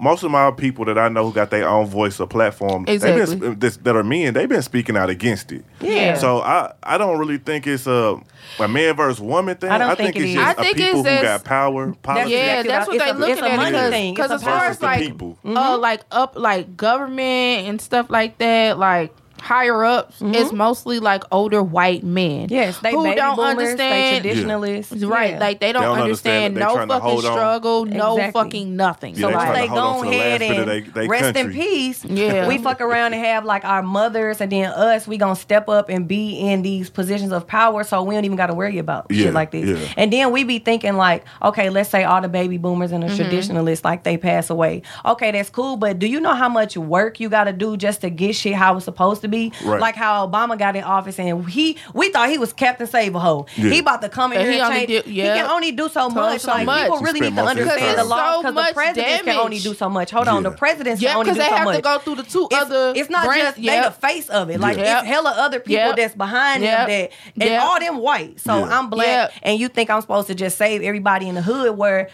most 0.00 0.22
of 0.22 0.30
my 0.30 0.50
people 0.50 0.84
that 0.86 0.98
I 0.98 1.08
know 1.08 1.24
who 1.26 1.32
got 1.32 1.50
their 1.50 1.68
own 1.68 1.86
voice 1.86 2.20
or 2.20 2.26
platform, 2.26 2.84
they've 2.84 3.00
been 3.00 3.18
Exactly. 3.20 3.54
this, 3.54 3.76
that 3.78 3.96
are 3.96 4.02
men, 4.04 4.34
they've 4.34 4.48
been 4.48 4.62
speaking 4.62 4.96
out 4.96 5.08
against 5.10 5.52
it. 5.52 5.64
Yeah. 5.80 6.16
So 6.18 6.40
I 6.40 6.72
I 6.82 6.98
don't 6.98 7.18
really 7.18 7.38
think 7.38 7.66
it's 7.66 7.86
a 7.86 8.20
a 8.60 8.68
man 8.68 8.96
versus 8.96 9.20
woman 9.20 9.56
thing. 9.56 9.70
I 9.70 9.78
don't 9.78 9.96
think 9.96 10.14
think 10.14 10.16
it's 10.16 10.30
is. 10.30 10.34
just 10.34 10.46
I 10.46 10.50
a 10.52 10.64
think 10.64 10.76
people 10.76 11.00
it's 11.06 11.08
who 11.18 11.22
got 11.22 11.44
power. 11.44 11.92
politics. 12.02 12.30
Yeah, 12.30 12.62
that's 12.62 12.88
what 12.88 12.98
they're 12.98 13.14
looking 13.14 13.32
it's 13.32 13.42
a 13.42 13.50
at 13.50 13.56
money 13.56 13.70
because 13.70 13.90
thing. 13.90 14.08
It's 14.14 14.16
because 14.16 14.30
a 14.30 14.34
as 14.34 14.42
far 14.42 14.58
versus 14.60 14.70
as 14.70 14.78
the 14.78 14.86
like 14.86 15.00
people. 15.00 15.38
uh 15.44 15.78
like 15.78 16.02
up 16.10 16.36
like 16.36 16.76
government 16.76 17.68
and 17.68 17.80
stuff 17.80 18.10
like 18.10 18.38
that 18.38 18.78
like 18.78 19.14
higher 19.46 19.84
ups 19.84 20.16
it's 20.20 20.52
mostly 20.52 20.98
like 20.98 21.22
older 21.30 21.62
white 21.62 22.02
men 22.02 22.48
Yes, 22.50 22.78
they 22.80 22.90
who 22.90 23.04
baby 23.04 23.16
don't 23.16 23.36
boomers, 23.36 23.50
understand 23.50 24.24
they 24.24 24.30
traditionalists. 24.30 25.04
right 25.04 25.32
Yeah. 25.34 25.38
like 25.38 25.60
they 25.60 25.72
don't, 25.72 25.82
don't 25.82 25.98
understand, 26.00 26.56
understand. 26.56 26.88
No 26.88 26.94
fucking 26.94 27.08
hold 27.10 27.24
on. 27.24 27.32
struggle 27.32 27.84
no 27.86 28.16
Exactly. 28.16 28.42
fucking 28.42 28.76
nothing 28.76 29.14
Yeah, 29.14 29.20
So 29.20 29.28
they 29.28 29.34
once 29.34 29.44
trying 29.44 29.54
to 29.54 29.60
they 29.60 29.68
go 29.68 30.02
ahead 30.02 30.30
last 30.30 30.38
bit 30.40 30.50
of 30.50 30.58
and 30.58 30.70
they- 30.70 31.00
they 31.00 31.06
rest 31.08 31.36
in 31.36 31.52
peace, 31.52 32.04
Yeah. 32.04 32.48
we 32.48 32.58
fuck 32.58 32.80
around 32.80 33.14
and 33.14 33.24
have 33.24 33.44
like 33.44 33.64
our 33.64 33.82
mothers 33.82 34.40
and 34.40 34.50
then 34.50 34.66
us, 34.72 35.06
we 35.06 35.16
gonna 35.16 35.36
step 35.36 35.68
up 35.68 35.88
and 35.88 36.08
be 36.08 36.38
in 36.38 36.62
these 36.62 36.90
positions 36.90 37.30
of 37.32 37.46
power 37.46 37.84
so 37.84 38.02
we 38.02 38.14
don't 38.16 38.24
even 38.24 38.36
gotta 38.36 38.54
worry 38.54 38.78
about 38.78 39.06
Yeah, 39.10 39.26
shit 39.26 39.34
like 39.34 39.52
this. 39.52 39.66
yeah. 39.78 39.88
And 39.96 40.12
then 40.12 40.32
we 40.32 40.42
be 40.44 40.58
thinking 40.58 40.96
like, 40.96 41.24
okay, 41.42 41.70
let's 41.70 41.88
say 41.90 42.02
all 42.04 42.20
the 42.20 42.28
baby 42.28 42.58
boomers 42.58 42.90
and 42.92 43.02
the 43.02 43.06
Mm-hmm. 43.06 43.16
traditionalists 43.16 43.84
like 43.84 44.02
they 44.02 44.16
pass 44.16 44.50
away. 44.50 44.82
Okay, 45.04 45.30
that's 45.30 45.50
cool, 45.50 45.76
but 45.76 45.98
do 46.00 46.06
you 46.08 46.18
know 46.20 46.34
how 46.34 46.48
much 46.48 46.76
work 46.76 47.20
you 47.20 47.28
gotta 47.28 47.52
do 47.52 47.76
just 47.76 48.00
to 48.00 48.10
get 48.10 48.34
shit 48.34 48.54
how 48.54 48.74
it's 48.76 48.84
supposed 48.84 49.22
to 49.22 49.28
be? 49.28 49.35
Right. 49.64 49.80
Like 49.80 49.94
how 49.96 50.26
Obama 50.26 50.58
got 50.58 50.76
in 50.76 50.84
office 50.84 51.18
and 51.18 51.46
he 51.48 51.76
we 51.94 52.10
thought 52.10 52.28
he 52.28 52.38
was 52.38 52.52
Captain 52.52 52.86
Save 52.86 53.14
a 53.14 53.18
Hoe. 53.20 53.46
Yeah. 53.56 53.70
He 53.70 53.78
about 53.80 54.02
to 54.02 54.08
come 54.08 54.32
in 54.32 54.38
And 54.38 54.46
here 54.48 54.52
he 54.54 54.60
and 54.60 54.66
only 54.72 54.86
change. 54.86 55.04
did- 55.04 55.12
He 55.12 55.20
can 55.22 55.50
only 55.50 55.72
do 55.72 55.88
so 55.88 56.08
much. 56.08 56.40
so 56.42 56.50
like 56.52 56.66
much. 56.66 56.82
people 56.82 56.98
really 57.00 57.20
need 57.20 57.30
to 57.36 57.42
most 57.42 57.52
of 57.52 57.58
understand 57.58 57.98
the 57.98 58.02
time. 58.02 58.08
law 58.08 58.32
So 58.32 58.42
because 58.42 58.54
the 58.54 58.74
president 58.74 58.74
presidents 59.06 59.22
can 59.24 59.36
only 59.46 59.58
do 59.58 59.74
so 59.74 59.88
much. 59.88 60.10
Hold 60.10 60.28
on, 60.28 60.42
Yeah. 60.42 60.50
the 60.50 60.56
president 60.56 61.00
yeah 61.00 61.08
can 61.10 61.18
only 61.18 61.32
do 61.32 61.34
so 61.36 61.40
much. 61.40 61.46
because 61.46 61.48
do 61.48 61.56
they 61.56 61.70
have 61.70 61.76
to 61.76 61.82
go 61.82 61.98
through 61.98 62.22
the 62.22 62.28
two 62.30 62.48
it's, 62.50 62.60
other 62.62 62.92
it's 62.96 63.10
not 63.10 63.24
branch- 63.26 63.42
just 63.42 63.56
they 63.56 63.80
the 63.80 63.90
face 63.90 64.28
of 64.28 64.50
it. 64.50 64.60
Like 64.60 64.76
Yep. 64.76 64.86
it's 65.02 65.06
hella 65.06 65.34
other 65.36 65.60
people 65.60 65.74
Yep. 65.88 65.96
that's 65.96 66.14
behind 66.14 66.62
Yep. 66.62 66.78
them 66.78 66.88
that 66.88 67.10
and 67.44 67.50
Yep. 67.50 67.62
all 67.62 67.80
them 67.80 67.96
white. 67.98 68.40
So 68.40 68.52
I'm 68.64 68.88
black 68.90 69.32
and 69.42 69.58
you 69.60 69.68
think 69.68 69.90
I'm 69.90 70.00
supposed 70.00 70.26
to 70.28 70.34
just 70.34 70.56
save 70.58 70.82
everybody 70.82 71.28
in 71.28 71.34
the 71.34 71.42
hood 71.42 71.76
where 71.76 72.08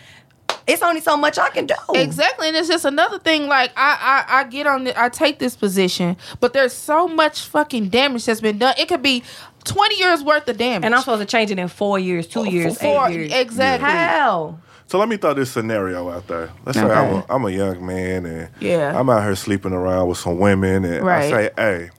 it's 0.66 0.82
only 0.82 1.00
so 1.00 1.16
much 1.16 1.38
I 1.38 1.50
can 1.50 1.66
do. 1.66 1.74
Exactly, 1.94 2.48
and 2.48 2.56
it's 2.56 2.68
just 2.68 2.84
another 2.84 3.18
thing. 3.18 3.48
Like 3.48 3.72
I, 3.76 4.24
I, 4.28 4.40
I 4.40 4.44
get 4.44 4.66
on, 4.66 4.84
the, 4.84 5.00
I 5.00 5.08
take 5.08 5.38
this 5.38 5.56
position, 5.56 6.16
but 6.40 6.52
there's 6.52 6.72
so 6.72 7.08
much 7.08 7.42
fucking 7.42 7.88
damage 7.88 8.24
that's 8.26 8.40
been 8.40 8.58
done. 8.58 8.74
It 8.78 8.88
could 8.88 9.02
be 9.02 9.22
twenty 9.64 9.96
years 9.98 10.22
worth 10.22 10.48
of 10.48 10.58
damage, 10.58 10.84
And 10.84 10.94
I'm 10.94 11.00
supposed 11.00 11.20
to 11.20 11.26
change 11.26 11.50
it 11.50 11.58
in 11.58 11.68
four 11.68 11.98
years, 11.98 12.26
two 12.26 12.48
years, 12.48 12.78
Four- 12.80 13.08
eight 13.08 13.14
years. 13.14 13.32
exactly. 13.32 13.88
How? 13.88 14.58
So 14.88 14.98
let 14.98 15.08
me 15.08 15.16
throw 15.16 15.32
this 15.32 15.50
scenario 15.50 16.10
out 16.10 16.26
there. 16.26 16.50
Let's 16.66 16.76
say 16.78 16.84
I'm 16.84 17.14
a, 17.14 17.26
I'm 17.30 17.44
a 17.46 17.50
young 17.50 17.86
man 17.86 18.26
and 18.26 18.50
Yeah. 18.60 18.98
I'm 18.98 19.08
out 19.08 19.22
here 19.22 19.34
sleeping 19.36 19.72
around 19.72 20.08
with 20.08 20.18
some 20.18 20.38
women 20.38 20.84
and 20.84 21.02
Right. 21.04 21.24
I 21.24 21.30
say, 21.30 21.50
hey, 21.56 21.90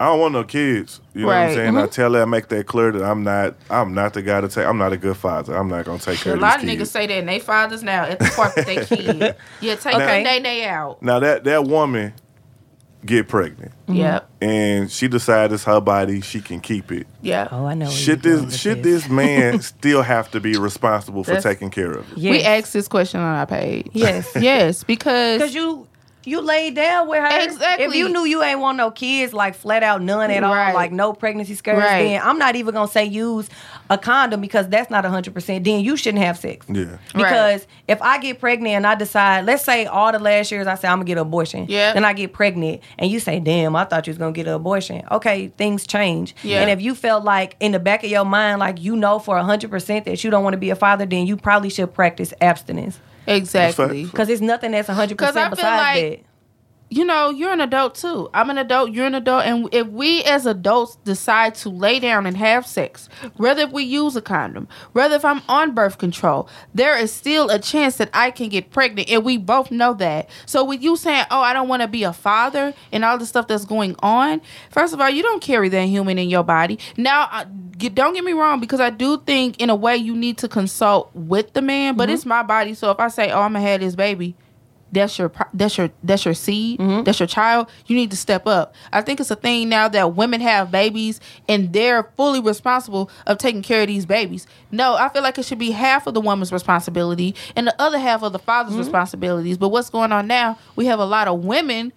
I 0.00 0.06
don't 0.06 0.20
want 0.20 0.32
no 0.34 0.44
kids. 0.44 1.00
You 1.14 1.22
know 1.22 1.26
what 1.28 1.36
I'm 1.36 1.46
Right. 1.46 1.54
saying? 1.54 1.76
I 1.76 1.80
mm-hmm. 1.82 1.90
tell 1.90 2.12
her, 2.14 2.26
make 2.26 2.48
that 2.48 2.66
clear 2.66 2.92
that 2.92 3.02
I'm 3.02 3.22
not 3.24 3.54
I'm 3.70 3.94
not 3.94 4.14
the 4.14 4.22
guy 4.22 4.40
to 4.40 4.48
take 4.48 4.66
I'm 4.66 4.78
not 4.78 4.92
a 4.92 4.96
good 4.96 5.16
father. 5.16 5.56
I'm 5.56 5.68
not 5.68 5.84
gonna 5.84 5.98
take 5.98 6.18
care 6.20 6.34
of 6.34 6.38
it. 6.38 6.42
A 6.42 6.46
of 6.46 6.52
lot 6.52 6.62
of 6.62 6.68
niggas 6.68 6.88
say 6.88 7.06
that, 7.06 7.14
and 7.14 7.28
they 7.28 7.38
fathers 7.38 7.82
now 7.82 8.04
at 8.04 8.18
the 8.18 8.32
park 8.34 8.56
with 8.56 8.66
their 8.66 8.84
kid. 8.86 9.36
Yeah, 9.60 9.74
take 9.76 9.94
Okay. 9.94 10.18
the 10.18 10.24
day 10.24 10.40
they 10.40 10.64
out. 10.64 11.02
Now 11.02 11.18
that 11.20 11.44
that 11.44 11.64
woman 11.64 12.12
get 13.04 13.28
pregnant 13.28 13.70
mm-hmm. 13.86 13.94
Yep, 13.98 14.30
and 14.40 14.90
she 14.90 15.06
decides 15.06 15.52
it's 15.52 15.64
her 15.64 15.80
body, 15.80 16.20
she 16.20 16.40
can 16.40 16.60
keep 16.60 16.90
it. 16.90 17.06
Yeah. 17.22 17.46
Oh, 17.52 17.64
I 17.66 17.74
know. 17.74 17.88
Should 17.88 18.24
you're 18.24 18.38
this 18.38 18.58
should 18.58 18.82
this 18.82 19.08
man 19.08 19.60
still 19.62 20.02
have 20.02 20.30
to 20.32 20.40
be 20.40 20.56
responsible 20.56 21.22
for 21.22 21.32
That's- 21.32 21.44
taking 21.44 21.70
care 21.70 21.92
of 21.92 22.10
it? 22.12 22.18
Yes. 22.18 22.30
We 22.32 22.42
asked 22.42 22.72
this 22.72 22.88
question 22.88 23.20
on 23.20 23.36
our 23.36 23.46
page. 23.46 23.88
Yes. 23.92 24.30
yes, 24.38 24.82
because 24.84 25.40
Because 25.40 25.54
you 25.54 25.86
you 26.26 26.40
laid 26.40 26.74
down 26.74 27.08
with 27.08 27.20
her. 27.20 27.40
Exactly. 27.42 27.84
If 27.86 27.94
you 27.94 28.08
knew 28.08 28.24
you 28.24 28.42
ain't 28.42 28.60
want 28.60 28.76
no 28.76 28.90
kids, 28.90 29.32
like 29.32 29.54
flat 29.54 29.82
out 29.82 30.02
none 30.02 30.30
at 30.30 30.42
all, 30.42 30.52
like 30.74 30.92
no 30.92 31.12
pregnancy 31.12 31.54
scares, 31.54 31.78
Right. 31.78 32.02
then 32.02 32.22
I'm 32.22 32.38
not 32.38 32.56
even 32.56 32.74
gonna 32.74 32.88
say 32.88 33.04
use 33.04 33.48
a 33.88 33.96
condom 33.96 34.40
because 34.40 34.68
that's 34.68 34.90
not 34.90 35.04
hundred 35.04 35.34
percent. 35.34 35.64
Then 35.64 35.80
you 35.80 35.96
shouldn't 35.96 36.22
have 36.24 36.36
sex. 36.38 36.66
Yeah. 36.68 36.98
Because 37.14 37.66
if 37.88 38.00
I 38.02 38.18
get 38.18 38.40
pregnant 38.40 38.74
and 38.76 38.86
I 38.86 38.94
decide, 38.96 39.44
let's 39.44 39.64
say 39.64 39.86
all 39.86 40.10
the 40.12 40.18
last 40.18 40.50
years 40.50 40.66
I 40.66 40.74
say 40.74 40.88
I'm 40.88 40.96
gonna 40.98 41.04
get 41.04 41.12
an 41.18 41.22
abortion. 41.22 41.66
Yeah. 41.68 41.92
Then 41.92 42.04
I 42.04 42.12
get 42.12 42.32
pregnant 42.32 42.82
and 42.98 43.10
you 43.10 43.20
say, 43.20 43.38
damn, 43.40 43.76
I 43.76 43.84
thought 43.84 44.06
you 44.06 44.10
was 44.10 44.18
gonna 44.18 44.32
get 44.32 44.46
an 44.46 44.54
abortion. 44.54 45.02
Okay, 45.10 45.48
things 45.56 45.86
change. 45.86 46.34
Yeah. 46.42 46.60
And 46.62 46.70
if 46.70 46.80
you 46.82 46.94
felt 46.94 47.24
like 47.24 47.56
in 47.60 47.72
the 47.72 47.78
back 47.78 48.02
of 48.04 48.10
your 48.10 48.24
mind, 48.24 48.58
like 48.60 48.80
you 48.80 48.96
know 48.96 49.18
for 49.18 49.38
hundred 49.38 49.70
percent 49.70 50.04
that 50.06 50.22
you 50.24 50.30
don't 50.30 50.42
want 50.42 50.54
to 50.54 50.58
be 50.58 50.70
a 50.70 50.76
father, 50.76 51.06
then 51.06 51.26
you 51.26 51.36
probably 51.36 51.70
should 51.70 51.94
practice 51.94 52.34
abstinence. 52.40 52.98
Exactly. 53.26 54.04
Because 54.04 54.28
it's 54.28 54.40
nothing 54.42 54.72
that's 54.72 54.88
hundred 54.88 55.18
'Cause 55.18 55.36
I 55.36 55.48
percent 55.48 55.60
feel 55.60 55.70
like- 55.70 56.22
that. 56.22 56.25
You 56.88 57.04
know, 57.04 57.30
you're 57.30 57.52
an 57.52 57.60
adult 57.60 57.96
too. 57.96 58.30
I'm 58.32 58.48
an 58.48 58.58
adult, 58.58 58.92
you're 58.92 59.06
an 59.06 59.14
adult. 59.16 59.44
And 59.44 59.68
if 59.72 59.88
we 59.88 60.22
as 60.22 60.46
adults 60.46 60.96
decide 61.04 61.56
to 61.56 61.68
lay 61.68 61.98
down 61.98 62.26
and 62.26 62.36
have 62.36 62.64
sex, 62.66 63.08
whether 63.36 63.62
if 63.62 63.72
we 63.72 63.82
use 63.82 64.14
a 64.14 64.22
condom, 64.22 64.68
whether 64.92 65.16
if 65.16 65.24
I'm 65.24 65.42
on 65.48 65.74
birth 65.74 65.98
control, 65.98 66.48
there 66.72 66.96
is 66.96 67.12
still 67.12 67.50
a 67.50 67.58
chance 67.58 67.96
that 67.96 68.10
I 68.14 68.30
can 68.30 68.48
get 68.48 68.70
pregnant. 68.70 69.10
And 69.10 69.24
we 69.24 69.36
both 69.36 69.72
know 69.72 69.94
that. 69.94 70.30
So 70.46 70.64
with 70.64 70.80
you 70.80 70.96
saying, 70.96 71.24
oh, 71.30 71.40
I 71.40 71.52
don't 71.52 71.68
want 71.68 71.82
to 71.82 71.88
be 71.88 72.04
a 72.04 72.12
father 72.12 72.72
and 72.92 73.04
all 73.04 73.18
the 73.18 73.26
stuff 73.26 73.48
that's 73.48 73.64
going 73.64 73.96
on, 73.98 74.40
first 74.70 74.94
of 74.94 75.00
all, 75.00 75.10
you 75.10 75.22
don't 75.24 75.42
carry 75.42 75.68
that 75.68 75.86
human 75.86 76.18
in 76.18 76.28
your 76.28 76.44
body. 76.44 76.78
Now, 76.96 77.44
don't 77.78 78.14
get 78.14 78.24
me 78.24 78.32
wrong, 78.32 78.60
because 78.60 78.80
I 78.80 78.90
do 78.90 79.18
think 79.18 79.60
in 79.60 79.70
a 79.70 79.74
way 79.74 79.96
you 79.96 80.16
need 80.16 80.38
to 80.38 80.48
consult 80.48 81.10
with 81.14 81.52
the 81.52 81.60
man, 81.60 81.96
but 81.96 82.04
mm-hmm. 82.04 82.14
it's 82.14 82.24
my 82.24 82.42
body. 82.42 82.74
So 82.74 82.90
if 82.90 83.00
I 83.00 83.08
say, 83.08 83.30
oh, 83.32 83.40
I'm 83.40 83.52
going 83.52 83.64
to 83.64 83.70
have 83.70 83.80
this 83.80 83.94
baby, 83.94 84.34
that's 84.92 85.18
your 85.18 85.32
that's 85.52 85.76
your 85.76 85.90
that's 86.02 86.24
your 86.24 86.34
seed 86.34 86.78
mm-hmm. 86.78 87.02
that's 87.02 87.18
your 87.18 87.26
child 87.26 87.68
you 87.86 87.96
need 87.96 88.10
to 88.10 88.16
step 88.16 88.46
up. 88.46 88.74
I 88.92 89.02
think 89.02 89.20
it's 89.20 89.30
a 89.30 89.36
thing 89.36 89.68
now 89.68 89.88
that 89.88 90.14
women 90.14 90.40
have 90.40 90.70
babies 90.70 91.20
and 91.48 91.72
they're 91.72 92.04
fully 92.16 92.40
responsible 92.40 93.10
of 93.26 93.38
taking 93.38 93.62
care 93.62 93.82
of 93.82 93.88
these 93.88 94.06
babies. 94.06 94.46
No 94.70 94.94
i 94.94 95.08
feel 95.08 95.22
like 95.22 95.38
it 95.38 95.44
should 95.44 95.58
be 95.58 95.72
half 95.72 96.06
of 96.06 96.14
the 96.14 96.20
woman's 96.20 96.52
responsibility 96.52 97.34
and 97.54 97.66
the 97.66 97.80
other 97.80 97.98
half 97.98 98.22
of 98.22 98.32
the 98.32 98.38
father's 98.38 98.72
mm-hmm. 98.72 98.80
responsibilities. 98.80 99.58
But 99.58 99.70
what's 99.70 99.90
going 99.90 100.12
on 100.12 100.26
now 100.26 100.58
we 100.76 100.86
have 100.86 100.98
a 101.00 101.04
lot 101.04 101.28
of 101.28 101.44
women 101.44 101.92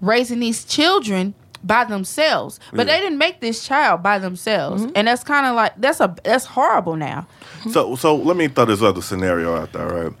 raising 0.00 0.40
these 0.40 0.64
children 0.64 1.34
by 1.64 1.84
themselves. 1.84 2.60
But 2.72 2.86
Yeah. 2.86 2.94
they 2.94 3.00
didn't 3.00 3.18
make 3.18 3.40
this 3.40 3.66
child 3.66 4.02
by 4.02 4.18
themselves. 4.18 4.82
Mm-hmm. 4.82 4.92
And 4.94 5.08
that's 5.08 5.24
kind 5.24 5.46
of 5.46 5.56
like 5.56 5.72
that's 5.78 6.00
a 6.00 6.14
that's 6.22 6.44
horrible 6.44 6.96
now. 6.96 7.26
So 7.70 7.96
so 7.96 8.14
let 8.14 8.36
me 8.36 8.48
throw 8.48 8.66
this 8.66 8.82
other 8.82 9.00
scenario 9.00 9.56
out 9.56 9.72
there, 9.72 9.88
right? 9.88 10.12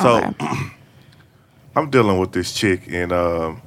So 0.00 0.18
Okay. 0.18 0.56
I'm 1.76 1.90
dealing 1.90 2.18
with 2.18 2.32
this 2.32 2.52
chick 2.52 2.82
and 2.88 3.12
um 3.12 3.62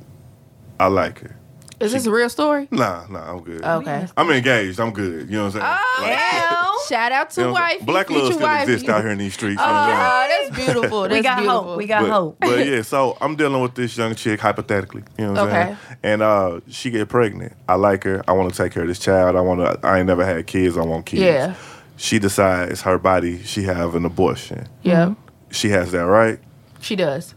I 0.79 0.87
like 0.87 1.19
her. 1.19 1.35
is 1.79 1.91
this 1.91 2.05
a 2.05 2.11
real 2.11 2.29
story 2.29 2.67
Nah, 2.71 3.05
nah, 3.09 3.31
I'm 3.31 3.41
good. 3.43 3.63
okay 3.63 4.07
I'm 4.17 4.29
engaged. 4.31 4.79
I'm 4.79 4.91
good. 4.91 5.29
You 5.29 5.37
know 5.37 5.45
what 5.45 5.55
I'm 5.55 5.61
saying? 5.61 5.65
Oh, 5.65 6.01
Like, 6.01 6.09
yeah. 6.11 6.59
Shout 6.89 7.13
out 7.13 7.29
to 7.31 7.41
you 7.41 7.47
know 7.47 7.53
what 7.53 7.61
I'm 7.61 7.69
saying? 7.69 7.79
wife. 7.79 7.85
Black 7.87 8.09
love 8.09 8.33
still 8.33 8.51
exists 8.55 8.89
out 8.89 9.01
here 9.03 9.11
in 9.11 9.17
these 9.17 9.33
streets. 9.33 9.61
you 9.61 9.65
know 9.67 9.71
what 9.71 9.79
I'm 9.79 9.89
saying? 9.89 10.01
Oh, 10.01 10.27
that's 10.49 10.65
beautiful. 10.65 11.01
That's 11.03 11.13
we 11.13 11.21
got 11.21 11.37
beautiful. 11.37 11.63
hope. 11.63 11.77
We 11.77 11.85
got 11.87 12.01
but, 12.01 12.11
hope. 12.11 12.37
but 12.41 12.67
yeah, 12.67 12.81
so 12.81 13.17
I'm 13.21 13.37
dealing 13.37 13.61
with 13.61 13.73
this 13.75 13.95
young 13.97 14.13
chick 14.15 14.41
hypothetically. 14.41 15.03
You 15.17 15.27
know 15.27 15.31
what 15.31 15.39
I'm 15.43 15.47
Okay. 15.47 15.63
saying? 15.63 15.77
And 16.03 16.21
uh, 16.21 16.59
she 16.67 16.89
get 16.91 17.07
pregnant. 17.07 17.53
I 17.69 17.75
like 17.75 18.03
her. 18.03 18.21
I 18.27 18.33
want 18.33 18.51
to 18.53 18.57
take 18.61 18.73
care 18.73 18.81
of 18.83 18.89
this 18.89 18.99
child. 18.99 19.37
I 19.37 19.41
want 19.41 19.61
to. 19.61 19.87
I 19.87 19.99
ain't 19.99 20.07
never 20.07 20.25
had 20.25 20.45
kids. 20.45 20.77
I 20.77 20.81
want 20.83 21.05
kids. 21.05 21.21
Yeah. 21.21 21.55
She 21.95 22.19
decides 22.19 22.81
her 22.81 22.97
body. 22.97 23.41
She 23.43 23.63
have 23.63 23.95
an 23.95 24.03
abortion. 24.03 24.67
Yeah, 24.81 25.13
She 25.51 25.69
has 25.69 25.93
that 25.93 26.05
right. 26.05 26.39
she 26.81 26.97
does. 26.97 27.33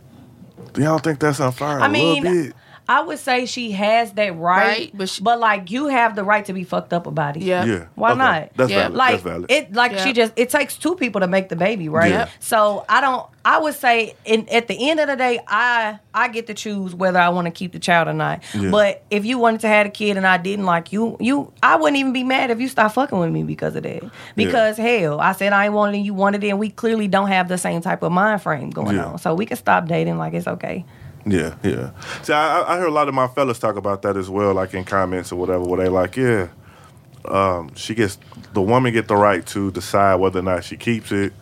Do 0.76 0.82
y'all 0.82 0.98
think 0.98 1.18
that's 1.20 1.40
unfair? 1.40 1.80
I 1.80 1.88
little 1.88 2.20
mean, 2.20 2.22
bit? 2.22 2.54
I 2.88 3.00
would 3.02 3.18
say 3.18 3.46
she 3.46 3.72
has 3.72 4.12
that 4.12 4.36
right, 4.36 4.66
Right, 4.66 4.90
but 4.94 5.18
but, 5.22 5.40
like 5.40 5.70
you 5.72 5.86
have 5.88 6.14
the 6.14 6.22
right 6.22 6.44
to 6.44 6.52
be 6.52 6.62
fucked 6.62 6.92
up 6.92 7.06
about 7.06 7.36
it. 7.36 7.42
Yeah. 7.42 7.64
Yeah. 7.64 7.84
Why 7.96 8.10
Okay. 8.10 8.18
not? 8.18 8.50
That's 8.56 8.70
Yeah. 8.70 8.76
valid. 8.82 8.94
Like 8.94 9.10
that's 9.10 9.22
valid. 9.22 9.50
it, 9.50 9.72
like 9.74 9.92
Yeah. 9.92 10.04
she 10.04 10.12
just 10.12 10.32
it 10.36 10.50
takes 10.50 10.76
two 10.76 10.94
people 10.94 11.20
to 11.20 11.26
make 11.26 11.48
the 11.48 11.56
baby, 11.56 11.88
right? 11.88 12.10
Yeah. 12.12 12.28
So 12.40 12.84
I 12.88 13.00
don't. 13.00 13.26
I 13.44 13.58
would 13.58 13.74
say, 13.74 14.14
in, 14.24 14.48
at 14.48 14.66
the 14.66 14.90
end 14.90 14.98
of 14.98 15.06
the 15.06 15.14
day, 15.14 15.38
I 15.46 16.00
I 16.12 16.26
get 16.28 16.48
to 16.48 16.54
choose 16.54 16.94
whether 16.96 17.18
I 17.20 17.28
want 17.28 17.44
to 17.46 17.52
keep 17.52 17.72
the 17.72 17.78
child 17.78 18.08
or 18.08 18.12
not. 18.12 18.42
Yeah. 18.54 18.70
But 18.70 19.04
if 19.10 19.24
you 19.24 19.38
wanted 19.38 19.60
to 19.60 19.68
have 19.68 19.86
a 19.86 19.90
kid 19.90 20.16
and 20.16 20.26
I 20.26 20.36
didn't 20.36 20.64
like 20.66 20.92
you, 20.92 21.16
you 21.20 21.52
I 21.62 21.76
wouldn't 21.76 21.96
even 21.96 22.12
be 22.12 22.24
mad 22.24 22.50
if 22.50 22.60
you 22.60 22.66
start 22.68 22.92
fucking 22.92 23.18
with 23.18 23.30
me 23.30 23.42
because 23.44 23.76
of 23.76 23.84
that. 23.84 24.02
Because 24.36 24.76
hell, 24.76 25.20
I 25.20 25.32
said 25.32 25.52
I 25.52 25.66
ain't 25.66 25.74
wanted 25.74 25.94
it, 25.94 25.96
and 25.98 26.06
you 26.06 26.14
wanted 26.14 26.42
it, 26.42 26.48
and 26.48 26.58
we 26.58 26.70
clearly 26.70 27.06
don't 27.08 27.28
have 27.28 27.48
the 27.48 27.58
same 27.58 27.80
type 27.82 28.02
of 28.02 28.10
mind 28.12 28.42
frame 28.42 28.70
going 28.70 28.96
Yeah. 28.96 29.04
on. 29.06 29.18
So 29.18 29.34
we 29.34 29.46
can 29.46 29.56
stop 29.56 29.86
dating 29.86 30.18
like 30.18 30.34
it's 30.34 30.48
okay. 30.48 30.84
Yeah, 31.26 31.56
yeah. 31.64 31.90
See, 32.22 32.32
I, 32.32 32.62
I- 32.62 32.76
hear 32.78 32.86
a 32.86 32.90
lot 32.90 33.08
of 33.08 33.14
my 33.14 33.26
fellas 33.26 33.58
talk 33.58 33.76
about 33.76 34.02
that 34.02 34.16
as 34.16 34.30
well, 34.30 34.54
like 34.54 34.74
in 34.74 34.84
comments 34.84 35.32
or 35.32 35.36
whatever, 35.36 35.64
where 35.64 35.82
they 35.82 35.88
like, 35.88 36.16
yeah, 36.16 36.48
um, 37.24 37.74
she 37.74 37.94
gets 37.94 38.16
the 38.52 38.62
woman 38.62 38.92
get 38.92 39.08
the 39.08 39.16
right 39.16 39.44
to 39.48 39.70
decide 39.72 40.14
whether 40.16 40.38
or 40.38 40.42
not 40.42 40.62
she 40.64 40.76
keeps 40.76 41.10
it. 41.10 41.32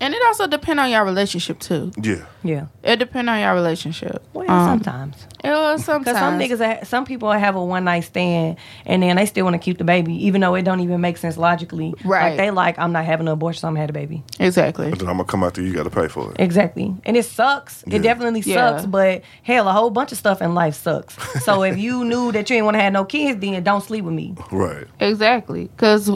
And 0.00 0.14
it 0.14 0.22
also 0.26 0.46
depend 0.46 0.78
on 0.78 0.90
your 0.90 1.04
relationship 1.04 1.58
too. 1.58 1.90
Yeah, 2.00 2.24
Yeah. 2.44 2.66
It 2.84 2.96
depend 2.98 3.28
on 3.28 3.40
your 3.40 3.52
relationship. 3.52 4.22
Well, 4.32 4.48
Um, 4.48 4.68
sometimes. 4.78 5.26
It 5.42 5.50
was 5.50 5.84
sometimes. 5.84 6.04
Because 6.38 6.58
some 6.60 6.68
niggas, 6.68 6.86
some 6.86 7.04
people 7.04 7.30
have 7.32 7.56
a 7.56 7.64
one 7.64 7.82
night 7.84 8.00
stand 8.04 8.58
and 8.86 9.02
then 9.02 9.16
they 9.16 9.26
still 9.26 9.44
want 9.44 9.54
to 9.54 9.58
keep 9.58 9.78
the 9.78 9.84
baby, 9.84 10.14
even 10.26 10.40
though 10.40 10.54
it 10.54 10.62
don't 10.62 10.80
even 10.80 11.00
make 11.00 11.16
sense 11.16 11.36
logically. 11.36 11.94
Right. 12.04 12.28
Like 12.28 12.36
they 12.36 12.50
like, 12.52 12.78
I'm 12.78 12.92
not 12.92 13.06
having 13.06 13.26
an 13.26 13.32
abortion, 13.32 13.60
so 13.60 13.66
I'm 13.68 13.74
gonna 13.74 13.80
have 13.80 13.90
a 13.90 13.92
baby. 13.92 14.22
exactly. 14.38 14.90
but 14.90 15.00
then 15.00 15.08
I'm 15.08 15.16
gonna 15.16 15.24
come 15.24 15.42
out 15.42 15.54
there. 15.54 15.64
You 15.64 15.72
got 15.74 15.84
to 15.84 15.90
pay 15.90 16.06
for 16.06 16.30
it. 16.30 16.36
Exactly. 16.40 16.94
And 17.04 17.16
it 17.16 17.24
sucks. 17.24 17.82
Yeah. 17.86 17.96
It 17.96 18.02
definitely 18.02 18.40
Yeah. 18.40 18.54
sucks. 18.76 18.86
But 18.86 19.22
hell, 19.42 19.66
a 19.68 19.72
whole 19.72 19.90
bunch 19.90 20.12
of 20.12 20.18
stuff 20.18 20.40
in 20.40 20.54
life 20.54 20.74
sucks. 20.76 21.16
so 21.44 21.62
if 21.64 21.76
you 21.76 22.04
knew 22.10 22.30
that 22.32 22.48
you 22.50 22.54
didn't 22.56 22.66
want 22.66 22.76
to 22.76 22.80
have 22.82 22.92
no 22.92 23.04
kids, 23.04 23.40
then 23.40 23.60
don't 23.64 23.82
sleep 23.82 24.04
with 24.04 24.14
me. 24.14 24.34
Right. 24.52 24.86
Exactly. 25.00 25.64
Because 25.74 26.08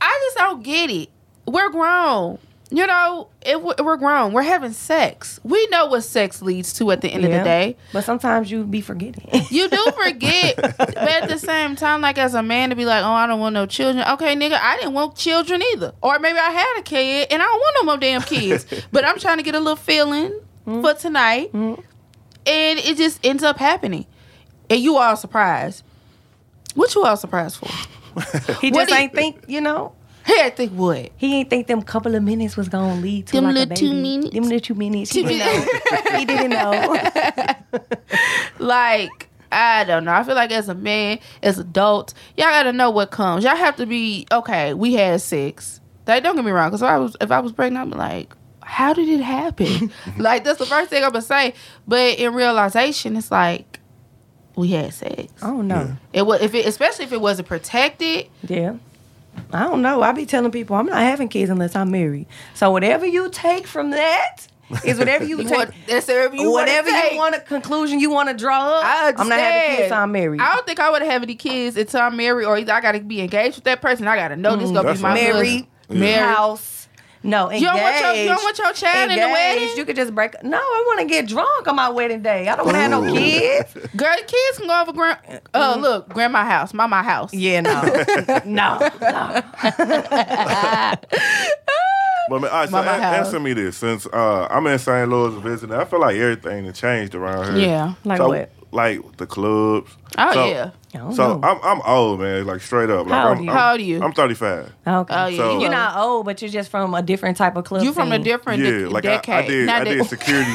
I 0.00 0.20
just 0.26 0.36
don't 0.36 0.62
get 0.62 0.90
it. 0.90 1.08
We're 1.46 1.70
grown. 1.70 2.38
You 2.70 2.86
know, 2.88 3.28
it, 3.42 3.62
we're 3.62 3.96
grown. 3.96 4.32
We're 4.32 4.42
having 4.42 4.72
sex. 4.72 5.38
We 5.44 5.64
know 5.68 5.86
what 5.86 6.00
sex 6.00 6.42
leads 6.42 6.72
to 6.74 6.90
at 6.90 7.02
the 7.02 7.08
end 7.08 7.24
of 7.24 7.30
the 7.30 7.44
day. 7.44 7.76
But 7.92 8.02
sometimes 8.04 8.50
you 8.50 8.64
be 8.64 8.80
forgetting. 8.80 9.30
You 9.50 9.68
do 9.68 9.86
forget, 10.02 10.56
but 10.56 10.96
at 10.96 11.28
the 11.28 11.38
same 11.38 11.76
time, 11.76 12.00
like 12.00 12.18
as 12.18 12.34
a 12.34 12.42
man 12.42 12.70
to 12.70 12.76
be 12.76 12.84
like, 12.84 13.04
"Oh, 13.04 13.12
I 13.12 13.28
don't 13.28 13.38
want 13.38 13.52
no 13.52 13.66
children." 13.66 14.04
Okay, 14.14 14.34
nigga, 14.34 14.58
I 14.60 14.76
didn't 14.76 14.94
want 14.94 15.14
children 15.14 15.62
either, 15.74 15.92
or 16.02 16.18
maybe 16.18 16.38
I 16.38 16.50
had 16.50 16.78
a 16.78 16.82
kid 16.82 17.28
and 17.30 17.40
I 17.40 17.44
don't 17.44 17.60
want 17.60 17.76
no 17.78 17.84
more 17.84 17.98
damn 17.98 18.22
kids. 18.22 18.66
but 18.92 19.04
I'm 19.04 19.18
trying 19.20 19.36
to 19.36 19.44
get 19.44 19.54
a 19.54 19.60
little 19.60 19.76
feeling 19.76 20.32
mm-hmm. 20.66 20.80
for 20.80 20.94
tonight, 20.94 21.52
mm-hmm. 21.52 21.80
and 22.46 22.78
it 22.78 22.96
just 22.96 23.24
ends 23.24 23.44
up 23.44 23.58
happening, 23.58 24.06
and 24.68 24.80
you 24.80 24.96
all 24.96 25.16
surprised. 25.16 25.84
What 26.74 26.92
you 26.94 27.04
all 27.04 27.16
surprised 27.16 27.58
for? 27.58 27.68
he 28.60 28.70
just 28.70 28.90
ain't 28.90 29.14
think, 29.14 29.44
you 29.46 29.60
know. 29.60 29.92
Hey, 30.24 30.46
I 30.46 30.50
think 30.50 30.72
what? 30.72 31.10
He 31.16 31.36
ain't 31.36 31.50
think 31.50 31.66
them 31.66 31.82
couple 31.82 32.14
of 32.14 32.22
minutes 32.22 32.56
was 32.56 32.68
gonna 32.68 33.00
lead 33.00 33.26
to 33.26 33.32
Them 33.32 33.44
like 33.44 33.52
a 33.52 33.58
little 33.60 33.76
two 33.76 33.90
baby. 33.90 34.02
minutes? 34.02 34.34
Them 34.34 34.42
little 34.44 34.60
two 34.60 34.74
minutes. 34.74 35.12
He 35.12 35.22
didn't 35.22 35.38
know. 35.38 36.18
he 36.18 36.24
didn't 36.24 36.50
know. 36.50 36.96
like 38.58 39.28
I 39.52 39.84
don't 39.84 40.04
know. 40.04 40.12
I 40.12 40.24
feel 40.24 40.34
like 40.34 40.50
as 40.50 40.68
a 40.68 40.74
man, 40.74 41.20
as 41.42 41.58
adults, 41.58 42.14
y'all 42.36 42.46
gotta 42.46 42.72
know 42.72 42.90
what 42.90 43.10
comes. 43.10 43.44
Y'all 43.44 43.54
have 43.54 43.76
to 43.76 43.86
be 43.86 44.26
okay. 44.32 44.74
We 44.74 44.94
had 44.94 45.20
sex. 45.20 45.80
Like, 46.06 46.22
don't 46.22 46.36
get 46.36 46.44
me 46.44 46.50
wrong, 46.50 46.68
because 46.70 46.82
if 46.82 46.88
I 46.88 46.98
was 46.98 47.16
if 47.20 47.30
I 47.30 47.40
was 47.40 47.52
pregnant, 47.52 47.86
I'd 47.86 47.92
be 47.92 47.98
like, 47.98 48.34
how 48.62 48.92
did 48.92 49.08
it 49.08 49.22
happen? 49.22 49.92
like 50.18 50.44
that's 50.44 50.58
the 50.58 50.66
first 50.66 50.90
thing 50.90 51.04
I'm 51.04 51.12
gonna 51.12 51.22
say. 51.22 51.54
But 51.86 52.18
in 52.18 52.34
realization, 52.34 53.16
it's 53.16 53.30
like 53.30 53.80
we 54.56 54.68
had 54.72 54.92
sex. 54.92 55.32
I 55.42 55.48
don't 55.48 55.68
know. 55.68 55.96
It 56.12 56.22
was 56.22 56.40
if 56.40 56.54
it, 56.54 56.66
especially 56.66 57.04
if 57.04 57.12
it 57.12 57.20
wasn't 57.20 57.46
protected. 57.48 58.28
Yeah. 58.48 58.76
I 59.52 59.64
don't 59.64 59.82
know. 59.82 60.02
I 60.02 60.12
be 60.12 60.26
telling 60.26 60.50
people 60.50 60.76
I'm 60.76 60.86
not 60.86 60.98
having 60.98 61.28
kids 61.28 61.50
unless 61.50 61.76
I'm 61.76 61.90
married. 61.90 62.26
So 62.54 62.70
whatever 62.70 63.06
you 63.06 63.30
take 63.30 63.66
from 63.66 63.90
that 63.90 64.46
is 64.84 64.98
whatever 64.98 65.24
you 65.24 65.38
You 65.44 65.44
take. 65.44 65.58
want, 65.58 65.70
that's 65.86 66.08
whatever 66.08 66.36
you 66.36 66.50
whatever 66.50 66.88
wanna 66.90 67.02
you 67.02 67.08
take. 67.10 67.18
want 67.18 67.34
a 67.36 67.40
conclusion 67.40 68.00
you 68.00 68.10
want 68.10 68.28
to 68.30 68.34
draw 68.34 68.78
up. 68.78 68.84
I 68.84 69.12
I'm 69.16 69.28
not 69.28 69.38
having 69.38 69.76
kids. 69.76 69.88
So 69.90 69.96
I'm 69.96 70.12
married. 70.12 70.40
I 70.40 70.54
don't 70.54 70.66
think 70.66 70.80
I 70.80 70.90
would 70.90 71.02
have 71.02 71.22
any 71.22 71.34
kids 71.34 71.76
until 71.76 72.00
I'm 72.00 72.16
married, 72.16 72.46
or 72.46 72.58
either 72.58 72.72
I 72.72 72.80
got 72.80 72.92
to 72.92 73.00
be 73.00 73.20
engaged 73.20 73.56
with 73.56 73.64
that 73.64 73.80
person. 73.80 74.06
I 74.08 74.16
got 74.16 74.28
to 74.28 74.36
know 74.36 74.56
this 74.56 74.70
mm. 74.70 74.74
gonna 74.74 74.94
be 74.94 75.00
my 75.00 75.10
right. 75.10 75.22
married, 75.22 75.66
husband. 75.88 76.00
Married. 76.00 76.34
house. 76.34 76.73
No, 77.24 77.46
engaged. 77.50 77.62
You 77.62 77.68
don't 77.68 77.80
want 77.80 78.00
your- 78.00 78.14
you 78.14 78.28
don't 78.28 78.42
want 78.44 78.58
your 78.58 78.72
child 78.74 79.10
in 79.10 79.16
the 79.16 79.24
Engaged. 79.24 79.32
wedding? 79.32 79.76
You 79.78 79.84
could 79.86 79.96
just 79.96 80.14
break. 80.14 80.34
No, 80.44 80.58
I 80.58 80.84
want 80.86 81.00
to 81.00 81.06
get 81.06 81.26
drunk 81.26 81.66
on 81.66 81.74
my 81.74 81.88
wedding 81.88 82.22
day. 82.22 82.48
I 82.48 82.54
don't 82.54 82.66
want 82.66 82.76
to 82.76 82.80
have 82.80 82.90
no 82.90 83.02
kids. 83.12 83.72
Girl, 83.96 84.14
the 84.16 84.24
kids 84.26 84.58
can 84.58 84.66
go 84.68 84.80
over 84.82 84.92
grand. 84.92 85.18
Uh, 85.54 85.76
look, 85.80 86.08
grandma 86.10 86.44
house, 86.44 86.72
mama 86.74 87.02
house. 87.02 87.32
Yeah, 87.32 87.60
no, 87.62 87.80
no, 88.44 88.90
no. 89.00 89.42
But 92.26 92.40
man, 92.40 92.50
all 92.50 92.56
right, 92.60 92.68
so 92.70 92.76
Mama 92.76 92.90
a- 92.90 92.94
house. 93.02 93.26
answer 93.26 93.38
me 93.38 93.52
this: 93.52 93.76
since 93.76 94.06
uh, 94.06 94.48
I'm 94.50 94.66
in 94.66 94.78
St. 94.78 95.06
Louis 95.10 95.34
visiting, 95.42 95.76
I 95.76 95.84
feel 95.84 96.00
like 96.00 96.16
everything 96.16 96.64
has 96.64 96.78
changed 96.78 97.14
around 97.14 97.54
here. 97.56 97.66
Yeah. 97.68 97.94
Like 98.04 98.16
so, 98.16 98.28
what? 98.28 98.50
Like 98.72 99.16
the 99.18 99.26
clubs. 99.26 99.90
Oh 100.16 100.32
So- 100.32 100.46
yeah. 100.46 100.70
I 100.94 100.98
don't 100.98 101.12
So 101.12 101.38
know. 101.38 101.40
I'm 101.42 101.58
I'm 101.62 101.82
old 101.82 102.20
man, 102.20 102.46
like 102.46 102.60
straight 102.60 102.88
up. 102.90 103.06
Like, 103.06 103.14
How 103.14 103.28
old 103.30 103.38
I'm, 103.38 103.40
are 103.40 103.42
you? 103.44 103.50
I'm- 103.50 103.58
How 103.58 103.70
old 103.72 103.80
are 103.80 103.82
you? 103.82 104.02
I'm 104.02 104.12
35. 104.12 104.72
Okay. 104.86 105.14
Oh 105.14 105.26
yeah. 105.26 105.36
So- 105.36 105.54
you 105.54 105.60
You're 105.62 105.70
not 105.70 105.96
old, 105.96 106.24
but 106.26 106.40
you're 106.40 106.50
just 106.50 106.70
from 106.70 106.94
a 106.94 107.02
different 107.02 107.36
type 107.36 107.56
of 107.56 107.64
club. 107.64 107.82
You 107.82 107.92
from 107.92 108.12
a 108.12 108.16
scene. 108.16 108.22
different 108.24 108.62
Yeah, 108.62 108.70
de- 108.70 108.88
like 108.90 109.04
I, 109.04 109.16
decade. 109.16 109.34
I 109.34 109.46
did 109.46 109.66
Not 109.66 109.80
I 109.80 109.84
de- 109.84 109.94
did 109.96 110.06
security. 110.06 110.50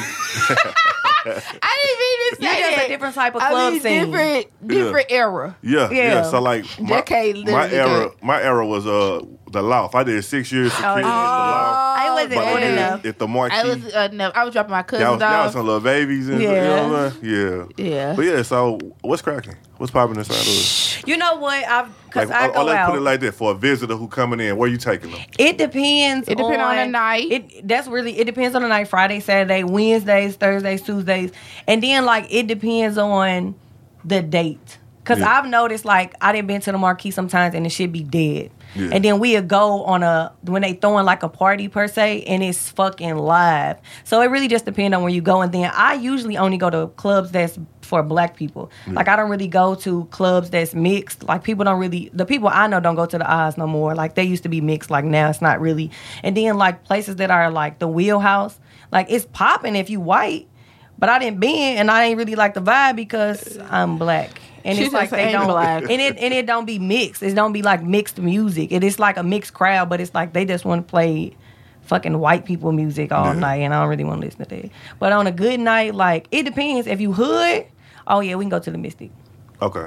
I 1.22 1.76
didn't 1.82 1.98
mean 1.98 2.30
to 2.30 2.36
say 2.36 2.42
You're 2.42 2.54
just 2.54 2.72
a 2.72 2.76
that. 2.76 2.88
different 2.88 3.14
type 3.14 3.34
of 3.34 3.42
I 3.42 3.50
club 3.50 3.72
mean, 3.74 3.82
scene. 3.82 4.04
different, 4.06 4.46
different 4.66 5.06
era. 5.10 5.56
Yeah, 5.62 5.90
yeah, 5.90 5.96
Yeah. 6.14 6.22
So 6.22 6.40
like 6.40 6.64
my, 6.80 6.88
Decade 6.88 7.36
my 7.36 7.42
literally 7.66 7.76
era, 7.76 8.08
good. 8.08 8.22
my 8.22 8.42
era 8.42 8.66
was 8.66 8.86
uh 8.86 9.20
the 9.50 9.62
loft. 9.62 9.94
I 9.94 10.04
did 10.04 10.24
six 10.24 10.50
years 10.52 10.72
security 10.72 11.00
at 11.00 11.02
the 11.02 11.08
loft. 11.08 12.00
I 12.00 12.14
wasn't 12.14 12.34
But 12.34 12.48
old 12.48 12.60
did 12.60 12.72
enough. 12.72 13.04
at 13.04 13.18
the 13.18 13.28
marquee. 13.28 13.56
I 13.56 13.64
was 13.64 13.84
uh, 13.94 14.08
no, 14.12 14.30
I 14.34 14.44
was 14.44 14.52
dropping 14.52 14.70
my 14.70 14.82
cousins 14.82 15.02
Y'all 15.02 15.12
was, 15.14 15.20
y'all 15.20 15.44
was 15.44 15.52
some 15.52 15.66
little 15.66 15.80
babies 15.80 16.28
and 16.28 16.40
Yeah. 16.40 16.50
you 16.50 16.90
know 16.90 16.92
what 16.92 17.22
Yeah. 17.78 17.84
Yeah. 17.90 18.12
But 18.16 18.24
yeah, 18.24 18.42
so 18.42 18.78
what's 19.02 19.22
cracking? 19.22 19.56
What's 19.78 19.90
popping 19.92 20.16
inside 20.16 20.34
of 20.34 20.40
us? 20.48 21.02
You 21.06 21.16
know 21.16 21.36
what? 21.36 21.64
I've 21.64 21.88
because 22.06 22.28
Like, 22.28 22.40
I 22.40 22.48
or, 22.48 22.52
go 22.52 22.60
or 22.60 22.64
let's 22.64 22.78
out. 22.78 22.90
put 22.90 22.98
it 22.98 23.02
like 23.02 23.20
this: 23.20 23.34
for 23.34 23.52
a 23.52 23.54
visitor 23.54 23.96
who 23.96 24.08
coming 24.08 24.38
in, 24.40 24.56
where 24.58 24.68
you 24.68 24.76
taking 24.76 25.10
them? 25.10 25.20
It 25.38 25.56
depends. 25.58 26.28
It 26.28 26.36
depend 26.36 26.60
on 26.60 26.76
the 26.76 26.86
night. 26.86 27.30
It 27.30 27.66
that's 27.68 27.88
really 27.88 28.18
it 28.18 28.24
depends 28.24 28.54
on 28.54 28.62
the 28.62 28.68
night. 28.68 28.88
Friday, 28.88 29.20
Saturday, 29.20 29.64
Wednesdays, 29.64 30.36
Thursdays, 30.36 30.82
Tuesdays, 30.82 31.32
and 31.66 31.82
then 31.82 32.04
like 32.04 32.26
it 32.30 32.46
depends 32.46 32.98
on 32.98 33.54
the 34.04 34.20
date. 34.22 34.78
Cause 35.04 35.18
Yeah. 35.18 35.38
I've 35.38 35.46
noticed 35.46 35.84
like 35.86 36.14
I 36.20 36.30
didn't 36.32 36.46
been 36.48 36.60
to 36.60 36.72
the 36.72 36.78
marquee 36.78 37.10
sometimes 37.10 37.54
and 37.54 37.64
it 37.66 37.70
should 37.70 37.90
be 37.90 38.02
dead. 38.04 38.50
Yeah. 38.74 38.90
And 38.92 39.04
then 39.04 39.18
we'd 39.18 39.48
go 39.48 39.84
on 39.84 40.02
a 40.02 40.32
when 40.42 40.62
they 40.62 40.74
throwing 40.74 41.04
like 41.04 41.22
a 41.22 41.28
party 41.28 41.68
per 41.68 41.88
se 41.88 42.22
and 42.24 42.42
it's 42.42 42.70
fucking 42.70 43.16
live. 43.16 43.78
So 44.04 44.20
it 44.22 44.26
really 44.26 44.48
just 44.48 44.64
depends 44.64 44.94
on 44.94 45.02
where 45.02 45.12
you 45.12 45.20
go. 45.20 45.40
And 45.42 45.52
then 45.52 45.70
I 45.74 45.94
usually 45.94 46.36
only 46.36 46.56
go 46.56 46.70
to 46.70 46.88
clubs 46.96 47.30
that's 47.32 47.58
for 47.82 48.02
black 48.02 48.36
people. 48.36 48.70
Like 48.86 49.08
I 49.08 49.16
don't 49.16 49.30
really 49.30 49.48
go 49.48 49.74
to 49.76 50.04
clubs 50.06 50.50
that's 50.50 50.74
mixed. 50.74 51.24
Like 51.24 51.42
people 51.42 51.64
don't 51.64 51.80
really 51.80 52.10
the 52.12 52.24
people 52.24 52.48
I 52.48 52.68
know 52.68 52.80
don't 52.80 52.94
go 52.94 53.06
to 53.06 53.18
the 53.18 53.30
Oz 53.30 53.58
no 53.58 53.66
more. 53.66 53.94
Like 53.94 54.14
they 54.14 54.24
used 54.24 54.44
to 54.44 54.48
be 54.48 54.60
mixed. 54.60 54.90
Like 54.90 55.04
now 55.04 55.28
it's 55.28 55.42
not 55.42 55.60
really. 55.60 55.90
And 56.22 56.36
then 56.36 56.56
like 56.56 56.84
places 56.84 57.16
that 57.16 57.30
are 57.30 57.50
like 57.50 57.80
the 57.80 57.88
wheelhouse, 57.88 58.58
like 58.92 59.06
it's 59.10 59.26
popping 59.32 59.76
if 59.76 59.90
you 59.90 60.00
white. 60.00 60.46
But 60.98 61.08
I 61.08 61.18
didn't 61.18 61.40
been 61.40 61.78
and 61.78 61.90
I 61.90 62.04
ain't 62.04 62.18
really 62.18 62.34
like 62.36 62.54
the 62.54 62.62
vibe 62.62 62.94
because 62.94 63.58
I'm 63.70 63.98
black. 63.98 64.39
And 64.64 64.78
it's 64.78 64.92
like 64.92 65.10
they 65.10 65.32
don't 65.32 65.48
black. 65.48 65.82
and 65.82 65.90
it 65.90 66.16
and 66.18 66.34
it 66.34 66.46
don't 66.46 66.66
be 66.66 66.78
mixed. 66.78 67.22
It 67.22 67.34
don't 67.34 67.52
be 67.52 67.62
like 67.62 67.82
mixed 67.82 68.18
music. 68.18 68.72
It 68.72 68.84
is 68.84 68.98
like 68.98 69.16
a 69.16 69.22
mixed 69.22 69.54
crowd, 69.54 69.88
but 69.88 70.00
it's 70.00 70.14
like 70.14 70.32
they 70.32 70.44
just 70.44 70.64
want 70.64 70.86
to 70.86 70.90
play 70.90 71.36
fucking 71.82 72.18
white 72.18 72.44
people 72.44 72.70
music 72.72 73.10
all 73.12 73.26
Yeah. 73.34 73.40
night, 73.40 73.56
and 73.62 73.74
I 73.74 73.80
don't 73.80 73.88
really 73.88 74.04
want 74.04 74.20
to 74.20 74.26
listen 74.26 74.44
to 74.44 74.62
that. 74.62 74.70
But 74.98 75.12
on 75.12 75.26
a 75.26 75.32
good 75.32 75.60
night, 75.60 75.94
like 75.94 76.26
it 76.30 76.44
depends. 76.44 76.86
If 76.86 77.00
you 77.00 77.12
hood, 77.12 77.66
oh 78.06 78.20
yeah, 78.20 78.34
we 78.36 78.44
can 78.44 78.50
go 78.50 78.58
to 78.58 78.70
the 78.70 78.78
Mystic. 78.78 79.10
Okay. 79.62 79.86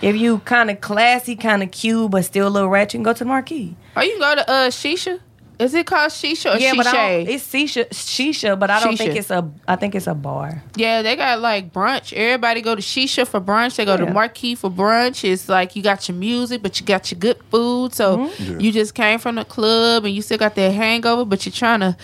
If 0.00 0.16
you 0.16 0.38
kind 0.40 0.70
of 0.70 0.80
classy, 0.80 1.36
kind 1.36 1.62
of 1.62 1.70
cute, 1.70 2.10
but 2.10 2.24
still 2.24 2.48
a 2.48 2.50
little 2.50 2.68
ratchet, 2.68 2.94
you 2.94 2.98
can 2.98 3.04
go 3.04 3.12
to 3.12 3.18
the 3.20 3.28
Marquee. 3.28 3.76
Or 3.96 4.02
you 4.02 4.12
can 4.12 4.20
go 4.20 4.34
to 4.36 4.50
uh 4.50 4.68
Shisha. 4.70 5.20
Is 5.62 5.74
it 5.74 5.86
called 5.86 6.10
Shisha 6.10 6.54
or 6.54 6.58
yeah, 6.58 6.72
but 6.76 6.86
I 6.86 6.92
don't, 6.92 7.26
Shisha? 7.26 7.28
it's 7.34 7.48
shisha, 7.52 7.88
shisha, 7.90 8.58
but 8.58 8.70
I 8.70 8.80
don't 8.80 8.96
think 8.96 9.16
it's 9.16 9.30
a. 9.30 9.50
I 9.66 9.76
think 9.76 9.94
it's 9.94 10.06
a 10.06 10.14
bar. 10.14 10.62
Yeah, 10.76 11.02
they 11.02 11.16
got 11.16 11.40
like 11.40 11.72
brunch. 11.72 12.12
Everybody 12.12 12.60
go 12.60 12.74
to 12.74 12.82
Shisha 12.82 13.26
for 13.26 13.40
brunch. 13.40 13.76
They 13.76 13.84
go 13.84 13.92
Yeah. 13.96 14.06
to 14.06 14.12
Marquee 14.12 14.54
for 14.54 14.70
brunch. 14.70 15.24
It's 15.28 15.48
like 15.48 15.74
you 15.76 15.82
got 15.82 16.08
your 16.08 16.16
music, 16.16 16.62
but 16.62 16.78
you 16.80 16.86
got 16.86 17.10
your 17.10 17.18
good 17.18 17.38
food. 17.50 17.94
So 17.94 18.16
Mm-hmm. 18.18 18.52
Yeah. 18.52 18.58
you 18.58 18.72
just 18.72 18.94
came 18.94 19.18
from 19.18 19.36
the 19.36 19.44
club 19.44 20.04
and 20.04 20.14
you 20.14 20.22
still 20.22 20.38
got 20.38 20.54
that 20.56 20.72
hangover, 20.72 21.24
but 21.24 21.44
you're 21.46 21.52
trying 21.52 21.80
to 21.80 21.96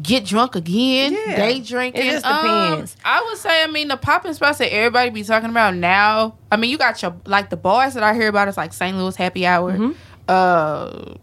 get 0.00 0.24
drunk 0.24 0.54
again. 0.54 1.12
Yeah. 1.12 1.36
Day 1.36 1.60
drinking. 1.60 2.02
It 2.06 2.10
just 2.12 2.24
Um, 2.26 2.70
depends. 2.72 2.96
I 3.04 3.20
would 3.28 3.38
say, 3.38 3.64
I 3.64 3.66
mean, 3.66 3.88
the 3.88 3.96
popping 3.96 4.32
spots 4.34 4.58
that 4.58 4.72
everybody 4.72 5.10
be 5.10 5.24
talking 5.24 5.50
about 5.50 5.74
now. 5.74 6.36
I 6.52 6.56
mean, 6.56 6.70
you 6.70 6.78
got 6.78 7.02
your 7.02 7.16
like 7.26 7.50
the 7.50 7.56
bars 7.56 7.94
that 7.94 8.02
I 8.04 8.14
hear 8.14 8.28
about 8.28 8.46
is 8.48 8.56
like 8.56 8.72
St. 8.72 8.96
Louis 8.96 9.16
Happy 9.16 9.44
Hour. 9.46 9.72
Mm-hmm. 9.72 9.92
Uh, 10.28 11.14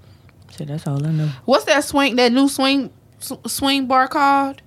Shit, 0.58 0.68
that's 0.68 0.88
all 0.88 1.06
I 1.06 1.12
know. 1.12 1.30
what's 1.46 1.66
that 1.66 1.84
swing? 1.84 2.16
That 2.16 2.32
new 2.32 2.48
swing 2.48 2.92
s- 3.20 3.34
swing 3.48 3.88
bar 3.88 4.08
called? 4.08 4.62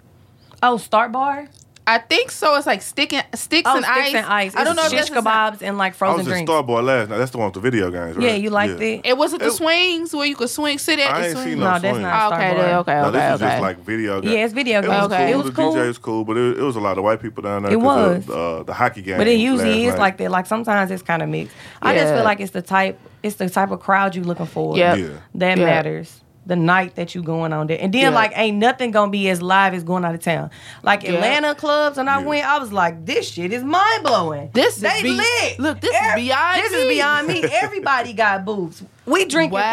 Oh, 0.63 0.77
Start 0.77 1.13
Bar. 1.13 1.49
I 1.89 1.99
think 1.99 2.31
so. 2.31 2.55
It's 2.57 2.67
like 2.67 2.83
sticking 2.83 3.23
sticks 3.35 3.69
Oh, 3.69 3.77
and 3.77 3.85
sticks 3.85 3.99
ice. 4.09 4.15
and 4.15 4.27
ice. 4.27 4.55
I 4.57 4.63
don't 4.65 4.77
know 4.77 4.83
if 4.83 4.93
It's 4.93 4.95
that's 4.95 5.09
shish 5.09 5.15
the 5.15 5.23
same- 5.23 5.25
kebabs 5.25 5.63
and 5.63 5.79
like 5.79 5.95
frozen 5.95 5.95
drinks. 5.95 5.97
I 5.97 5.97
frozen 5.97 6.17
was 6.19 6.27
in 6.27 6.33
drinks. 6.33 6.51
Start 6.51 6.67
Bar 6.67 6.83
last 6.83 7.09
night. 7.11 7.17
That's 7.19 7.31
the 7.31 7.39
one 7.39 7.47
with 7.47 7.55
the 7.55 7.61
video 7.61 7.91
games, 7.91 8.17
right? 8.17 8.27
Yeah, 8.27 8.35
you 8.35 8.51
liked 8.51 8.81
it. 8.81 9.01
It 9.05 9.17
was 9.17 9.33
it 9.33 9.41
the 9.41 9.47
It- 9.47 9.53
swings 9.53 10.15
where 10.15 10.27
you 10.27 10.37
could 10.37 10.51
swing, 10.51 10.77
sit 10.79 10.99
at 10.99 11.11
I 11.11 11.21
the 11.21 11.27
ain't 11.29 11.33
swing. 11.33 11.45
seen 11.49 11.59
No, 11.61 11.65
no, 11.65 11.79
that's 11.79 11.89
swing. 11.95 12.03
not- 12.03 12.23
Oh, 12.23 12.35
okay, 12.37 12.37
Start 12.37 12.57
Bar. 12.57 12.67
then, 12.67 12.75
okay, 12.77 12.93
No, 12.95 13.01
okay, 13.09 13.11
this 13.19 13.33
was 13.33 13.43
okay. 13.43 13.51
just 13.53 13.63
like 13.63 13.79
video 13.85 14.21
games. 14.21 14.35
Yeah, 14.35 14.45
it's 14.45 14.53
video 14.55 14.79
It 14.83 14.89
was 14.89 14.91
games. 14.99 15.05
Okay. 15.13 15.17
cool. 15.17 15.33
It 15.33 15.37
was 15.45 15.55
the. 15.55 15.63
DJ 15.63 15.87
was 15.89 15.99
cool, 15.99 16.25
but 16.25 16.37
it, 16.37 16.59
it 16.59 16.63
was 16.63 16.77
a 16.77 16.81
lot 16.81 16.99
of 16.99 17.05
white 17.05 17.23
people 17.23 17.43
down 17.43 17.63
there. 17.63 17.73
It 17.73 17.77
'cause 17.77 17.85
was. 17.85 18.29
of, 18.29 18.31
uh, 18.31 18.63
the 18.65 18.75
hockey 18.75 19.03
game. 19.03 19.17
But 19.17 19.27
it 19.29 19.39
usually 19.39 19.87
is 19.87 19.95
night. 19.95 19.99
like 20.01 20.17
that. 20.19 20.31
Like 20.31 20.47
sometimes 20.47 20.91
it's 20.91 21.03
kind 21.03 21.23
of 21.23 21.29
mixed. 21.31 21.55
I 21.81 21.95
just 21.95 22.13
feel 22.13 22.25
like 22.25 22.41
it's 22.41 22.53
the 22.53 22.63
type. 22.63 22.99
It's 23.23 23.37
the 23.37 23.49
type 23.49 23.71
of 23.71 23.81
crowd 23.81 24.15
you're 24.15 24.25
looking 24.25 24.47
for. 24.47 24.77
Yep. 24.77 24.99
Yeah. 24.99 25.07
that 25.37 25.59
Yeah. 25.59 25.65
matters. 25.65 26.21
The 26.49 26.57
night 26.57 26.95
that 26.97 27.15
you 27.15 27.23
going 27.23 27.53
on 27.53 27.67
there, 27.67 27.77
and 27.79 27.93
then 27.93 28.01
Yeah. 28.01 28.09
like 28.09 28.33
ain't 28.35 28.57
nothing 28.57 28.91
gonna 28.91 29.11
be 29.13 29.29
as 29.29 29.41
live 29.43 29.75
as 29.75 29.85
going 29.85 30.05
out 30.05 30.15
of 30.15 30.23
town. 30.23 30.51
Like 30.83 31.03
Yeah. 31.03 31.13
Atlanta 31.13 31.55
clubs, 31.55 31.99
and 31.99 32.09
I 32.09 32.21
Yeah. 32.21 32.27
went, 32.27 32.47
I 32.47 32.59
was 32.59 32.73
like, 32.73 33.05
this 33.05 33.31
shit 33.31 33.53
is 33.53 33.63
mind 33.63 34.03
blowing. 34.03 34.49
This 34.55 34.77
is 34.77 34.83
they 34.83 35.03
be- 35.03 35.11
lit. 35.11 35.59
look, 35.61 35.81
this 35.81 35.95
is 35.95 36.15
beyond 36.15 36.57
me. 36.57 36.63
This 36.63 36.73
me. 36.73 36.79
is 36.79 36.89
beyond 36.97 37.29
me. 37.29 37.45
Everybody 37.63 38.13
got 38.15 38.45
booths. 38.47 38.83
We 39.09 39.25
drinking 39.25 39.59
for 39.59 39.65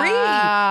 free. 0.00 0.10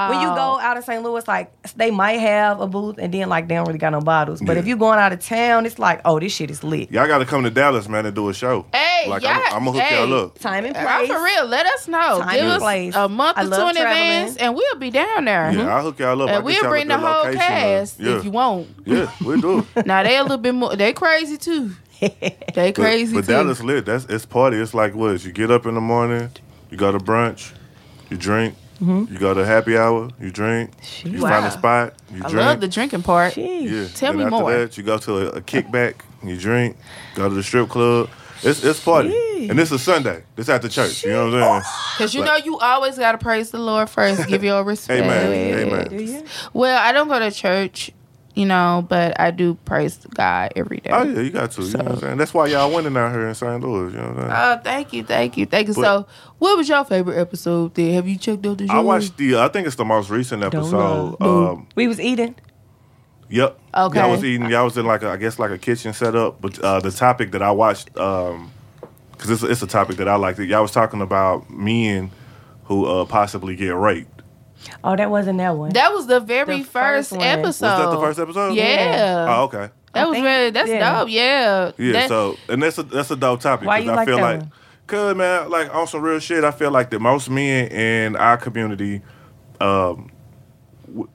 When 0.10 0.22
you 0.22 0.28
go 0.36 0.60
out 0.60 0.78
of 0.78 0.84
St. 0.84 1.04
Louis, 1.04 1.28
like 1.28 1.52
they 1.76 1.92
might 1.92 2.20
have 2.20 2.60
a 2.60 2.68
booth, 2.68 2.98
and 2.98 3.14
then 3.14 3.30
like 3.30 3.48
they 3.48 3.56
don't 3.56 3.66
really 3.68 3.80
got 3.80 3.92
no 3.92 4.02
bottles. 4.02 4.42
But 4.42 4.54
Yeah. 4.54 4.60
if 4.60 4.68
you're 4.68 4.78
going 4.78 5.00
out 5.00 5.14
of 5.14 5.20
town, 5.20 5.66
it's 5.66 5.78
like, 5.80 6.02
oh, 6.06 6.20
this 6.20 6.34
shit 6.34 6.50
is 6.50 6.64
lit. 6.64 6.92
Y'all 6.92 7.08
got 7.08 7.20
to 7.20 7.26
come 7.26 7.44
to 7.44 7.50
Dallas, 7.50 7.88
man, 7.88 8.06
and 8.06 8.16
do 8.16 8.30
a 8.30 8.34
show. 8.34 8.66
Hey, 8.74 9.08
like 9.10 9.22
y'all- 9.24 9.32
I'm, 9.32 9.54
I'm 9.58 9.66
gonna 9.66 9.72
hook 9.80 9.82
hey. 9.82 9.96
y'all 10.00 10.14
up. 10.26 10.40
Time 10.40 10.66
and 10.66 10.74
place. 10.76 10.88
I'm 10.88 11.06
place. 11.06 11.10
for 11.18 11.24
real. 11.24 11.46
Let 11.46 11.66
us 11.68 11.88
know. 11.88 12.20
Time 12.20 12.34
Give 12.34 12.42
and 12.44 12.52
us 12.54 12.60
place. 12.62 12.96
a 12.96 13.08
month 13.10 13.38
I 13.38 13.42
or 13.42 13.46
two 13.46 13.50
love 13.52 13.70
in 13.76 13.78
advance, 13.78 14.38
and 14.38 14.56
we'll 14.56 14.76
be 14.80 14.90
down 14.90 15.26
there. 15.26 15.52
Yeah, 15.52 15.76
I'll 15.76 15.84
hook 15.84 16.00
y'all 16.00 16.22
up. 16.22 16.30
And 16.30 16.38
get 16.38 16.44
we'll 16.46 16.70
bring 16.72 16.88
the 16.88 16.98
whole 16.98 17.26
location, 17.26 17.40
uh, 17.42 17.48
cast 17.48 18.00
yeah. 18.00 18.18
if 18.18 18.26
you 18.26 18.32
want. 18.32 18.68
Yeah, 18.86 19.12
we 19.26 19.40
do. 19.40 19.66
Now 19.86 20.04
they 20.04 20.18
a 20.18 20.22
little 20.24 20.38
bit 20.38 20.54
more. 20.56 20.76
They 20.76 20.94
crazy 20.94 21.38
too. 21.38 21.72
They 22.00 22.42
But, 22.56 22.76
crazy 22.76 23.14
but 23.14 23.26
too. 23.26 23.32
Dallas 23.34 23.62
lit. 23.62 23.86
That's 23.86 24.06
it's 24.06 24.26
party. 24.26 24.58
It's 24.58 24.74
like 24.74 24.96
what? 24.96 25.24
You 25.26 25.32
get 25.32 25.52
up 25.52 25.66
in 25.66 25.76
the 25.76 25.82
morning, 25.82 26.30
you 26.70 26.78
go 26.78 26.92
to 26.92 26.98
brunch, 26.98 27.52
you 28.10 28.18
drink, 28.18 28.56
Mm-hmm. 28.82 29.12
you 29.14 29.20
go 29.20 29.34
to 29.34 29.46
happy 29.46 29.78
hour, 29.78 30.10
you 30.22 30.32
drink, 30.32 30.72
you 31.04 31.22
Wow. 31.22 31.30
find 31.32 31.46
a 31.48 31.52
spot, 31.52 31.94
you 32.14 32.22
I 32.24 32.30
drink. 32.30 32.36
love 32.46 32.62
the 32.62 32.68
drinking 32.70 33.04
part. 33.04 33.36
Yeah. 33.36 33.88
Tell 33.94 34.14
then 34.14 34.18
me 34.20 34.24
after 34.24 34.30
more. 34.40 34.52
That, 34.58 34.78
you 34.78 34.84
go 34.84 34.98
to 35.00 35.18
a, 35.18 35.26
a 35.40 35.42
kickback, 35.42 35.96
you 36.24 36.38
drink, 36.38 36.78
go 37.14 37.28
to 37.28 37.36
the 37.36 37.44
strip 37.44 37.68
club. 37.68 38.10
It's 38.42 38.64
it's 38.64 38.80
party, 38.80 39.10
Sheesh. 39.10 39.50
and 39.50 39.60
this 39.60 39.70
is 39.74 39.82
Sunday. 39.82 40.24
This 40.38 40.48
at 40.48 40.62
the 40.62 40.70
church. 40.70 41.04
You 41.04 41.12
know 41.12 41.26
what 41.30 41.44
I'm 41.44 41.62
saying? 41.62 41.74
Cause 41.98 42.14
you 42.16 42.24
know 42.24 42.38
you 42.38 42.58
always 42.58 42.98
gotta 42.98 43.18
praise 43.18 43.52
the 43.52 43.60
Lord 43.60 43.90
first. 43.90 44.26
Give 44.30 44.46
your 44.46 44.64
respect. 44.74 45.04
Amen. 45.04 45.60
Amen. 45.68 45.88
Do 45.90 46.02
you? 46.02 46.24
Well, 46.54 46.80
I 46.82 46.94
don't 46.94 47.10
go 47.10 47.20
to 47.20 47.32
church, 47.32 47.92
you 48.40 48.46
know, 48.46 48.86
but 48.88 49.20
I 49.20 49.32
do 49.32 49.56
praise 49.66 49.98
God 50.16 50.54
every 50.56 50.78
day. 50.78 50.92
Oh 50.94 51.04
yeah, 51.04 51.20
you 51.22 51.30
got 51.30 51.52
to. 51.52 51.62
You 51.62 51.74
know 51.78 51.84
what 51.84 51.92
I'm 51.94 52.00
saying? 52.00 52.18
That's 52.18 52.34
why 52.34 52.48
y'all 52.48 52.74
winning 52.74 52.96
out 52.96 53.12
here 53.12 53.28
in 53.28 53.36
St. 53.36 53.62
Louis. 53.62 53.92
You 53.92 53.98
know 54.00 54.08
what 54.08 54.18
I'm 54.18 54.30
saying? 54.30 54.32
Oh, 54.32 54.62
thank 54.64 54.94
you, 54.94 55.04
thank 55.04 55.38
you, 55.38 55.46
thank 55.46 55.68
you. 55.68 55.74
But- 55.74 55.82
so, 55.84 56.08
what 56.40 56.56
was 56.58 56.70
your 56.70 56.86
favorite 56.86 57.18
episode? 57.20 57.76
There, 57.76 57.94
have 57.94 58.08
you 58.08 58.18
checked 58.18 58.46
out 58.46 58.58
the 58.58 58.68
show? 58.68 58.74
I 58.74 58.80
watched 58.80 59.18
the. 59.18 59.36
Uh, 59.36 59.46
I 59.46 59.50
think 59.50 59.68
it's 59.68 59.76
the 59.76 59.86
most 59.86 60.10
recent 60.10 60.44
episode. 60.44 61.18
Um, 61.22 61.68
We 61.76 61.88
was 61.88 62.00
eating. 62.00 62.36
Yep. 63.30 63.60
Okay. 63.76 64.00
Y'all 64.00 64.10
was 64.12 64.24
eating. 64.24 64.50
Y'all 64.50 64.64
was 64.66 64.78
in 64.78 64.86
like 64.86 65.04
a, 65.04 65.10
I 65.10 65.18
guess 65.18 65.38
like 65.38 65.52
a 65.52 65.58
kitchen 65.58 65.94
setup. 65.94 66.42
But 66.42 66.58
uh, 66.60 66.80
the 66.80 66.92
topic 66.92 67.32
that 67.34 67.42
I 67.44 67.52
watched, 67.52 67.96
um, 67.98 68.52
because 69.12 69.30
it's, 69.30 69.44
it's 69.44 69.62
a 69.62 69.68
topic 69.68 69.98
that 69.98 70.08
I 70.08 70.16
like. 70.16 70.38
Y'all 70.40 70.62
was 70.62 70.72
talking 70.72 71.02
about 71.02 71.50
men 71.50 72.10
who 72.64 72.86
uh, 72.86 73.06
possibly 73.06 73.56
get 73.56 73.76
raped. 73.76 74.19
Oh, 74.84 74.96
that 74.96 75.10
wasn't 75.10 75.38
that 75.40 75.56
one. 75.56 75.72
That 75.72 75.94
was 75.94 76.08
the 76.08 76.20
very 76.20 76.60
The 76.60 76.64
first, 76.64 77.10
first 77.10 77.12
one. 77.14 77.22
episode. 77.22 77.46
Was 77.68 77.78
that 77.80 77.90
the 77.92 78.00
first 78.00 78.20
episode? 78.20 78.54
Yeah. 78.56 79.26
Oh, 79.30 79.44
okay. 79.44 79.70
That 79.94 80.04
I 80.04 80.06
was 80.06 80.16
think- 80.16 80.24
very. 80.26 80.52
That's 80.52 80.70
yeah. 80.70 81.00
dope. 81.00 81.10
Yeah. 81.10 81.72
Yeah. 81.78 81.92
That- 81.94 82.08
so, 82.10 82.38
and 82.50 82.62
that's 82.62 82.78
a 82.78 82.84
that's 82.84 83.12
a 83.12 83.16
dope 83.16 83.40
topic. 83.42 83.68
Why 83.68 83.80
'cause 83.80 83.86
you 83.86 83.92
I 83.92 83.96
like 83.96 84.08
feel 84.08 84.18
that 84.18 84.24
like, 84.24 84.40
one? 84.42 84.52
cause 84.88 85.16
man, 85.16 85.50
like 85.50 85.74
on 85.74 85.88
some 85.88 86.02
real 86.02 86.20
shit, 86.20 86.44
I 86.44 86.52
feel 86.52 86.72
like 86.72 86.90
that 86.92 87.00
most 87.00 87.30
men 87.30 87.68
in 87.70 88.16
our 88.16 88.38
community, 88.38 89.02
um, 89.62 90.12
w- 90.88 91.10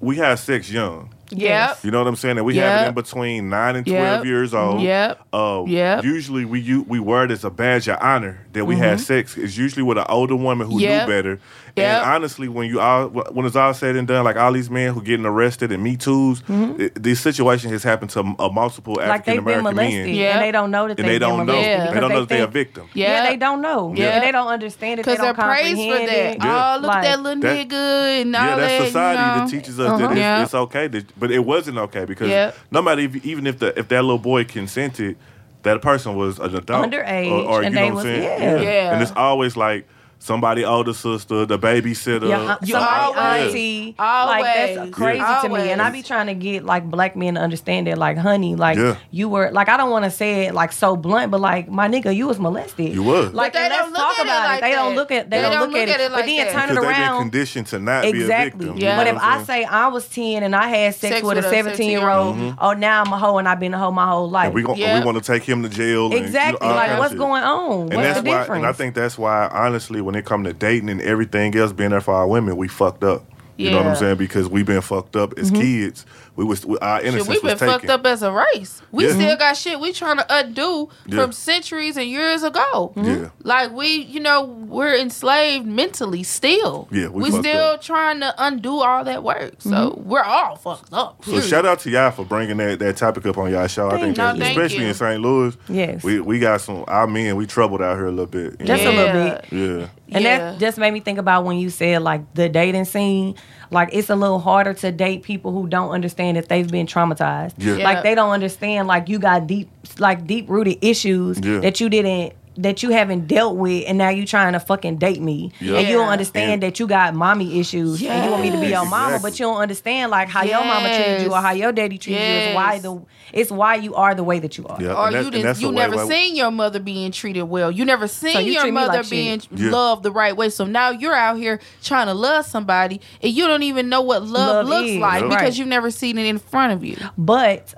we 0.00 0.16
have 0.16 0.38
sex 0.40 0.70
young. 0.70 1.14
Yep. 1.30 1.80
You 1.84 1.90
know 1.90 1.98
what 1.98 2.06
I'm 2.08 2.16
saying? 2.16 2.38
And 2.38 2.46
we 2.46 2.56
have 2.56 2.64
it 2.72 2.80
Yep. 2.84 2.88
in 2.88 2.94
between 2.94 3.48
nine 3.50 3.76
and 3.76 3.86
Yep. 3.86 3.98
twelve 4.00 4.26
years 4.26 4.54
old. 4.54 4.80
Yep. 4.80 5.20
Uh, 5.30 5.62
Yep. 5.66 6.04
Usually 6.04 6.46
we 6.46 6.58
u- 6.60 6.86
we 6.88 7.00
wear 7.00 7.24
it 7.24 7.30
as 7.30 7.44
a 7.44 7.50
badge 7.50 7.86
of 7.86 7.98
honor 8.00 8.46
that 8.54 8.64
we 8.64 8.76
had 8.76 8.98
sex. 8.98 9.36
It's 9.36 9.56
usually 9.58 9.82
with 9.82 9.98
an 9.98 10.06
older 10.08 10.36
woman 10.36 10.66
who 10.68 10.74
Mm-hmm. 10.76 10.80
Yep. 10.84 11.06
knew 11.08 11.14
better. 11.14 11.40
Yep. 11.76 11.86
And 12.02 12.10
honestly, 12.10 12.48
when 12.48 12.68
you 12.68 12.80
all 12.80 13.08
when 13.08 13.46
it's 13.46 13.56
all 13.56 13.74
said 13.74 13.96
and 13.96 14.06
done, 14.08 14.24
like 14.24 14.36
all 14.36 14.52
these 14.52 14.70
men 14.70 14.94
who 14.94 15.02
getting 15.02 15.26
arrested 15.26 15.70
and 15.72 15.82
Me 15.82 15.96
Too's, 15.96 16.42
it- 16.48 16.94
this 17.02 17.20
situation 17.20 17.70
has 17.70 17.82
happened 17.82 18.10
to 18.12 18.20
uh, 18.20 18.48
multiple 18.48 18.96
Mm-hmm. 18.96 19.10
African 19.10 19.32
they've 19.34 19.38
American 19.42 19.64
molested 19.64 20.04
men. 20.06 20.14
Yeah. 20.14 20.32
and 20.34 20.42
they 20.44 20.52
don't 20.52 20.70
know 20.70 20.88
that 20.88 20.98
And 20.98 21.08
they've 21.08 21.14
they 21.14 21.18
don't 21.18 21.46
know. 21.46 21.60
Yeah. 21.60 21.92
They 21.92 22.00
don't 22.00 22.10
know 22.10 22.20
that 22.20 22.28
they're 22.28 22.44
a 22.44 22.46
victim. 22.46 22.88
Yeah. 22.94 23.08
Yeah. 23.24 23.30
they 23.30 23.36
don't 23.36 23.60
know. 23.60 23.94
Yeah. 23.96 24.08
and 24.16 24.24
they 24.24 24.32
don't 24.32 24.48
understand 24.48 25.00
it. 25.00 25.04
Cause 25.04 25.18
they're 25.18 25.34
praised 25.34 25.76
for 25.80 25.98
that. 26.06 26.08
it. 26.08 26.38
Yeah. 26.42 26.74
Oh, 26.76 26.80
look 26.80 26.88
Like, 26.88 26.96
at 26.98 27.02
that 27.16 27.20
little 27.22 27.42
that- 27.42 27.68
nigga 27.68 28.20
and 28.22 28.36
all 28.36 28.42
Yeah, 28.44 28.56
that. 28.56 28.60
that's 28.68 28.84
society 28.86 29.20
you 29.22 29.26
know? 29.26 29.34
that 29.40 29.50
teaches 29.50 29.80
us 29.80 29.88
Uh-huh. 29.88 29.98
that 29.98 30.10
it's, 30.12 30.18
Yeah. 30.18 30.42
it's 30.42 30.54
okay, 30.54 30.88
to, 30.88 31.04
but 31.18 31.30
it 31.30 31.44
wasn't 31.44 31.78
okay 31.78 32.04
because 32.04 32.28
Yeah. 32.30 32.52
no 32.70 32.82
matter 32.82 33.00
if, 33.02 33.24
even 33.26 33.46
if 33.46 33.58
the 33.58 33.78
if 33.78 33.88
that 33.88 34.02
little 34.02 34.18
boy 34.18 34.44
consented, 34.44 35.16
that 35.64 35.82
person 35.82 36.14
was 36.16 36.38
an 36.38 36.54
adult 36.56 36.86
Underage, 36.90 37.30
or, 37.30 37.42
or 37.42 37.62
and 37.62 37.74
you 37.74 37.80
they 37.80 37.88
know 37.88 37.94
what 37.96 38.06
I'm 38.06 38.12
saying? 38.12 38.22
yeah. 38.40 38.60
Yeah. 38.60 38.92
and 38.94 39.02
it's 39.02 39.12
always 39.12 39.56
like 39.56 39.86
somebody 40.20 40.64
older 40.64 40.92
sister, 40.92 41.46
the 41.46 41.58
babysitter. 41.58 42.28
Yeah, 42.28 42.56
You 42.62 42.72
somebody 42.74 43.02
always- 43.02 43.46
auntie. 43.46 43.94
always. 43.98 44.42
Like 44.42 44.44
that's 44.76 44.90
crazy 44.90 45.24
to 45.42 45.48
me. 45.48 45.70
And 45.70 45.80
I 45.80 45.90
be 45.90 46.02
trying 46.02 46.26
to 46.26 46.34
get 46.34 46.64
like 46.64 46.84
black 46.90 47.16
men 47.16 47.34
to 47.36 47.40
understand 47.40 47.86
that, 47.86 47.98
like, 47.98 48.18
honey, 48.18 48.56
like 48.56 48.76
Yeah. 48.78 48.96
you 49.10 49.28
were 49.28 49.50
like 49.52 49.68
I 49.68 49.76
don't 49.76 49.90
want 49.90 50.04
to 50.04 50.10
say 50.10 50.46
it 50.46 50.54
like 50.54 50.72
so 50.72 50.96
blunt, 50.96 51.30
but 51.30 51.40
like 51.40 51.70
my 51.70 51.88
nigga, 51.88 52.14
you 52.14 52.26
was 52.26 52.38
molested. 52.38 52.92
You 52.92 53.02
was. 53.02 53.32
Like 53.32 53.52
But 53.52 53.58
they 53.60 53.64
and 53.66 53.70
let's 53.70 53.82
don't 53.84 53.92
look 53.92 54.00
talk 54.00 54.18
at 54.18 54.26
it 54.26 54.28
about 54.28 54.44
it. 54.44 54.48
like 54.48 54.60
They 54.62 54.72
don't 54.72 54.94
look 54.96 55.10
at 55.12 55.30
they, 55.30 55.36
They 55.36 55.42
don't, 55.42 55.70
look, 55.70 55.76
at 55.78 55.88
it. 56.00 56.12
like 56.12 56.20
but 56.22 56.26
then 56.26 56.36
that. 56.46 56.52
turn 56.52 56.62
it 56.64 56.68
because 56.68 56.84
they've 56.84 56.96
been 56.96 57.02
around. 57.02 57.20
conditioned 57.22 57.66
to 57.68 57.78
not 57.78 58.02
be 58.02 58.08
a 58.08 58.10
Exactly. 58.22 58.66
victim. 58.66 58.78
Yeah. 58.82 58.96
But 58.96 59.06
You 59.06 59.12
if 59.12 59.14
know 59.18 59.22
what 59.22 59.32
I 59.32 59.36
I'm 59.38 59.44
say 59.44 59.64
I 59.64 59.86
was 59.88 60.08
10 60.08 60.42
and 60.42 60.56
I 60.56 60.68
had 60.68 60.94
sex, 60.94 61.14
Sex 61.14 61.22
with, 61.26 61.36
with 61.36 61.44
a 61.44 61.48
a 61.48 61.50
17 61.50 61.90
year 61.90 62.08
old, 62.10 62.34
17-year-old. 62.36 62.54
oh, 62.60 62.72
now 62.72 63.02
I'm 63.02 63.12
a 63.12 63.18
hoe 63.18 63.38
and 63.38 63.48
I've 63.48 63.60
been 63.60 63.72
a 63.74 63.78
hoe 63.78 63.90
my 63.92 64.06
whole 64.08 64.28
life. 64.28 64.46
And 64.46 64.54
we, 64.54 64.62
gon- 64.62 64.76
Yeah. 64.76 64.98
we 64.98 65.04
want 65.06 65.16
to 65.18 65.24
take 65.24 65.42
him 65.44 65.62
to 65.62 65.68
jail. 65.68 66.06
and, 66.06 66.14
you 66.14 66.20
know, 66.20 66.26
exactly. 66.26 66.68
like, 66.68 66.98
what's 66.98 67.14
going 67.14 67.42
on? 67.44 67.80
And 67.82 67.94
what's 67.94 68.02
that's 68.08 68.20
the 68.22 68.30
why, 68.30 68.38
difference? 68.40 68.58
and 68.58 68.66
I 68.66 68.72
think 68.72 68.94
that's 68.94 69.16
why, 69.16 69.48
honestly, 69.52 70.00
when 70.08 70.14
it 70.14 70.24
come 70.24 70.42
to 70.42 70.54
dating 70.54 70.88
and 70.88 71.02
everything 71.02 71.54
else 71.54 71.70
being 71.70 71.90
there 71.90 72.00
for 72.00 72.14
our 72.14 72.26
women, 72.26 72.56
we 72.56 72.66
fucked 72.66 73.04
up. 73.04 73.22
You 73.58 73.70
know 73.72 73.76
what 73.76 73.86
I'm 73.88 73.96
saying? 73.96 74.16
Because 74.16 74.48
we've 74.48 74.64
been 74.64 74.80
fucked 74.80 75.16
up 75.16 75.36
as 75.38 75.50
Mm-hmm. 75.50 75.60
kids. 75.60 76.06
We 76.38 76.44
was 76.44 76.64
we, 76.64 76.78
our 76.78 77.00
innocence 77.00 77.24
Shit, 77.24 77.28
we've 77.28 77.42
been 77.42 77.58
taken. 77.58 77.74
fucked 77.74 77.90
up 77.90 78.06
as 78.06 78.22
a 78.22 78.30
race. 78.30 78.80
We 78.92 79.08
Yeah. 79.08 79.14
still 79.14 79.36
got 79.36 79.56
shit 79.56 79.80
we 79.80 79.92
trying 79.92 80.18
to 80.18 80.26
undo 80.30 80.88
Yeah. 81.08 81.20
from 81.20 81.32
centuries 81.32 81.96
and 81.96 82.06
years 82.08 82.44
ago. 82.44 82.92
Mm-hmm. 82.94 83.04
Yeah. 83.24 83.28
Like 83.42 83.72
we, 83.72 83.88
you 83.88 84.20
know, 84.20 84.44
we're 84.44 84.94
enslaved 84.96 85.66
mentally 85.66 86.22
still. 86.22 86.86
Yeah, 86.92 87.08
we 87.08 87.24
we 87.24 87.30
still 87.32 87.72
up. 87.72 87.82
trying 87.82 88.20
to 88.20 88.32
undo 88.38 88.78
all 88.78 89.02
that 89.02 89.24
work. 89.24 89.54
So 89.58 89.70
mm-hmm. 89.70 90.08
we're 90.08 90.22
all 90.22 90.54
fucked 90.54 90.92
up. 90.92 91.24
So 91.24 91.32
period. 91.32 91.48
shout 91.48 91.66
out 91.66 91.80
to 91.80 91.90
y'all 91.90 92.12
for 92.12 92.24
bringing 92.24 92.56
that, 92.58 92.78
that 92.78 92.96
topic 92.96 93.26
up 93.26 93.36
on 93.36 93.50
y'all 93.50 93.66
show. 93.66 93.88
I 93.90 93.96
think 94.00 94.16
you. 94.16 94.22
that, 94.22 94.36
No, 94.36 94.44
thank 94.44 94.56
especially 94.56 94.84
you. 94.84 94.88
in 94.90 94.94
St. 94.94 95.20
Louis, 95.20 95.56
Yes. 95.68 96.04
we 96.04 96.20
we 96.20 96.38
got 96.38 96.60
some 96.60 96.84
our 96.86 97.08
men 97.08 97.34
we 97.34 97.46
troubled 97.46 97.82
out 97.82 97.96
here 97.96 98.06
a 98.06 98.10
little 98.12 98.26
bit. 98.26 98.60
Just 98.64 98.84
know? 98.84 98.90
a 98.90 98.92
little 98.92 99.16
Yeah. 99.26 99.34
bit. 99.34 99.44
yeah. 99.50 99.86
And 100.12 100.24
Yeah. 100.24 100.38
that 100.52 100.58
just 100.60 100.78
made 100.78 100.92
me 100.92 101.00
think 101.00 101.18
about 101.18 101.44
when 101.44 101.58
you 101.58 101.68
said 101.68 102.00
like 102.02 102.32
the 102.34 102.48
dating 102.48 102.84
scene. 102.84 103.34
Like 103.70 103.90
it's 103.92 104.08
a 104.10 104.16
little 104.16 104.38
harder 104.38 104.72
to 104.74 104.90
date 104.92 105.22
people 105.22 105.52
who 105.52 105.68
don't 105.68 105.90
understand 105.90 106.36
that 106.36 106.48
they've 106.48 106.70
been 106.70 106.86
traumatized. 106.86 107.54
Yeah. 107.58 107.76
Yeah. 107.76 107.84
Like 107.84 108.02
they 108.02 108.14
don't 108.14 108.30
understand 108.30 108.88
like 108.88 109.08
you 109.08 109.18
got 109.18 109.46
deep 109.46 109.68
like 109.98 110.26
deep 110.26 110.48
rooted 110.48 110.78
issues 110.82 111.38
Yeah. 111.40 111.60
that 111.60 111.80
you 111.80 111.88
didn't 111.88 112.32
that 112.60 112.82
you 112.82 112.90
haven't 112.90 113.28
dealt 113.28 113.56
with 113.56 113.84
and 113.86 113.96
now 113.98 114.08
you're 114.08 114.26
trying 114.26 114.52
to 114.52 114.58
fucking 114.60 114.96
date 114.98 115.22
me. 115.22 115.52
Yeah. 115.60 115.76
And 115.78 115.86
you 115.88 115.94
don't 115.94 116.08
understand 116.08 116.54
And- 116.54 116.62
that 116.64 116.80
you 116.80 116.88
got 116.88 117.14
mommy 117.14 117.60
issues 117.60 118.02
and 118.02 118.24
you 118.24 118.30
want 118.32 118.42
me 118.42 118.50
to 118.50 118.56
be 118.56 118.62
your 118.66 118.82
Yes. 118.82 118.90
mama, 118.90 119.06
Exactly. 119.14 119.30
but 119.30 119.38
you 119.40 119.46
don't 119.46 119.56
understand 119.60 120.10
like 120.10 120.28
how 120.28 120.42
your 120.42 120.64
mama 120.64 120.88
treated 120.88 121.22
you 121.22 121.32
or 121.32 121.38
how 121.40 121.52
your 121.52 121.70
daddy 121.70 121.98
treated 121.98 122.20
you. 122.20 122.26
It's 122.26 122.54
why 122.56 122.78
the 122.80 123.00
it's 123.32 123.50
why 123.52 123.76
you 123.76 123.94
are 123.94 124.14
the 124.14 124.24
way 124.24 124.38
that 124.40 124.58
you 124.58 124.66
are. 124.66 124.76
Yeah. 124.82 124.94
or 124.94 125.10
that- 125.12 125.24
you 125.24 125.30
didn't, 125.30 125.60
you 125.60 125.68
the 125.68 125.72
way- 125.72 125.74
never 125.76 125.96
way- 125.98 126.08
seen 126.08 126.34
your 126.36 126.50
mother 126.50 126.80
being 126.80 127.12
treated 127.12 127.44
well. 127.44 127.70
You 127.70 127.84
never 127.84 128.08
seen 128.08 128.44
you 128.44 128.52
your 128.54 128.72
mother 128.72 128.98
like 128.98 129.08
being 129.10 129.40
Yeah. 129.54 129.70
loved 129.70 130.02
the 130.02 130.10
right 130.10 130.36
way. 130.36 130.48
So 130.50 130.64
now 130.64 130.90
you're 130.90 131.14
out 131.14 131.36
here 131.38 131.60
trying 131.82 132.06
to 132.08 132.14
love 132.14 132.44
somebody 132.46 133.00
and 133.22 133.32
you 133.32 133.46
don't 133.46 133.62
even 133.62 133.88
know 133.88 134.00
what 134.00 134.22
love, 134.24 134.66
Love 134.66 134.66
looks 134.66 134.90
is, 134.90 134.96
like 134.96 135.22
right. 135.22 135.30
because 135.30 135.58
you've 135.58 135.68
never 135.68 135.90
seen 135.92 136.18
it 136.18 136.26
in 136.26 136.38
front 136.38 136.72
of 136.72 136.82
you. 136.84 136.96
But 137.16 137.74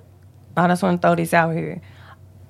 oh, 0.57 0.63
I 0.63 0.69
just 0.69 0.83
want 0.83 1.01
to 1.03 1.07
throw 1.07 1.15
this 1.17 1.35
out 1.35 1.51
here. 1.55 1.83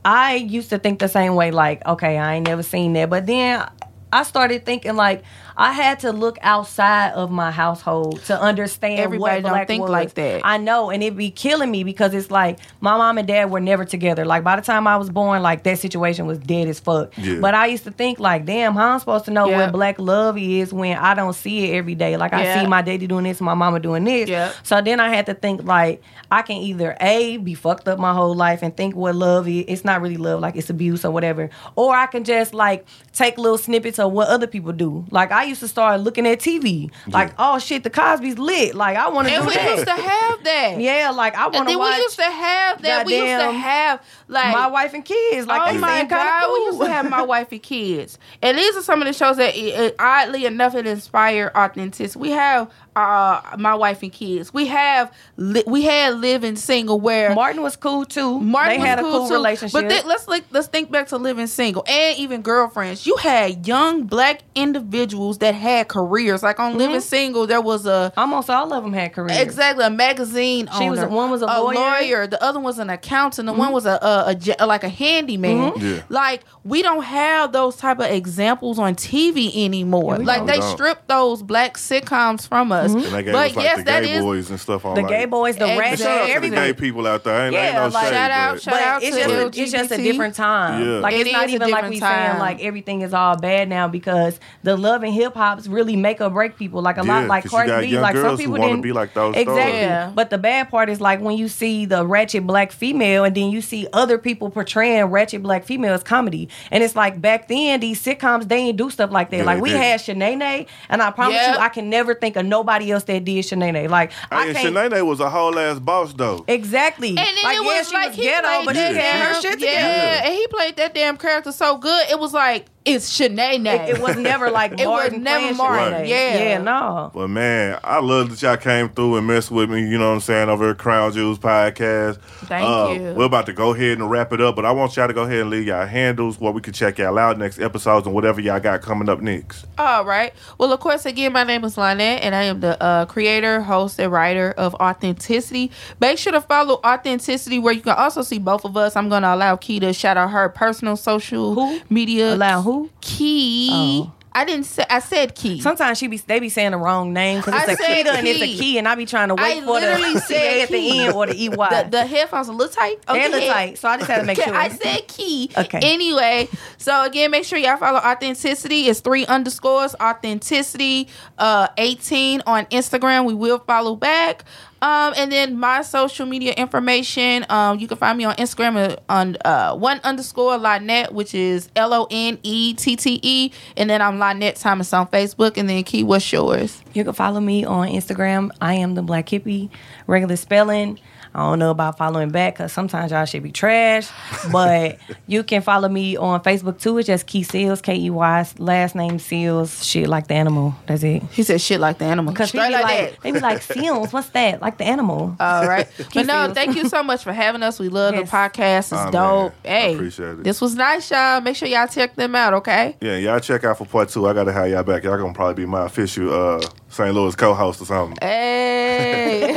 I 0.04 0.34
used 0.36 0.70
to 0.70 0.78
think 0.78 0.98
the 0.98 1.08
same 1.08 1.34
way, 1.34 1.50
like, 1.50 1.84
okay, 1.86 2.16
I 2.16 2.36
ain't 2.36 2.46
never 2.46 2.62
seen 2.62 2.94
that. 2.94 3.10
But 3.10 3.26
then 3.26 3.68
I 4.12 4.22
started 4.24 4.64
thinking 4.64 4.96
like 4.96 5.22
I 5.56 5.72
had 5.72 6.00
to 6.00 6.12
look 6.12 6.38
outside 6.42 7.12
of 7.12 7.30
my 7.30 7.50
household 7.50 8.22
to 8.24 8.40
understand 8.40 8.98
Everybody 9.00 9.36
what 9.36 9.42
don't 9.42 9.52
black 9.52 9.66
think 9.66 9.82
was. 9.82 9.90
like 9.90 10.14
that. 10.14 10.40
I 10.42 10.56
know, 10.56 10.90
and 10.90 11.02
it 11.02 11.16
be 11.16 11.30
killing 11.30 11.70
me 11.70 11.84
because 11.84 12.14
it's 12.14 12.30
like 12.30 12.58
my 12.80 12.96
mom 12.96 13.18
and 13.18 13.28
dad 13.28 13.50
were 13.50 13.60
never 13.60 13.84
together. 13.84 14.24
Like 14.24 14.42
by 14.42 14.56
the 14.56 14.62
time 14.62 14.86
I 14.86 14.96
was 14.96 15.10
born, 15.10 15.42
like 15.42 15.62
that 15.64 15.78
situation 15.78 16.26
was 16.26 16.38
dead 16.38 16.66
as 16.68 16.80
fuck. 16.80 17.12
Yeah. 17.18 17.40
But 17.40 17.54
I 17.54 17.66
used 17.66 17.84
to 17.84 17.90
think 17.90 18.18
like, 18.18 18.46
damn, 18.46 18.74
how 18.74 18.88
I'm 18.92 18.98
supposed 19.00 19.26
to 19.26 19.30
know 19.30 19.48
Yeah. 19.48 19.58
what 19.58 19.72
black 19.72 19.98
love 19.98 20.38
is 20.38 20.72
when 20.72 20.96
I 20.96 21.14
don't 21.14 21.34
see 21.34 21.70
it 21.70 21.76
every 21.76 21.94
day. 21.94 22.16
Like 22.16 22.32
I 22.32 22.60
see 22.60 22.66
my 22.66 22.80
daddy 22.82 23.06
doing 23.06 23.24
this, 23.24 23.40
my 23.40 23.54
mama 23.54 23.80
doing 23.80 24.04
this. 24.04 24.28
Yeah. 24.30 24.52
So 24.62 24.80
then 24.80 24.98
I 24.98 25.10
had 25.14 25.26
to 25.26 25.34
think 25.34 25.62
like 25.64 26.02
I 26.32 26.42
can 26.42 26.56
either 26.56 26.96
a 27.00 27.36
be 27.36 27.54
fucked 27.54 27.86
up 27.86 27.98
my 27.98 28.14
whole 28.14 28.34
life 28.34 28.62
and 28.62 28.74
think 28.76 28.96
what 28.96 29.14
love 29.14 29.46
is. 29.46 29.64
It's 29.68 29.84
not 29.84 30.00
really 30.00 30.16
love, 30.16 30.40
like 30.40 30.56
it's 30.56 30.70
abuse 30.70 31.04
or 31.04 31.10
whatever. 31.10 31.50
Or 31.76 31.94
I 31.94 32.06
can 32.06 32.24
just 32.24 32.54
like 32.54 32.86
take 33.12 33.36
little 33.36 33.58
snippets 33.58 33.98
of 34.00 34.12
what 34.12 34.28
other 34.28 34.46
people 34.46 34.72
do. 34.72 35.04
Like 35.10 35.30
I 35.30 35.44
used 35.44 35.60
to 35.60 35.68
start 35.68 36.00
looking 36.00 36.26
at 36.26 36.40
TV, 36.40 36.90
like 37.08 37.32
oh 37.38 37.58
shit, 37.58 37.82
the 37.84 37.90
Cosby's 37.90 38.38
lit. 38.38 38.74
Like 38.74 38.96
I 38.96 39.08
want 39.08 39.28
to 39.28 39.34
And 39.34 39.42
do 39.44 39.48
we 39.48 39.54
that. 39.54 39.70
used 39.76 39.84
to 39.86 39.92
have 39.92 40.44
that. 40.44 40.80
yeah, 40.80 41.10
like 41.10 41.34
I 41.36 41.46
want 41.48 41.68
to 41.68 41.76
watch 41.78 41.96
we 41.96 42.02
used 42.02 42.16
to 42.16 42.24
have 42.24 42.82
that. 42.82 43.06
we 43.06 43.14
used 43.16 43.26
to 43.40 43.52
have 43.52 44.02
like 44.28 44.52
my 44.54 44.66
wife 44.68 44.94
and 44.94 45.04
kids. 45.04 45.46
Like 45.46 45.74
oh 45.74 45.78
my 45.78 46.04
god, 46.04 46.44
cool. 46.44 46.52
we 46.54 46.60
used 46.66 46.80
to 46.80 46.88
have 46.88 47.08
my 47.10 47.22
wife 47.30 47.52
and 47.52 47.62
kids, 47.62 48.18
and 48.42 48.56
these 48.58 48.76
are 48.76 48.82
some 48.82 49.00
of 49.02 49.06
the 49.06 49.12
shows 49.12 49.36
that, 49.36 49.54
it, 49.54 49.58
it- 49.78 49.96
oddly 49.98 50.46
enough, 50.46 50.74
it 50.74 50.86
inspired 50.86 51.52
authenticity. 51.54 52.18
We 52.18 52.30
have 52.30 52.70
uh, 53.00 53.56
my 53.58 53.74
wife 53.74 54.02
and 54.02 54.12
kids. 54.12 54.52
We 54.54 54.66
have 54.66 55.12
li- 55.36 55.64
we 55.66 55.82
had 55.82 56.14
living 56.16 56.56
single 56.56 57.00
where 57.00 57.34
Martin 57.34 57.62
was 57.62 57.76
cool 57.76 58.04
too. 58.04 58.38
Martin 58.40 58.74
they 58.74 58.78
was 58.78 58.86
had 58.86 58.98
a 58.98 59.02
cool 59.02 59.10
cool 59.12 59.28
too. 59.28 59.34
relationship. 59.34 59.72
But 59.72 59.88
then, 59.88 60.06
let's 60.06 60.28
like 60.28 60.44
let's 60.50 60.68
think 60.68 60.90
back 60.90 61.08
to 61.08 61.16
living 61.18 61.46
single 61.46 61.84
and 61.88 62.18
even 62.18 62.42
girlfriends. 62.42 63.06
You 63.06 63.16
had 63.16 63.66
young 63.66 64.04
black 64.04 64.42
individuals 64.54 65.38
that 65.38 65.54
had 65.54 65.88
careers. 65.88 66.42
Like 66.42 66.58
on 66.58 66.70
Mm-hmm. 66.70 66.78
living 66.78 67.00
single, 67.00 67.46
there 67.46 67.60
was 67.60 67.86
a 67.86 68.12
Almost 68.16 68.48
all 68.50 68.72
of 68.72 68.84
them 68.84 68.92
had 68.92 69.12
careers. 69.12 69.38
Exactly, 69.40 69.84
a 69.84 69.90
magazine 69.90 70.68
She 70.78 70.88
was- 70.88 71.00
owner. 71.00 71.08
one 71.08 71.30
was 71.30 71.42
a 71.42 71.46
lawyer. 71.46 72.26
the 72.26 72.40
other 72.42 72.60
was 72.60 72.78
an 72.78 72.90
accountant, 72.90 73.46
the 73.46 73.52
one 73.52 73.72
was 73.72 73.86
a, 73.86 73.98
a, 74.02 74.24
a 74.28 74.34
ge- 74.34 74.58
like 74.60 74.84
a 74.84 74.88
handyman. 74.88 75.72
Mm-hmm. 75.72 75.84
Yeah. 75.86 76.02
Like 76.08 76.42
we 76.64 76.82
don't 76.82 77.02
have 77.02 77.52
those 77.52 77.76
type 77.76 77.98
of 77.98 78.06
examples 78.06 78.78
on 78.78 78.94
TV 78.94 79.50
anymore. 79.64 80.16
Yeah, 80.18 80.24
like 80.24 80.46
they 80.46 80.54
We 80.54 80.58
don't. 80.60 80.72
stripped 80.76 81.08
those 81.08 81.42
black 81.42 81.76
sitcoms 81.76 82.46
from 82.46 82.70
us. 82.72 82.89
Mm-hmm. 82.90 83.04
And 83.06 83.14
they 83.14 83.22
gave 83.22 83.32
But 83.32 83.50
us 83.50 83.56
like 83.56 83.64
yes, 83.64 83.76
the 83.78 83.84
that 83.84 84.02
gay 84.02 84.12
is 84.14 84.22
boys 84.22 84.50
and 84.50 84.60
stuff 84.60 84.84
on 84.84 84.94
The 84.94 85.02
like, 85.02 85.10
gay 85.10 85.24
boys, 85.26 85.56
the 85.56 85.64
Exactly. 85.64 85.80
ratchet, 85.80 85.98
Shout 86.00 86.08
out 86.10 86.20
to 86.20 86.26
the 86.28 86.34
everything. 86.34 86.58
gay 86.58 86.72
people 86.74 87.06
out 87.06 87.24
there. 87.24 87.34
Ain't, 87.46 87.54
ain't 87.54 87.64
Yeah, 87.74 87.80
no 87.80 87.88
like- 87.88 88.04
shade, 88.06 88.12
Shout 88.14 88.30
out, 88.30 88.52
but- 88.54 88.62
shout 88.62 88.80
out 88.82 89.02
it's 89.02 89.16
to 89.16 89.22
just 89.22 89.58
it's 89.58 89.72
just 89.72 89.90
a 89.92 89.96
different 89.96 90.34
time. 90.34 90.84
Yeah. 90.84 90.98
Like 91.00 91.14
It 91.14 91.20
it's 91.26 91.32
not 91.32 91.48
even 91.48 91.70
like 91.70 91.88
we 91.90 92.00
time. 92.00 92.26
saying 92.30 92.38
like 92.38 92.60
everything 92.62 93.00
is 93.02 93.12
all 93.14 93.36
bad 93.36 93.68
now 93.68 93.88
because 93.88 94.38
the 94.62 94.76
love 94.76 95.02
and 95.02 95.12
hip 95.12 95.34
hops 95.34 95.66
really 95.66 95.96
make 95.96 96.20
or 96.20 96.30
break 96.30 96.56
people. 96.56 96.82
Like 96.82 96.98
a 96.98 97.04
Yeah, 97.04 97.18
lot 97.20 97.26
like 97.28 97.44
'cause 97.44 97.52
you 97.52 97.58
Cardi 97.70 97.86
B, 97.90 97.98
like 97.98 98.16
some 98.16 98.36
people 98.36 98.52
wanna 98.52 98.66
didn't 98.68 98.82
be 98.82 98.92
like 98.92 99.14
those 99.14 99.36
exactly. 99.36 100.12
But 100.14 100.30
the 100.30 100.38
bad 100.38 100.70
part 100.70 100.88
is 100.88 101.00
like 101.00 101.20
when 101.20 101.36
you 101.36 101.48
see 101.48 101.84
the 101.84 102.06
ratchet 102.06 102.46
black 102.46 102.72
female 102.72 103.24
and 103.24 103.34
then 103.34 103.50
you 103.50 103.60
see 103.60 103.86
other 103.92 104.18
people 104.18 104.50
portraying 104.50 105.04
ratchet 105.06 105.42
black 105.42 105.64
female 105.64 105.94
as 105.94 106.02
comedy, 106.02 106.48
and 106.70 106.82
it's 106.82 106.96
like 106.96 107.20
back 107.20 107.48
then 107.48 107.80
these 107.80 108.02
sitcoms 108.02 108.48
they 108.48 108.64
didn't 108.66 108.78
do 108.78 108.90
stuff 108.90 109.10
like 109.10 109.30
that. 109.30 109.44
Like 109.44 109.60
we 109.60 109.70
had 109.70 110.00
Sheneneh, 110.00 110.66
and 110.88 111.02
I 111.02 111.10
promise 111.10 111.34
Yeah. 111.34 111.52
you, 111.54 111.58
I 111.58 111.68
can 111.68 111.90
never 111.90 112.14
think 112.14 112.36
of 112.36 112.46
nobody 112.46 112.69
else 112.78 113.04
that 113.04 113.24
did 113.24 113.44
Sheneneh. 113.44 113.88
Like 113.88 114.12
I 114.30 114.46
Hey, 114.46 114.52
can't. 114.54 114.74
Sheneneh 114.76 115.04
was 115.06 115.20
a 115.20 115.28
whole 115.28 115.58
ass 115.58 115.78
boss 115.78 116.12
though. 116.14 116.44
Exactly. 116.48 117.08
And 117.10 117.18
then 117.18 117.34
like, 117.42 117.56
it 117.56 117.62
yeah, 117.64 117.78
was 117.78 117.88
she 117.88 117.94
like 117.94 118.06
was 118.08 118.16
he 118.16 118.22
ghetto, 118.22 118.46
played 118.48 118.64
but 118.66 118.76
she 118.76 118.82
had 118.82 118.94
her 118.94 119.32
damn- 119.32 119.42
shit 119.42 119.60
yeah, 119.60 120.24
and 120.24 120.34
he 120.34 120.46
played 120.48 120.76
that 120.76 120.94
damn 120.94 121.16
character 121.16 121.52
so 121.52 121.76
good. 121.78 122.08
It 122.10 122.18
was 122.18 122.32
like 122.32 122.66
it's 122.82 123.18
Sheneneh. 123.18 123.88
It, 123.88 123.96
it 123.96 124.00
was 124.00 124.16
never 124.16 124.50
like 124.50 124.72
It 124.80 124.86
was 124.88 125.12
never 125.12 125.20
playing 125.40 125.56
Martin, 125.58 125.92
Sheneneh. 126.04 126.08
yeah. 126.08 126.38
yeah, 126.38 126.58
no. 126.58 127.10
But 127.12 127.28
man, 127.28 127.78
I 127.84 128.00
love 128.00 128.30
that 128.30 128.40
y'all 128.40 128.56
came 128.56 128.88
through 128.88 129.16
and 129.16 129.26
messed 129.26 129.50
with 129.50 129.70
me. 129.70 129.80
You 129.86 129.98
know 129.98 130.08
what 130.08 130.14
I'm 130.14 130.20
saying 130.20 130.48
over 130.48 130.70
at 130.70 130.78
Krown 130.78 131.12
Jewels 131.12 131.38
podcast. 131.38 132.18
Thank 132.46 132.64
Uh, 132.66 132.92
you. 132.94 133.14
We're 133.14 133.26
about 133.26 133.44
to 133.46 133.52
go 133.52 133.74
ahead 133.74 133.98
and 133.98 134.10
wrap 134.10 134.32
it 134.32 134.40
up, 134.40 134.56
but 134.56 134.64
I 134.64 134.70
want 134.72 134.96
y'all 134.96 135.08
to 135.08 135.12
go 135.12 135.24
ahead 135.24 135.40
and 135.40 135.50
leave 135.50 135.66
y'all 135.66 135.86
handles 135.86 136.40
where 136.40 136.52
we 136.52 136.62
can 136.62 136.72
check 136.72 136.96
y'all 136.98 137.18
out 137.18 137.36
next 137.38 137.60
episodes 137.60 138.06
and 138.06 138.14
whatever 138.14 138.40
y'all 138.40 138.60
got 138.60 138.80
coming 138.80 139.10
up 139.10 139.20
next. 139.20 139.66
All 139.76 140.06
right. 140.06 140.32
Well, 140.56 140.72
of 140.72 140.80
course, 140.80 141.04
again, 141.04 141.34
my 141.34 141.44
name 141.44 141.64
is 141.64 141.76
Lonette, 141.76 142.20
and 142.22 142.34
I 142.34 142.44
am 142.44 142.60
the 142.60 142.82
uh, 142.82 143.04
creator, 143.04 143.60
host, 143.60 144.00
and 144.00 144.10
writer 144.10 144.52
of 144.56 144.74
Authenticity. 144.76 145.70
Make 146.00 146.16
sure 146.16 146.32
to 146.32 146.40
follow 146.40 146.80
Authenticity, 146.84 147.58
where 147.58 147.74
you 147.74 147.82
can 147.82 147.94
also 147.96 148.22
see 148.22 148.38
both 148.38 148.64
of 148.64 148.74
us. 148.78 148.96
I'm 148.96 149.10
going 149.10 149.22
to 149.22 149.34
allow 149.34 149.56
Key 149.56 149.80
to 149.80 149.92
shout 149.92 150.16
out 150.16 150.30
her 150.30 150.48
personal 150.48 150.96
social 150.96 151.54
Who? 151.54 151.80
media. 151.90 152.34
Allow 152.34 152.62
who? 152.62 152.69
Key. 153.00 153.68
Oh. 153.72 154.12
I 154.32 154.44
didn't 154.44 154.66
say. 154.66 154.84
I 154.88 155.00
said 155.00 155.34
Key. 155.34 155.60
Sometimes 155.60 155.98
she 155.98 156.06
be 156.06 156.16
they 156.18 156.38
be 156.38 156.48
saying 156.50 156.70
the 156.70 156.76
wrong 156.78 157.12
name 157.12 157.40
because 157.40 157.52
I 157.54 157.64
it's 157.72 157.80
a 157.80 157.84
said 157.84 158.02
key 158.04 158.08
and 158.10 158.28
it's 158.28 158.40
a 158.40 158.46
key. 158.46 158.58
key, 158.58 158.78
and 158.78 158.86
I 158.86 158.94
be 158.94 159.04
trying 159.04 159.26
to 159.28 159.34
wait 159.34 159.58
I 159.58 159.60
for 159.62 159.72
literally 159.72 160.14
the 160.14 160.20
said 160.20 160.60
at 160.62 160.68
the 160.68 160.98
end 161.00 161.14
or 161.14 161.26
the 161.26 161.34
EY. 161.34 161.48
the, 161.48 161.88
the 161.90 162.06
headphones 162.06 162.46
a 162.46 162.52
little 162.52 162.72
tight. 162.72 163.04
They're 163.08 163.26
a 163.26 163.28
little 163.28 163.48
tight, 163.48 163.78
so 163.78 163.88
I 163.88 163.96
just 163.96 164.08
had 164.08 164.20
to 164.20 164.26
make 164.26 164.36
sure. 164.40 164.54
I 164.54 164.68
said 164.68 165.08
key. 165.08 165.50
Okay. 165.58 165.80
Anyway, 165.82 166.48
so 166.78 167.02
again, 167.04 167.32
make 167.32 167.44
sure 167.44 167.58
y'all 167.58 167.76
follow 167.76 167.98
authenticity. 167.98 168.86
It's 168.86 169.00
three 169.00 169.26
underscores 169.26 169.96
authenticity 170.00 171.08
uh 171.36 171.66
18 171.76 172.42
on 172.46 172.66
Instagram. 172.66 173.24
We 173.24 173.34
will 173.34 173.58
follow 173.58 173.96
back. 173.96 174.44
Um, 174.82 175.12
and 175.16 175.30
then 175.30 175.58
my 175.58 175.82
social 175.82 176.24
media 176.24 176.52
information. 176.54 177.44
Um, 177.50 177.78
you 177.78 177.86
can 177.86 177.98
find 177.98 178.16
me 178.16 178.24
on 178.24 178.34
Instagram 178.36 178.98
on 179.08 179.36
uh 179.44 179.76
one 179.76 180.00
underscore 180.04 180.56
Lonette, 180.56 181.12
which 181.12 181.34
is 181.34 181.68
L 181.76 181.92
O 181.92 182.06
N 182.10 182.38
E 182.42 182.74
T 182.74 182.96
T 182.96 183.20
E, 183.22 183.52
and 183.76 183.90
then 183.90 184.00
I'm 184.00 184.18
Lonette 184.18 184.60
Thomas 184.60 184.92
on 184.92 185.06
Facebook. 185.08 185.56
And 185.56 185.68
then 185.68 185.84
Key, 185.84 186.02
what's 186.02 186.32
yours? 186.32 186.82
You 186.94 187.04
can 187.04 187.12
follow 187.12 187.40
me 187.40 187.64
on 187.64 187.88
Instagram. 187.88 188.50
I 188.60 188.74
am 188.74 188.94
the 188.94 189.02
Black 189.02 189.26
Hippie, 189.26 189.68
regular 190.06 190.36
spelling. 190.36 190.98
I 191.34 191.40
don't 191.48 191.58
know 191.60 191.70
about 191.70 191.96
following 191.96 192.30
back 192.30 192.54
because 192.54 192.72
sometimes 192.72 193.12
y'all 193.12 193.24
should 193.24 193.42
be 193.42 193.52
trash. 193.52 194.08
But 194.50 194.98
you 195.26 195.42
can 195.44 195.62
follow 195.62 195.88
me 195.88 196.16
on 196.16 196.42
Facebook 196.42 196.80
too. 196.80 196.98
It's 196.98 197.06
just 197.06 197.26
Key 197.26 197.42
Seals, 197.44 197.80
K 197.80 197.94
E 197.96 198.10
Y, 198.10 198.46
last 198.58 198.94
name 198.96 199.18
Seals, 199.20 199.84
shit 199.86 200.08
like 200.08 200.26
the 200.26 200.34
animal. 200.34 200.74
That's 200.86 201.02
it. 201.04 201.22
He 201.30 201.42
said 201.44 201.60
shit 201.60 201.78
like 201.80 201.98
the 201.98 202.04
animal. 202.06 202.32
Because 202.32 202.48
Straight 202.48 202.62
they 202.62 202.68
be 202.68 202.74
like, 202.74 202.82
like, 202.84 203.10
that. 203.12 203.20
they 203.22 203.30
be 203.32 203.40
like, 203.40 203.62
Seals, 203.62 204.12
what's 204.12 204.28
that? 204.30 204.60
Like 204.60 204.78
the 204.78 204.84
animal. 204.84 205.36
All 205.38 205.66
right. 205.68 205.86
but 206.14 206.26
no, 206.26 206.44
Seals. 206.46 206.54
thank 206.54 206.76
you 206.76 206.88
so 206.88 207.02
much 207.02 207.22
for 207.22 207.32
having 207.32 207.62
us. 207.62 207.78
We 207.78 207.88
love 207.88 208.14
Yes. 208.14 208.28
the 208.30 208.36
podcast. 208.36 208.78
It's 208.78 208.92
Aw, 208.92 209.04
man. 209.04 209.12
dope. 209.12 209.52
I 209.64 209.68
Hey, 209.68 209.94
appreciate 209.94 210.28
it. 210.30 210.42
this 210.44 210.60
was 210.60 210.74
nice, 210.74 211.10
y'all. 211.10 211.40
Make 211.40 211.54
sure 211.56 211.68
y'all 211.68 211.86
check 211.86 212.16
them 212.16 212.34
out, 212.34 212.54
okay? 212.54 212.96
Yeah, 213.00 213.16
y'all 213.18 213.38
check 213.40 213.62
out 213.64 213.78
for 213.78 213.84
part 213.86 214.08
two. 214.08 214.26
I 214.26 214.32
gotta 214.32 214.52
have 214.52 214.68
y'all 214.68 214.82
back. 214.82 215.04
Y'all 215.04 215.16
gonna 215.16 215.32
probably 215.32 215.54
be 215.62 215.66
my 215.66 215.86
official 215.86 216.32
uh, 216.32 216.60
St. 216.90 217.14
Louis 217.14 217.34
co-host 217.34 217.80
or 217.80 217.86
something. 217.86 218.18
Hey. 218.20 219.52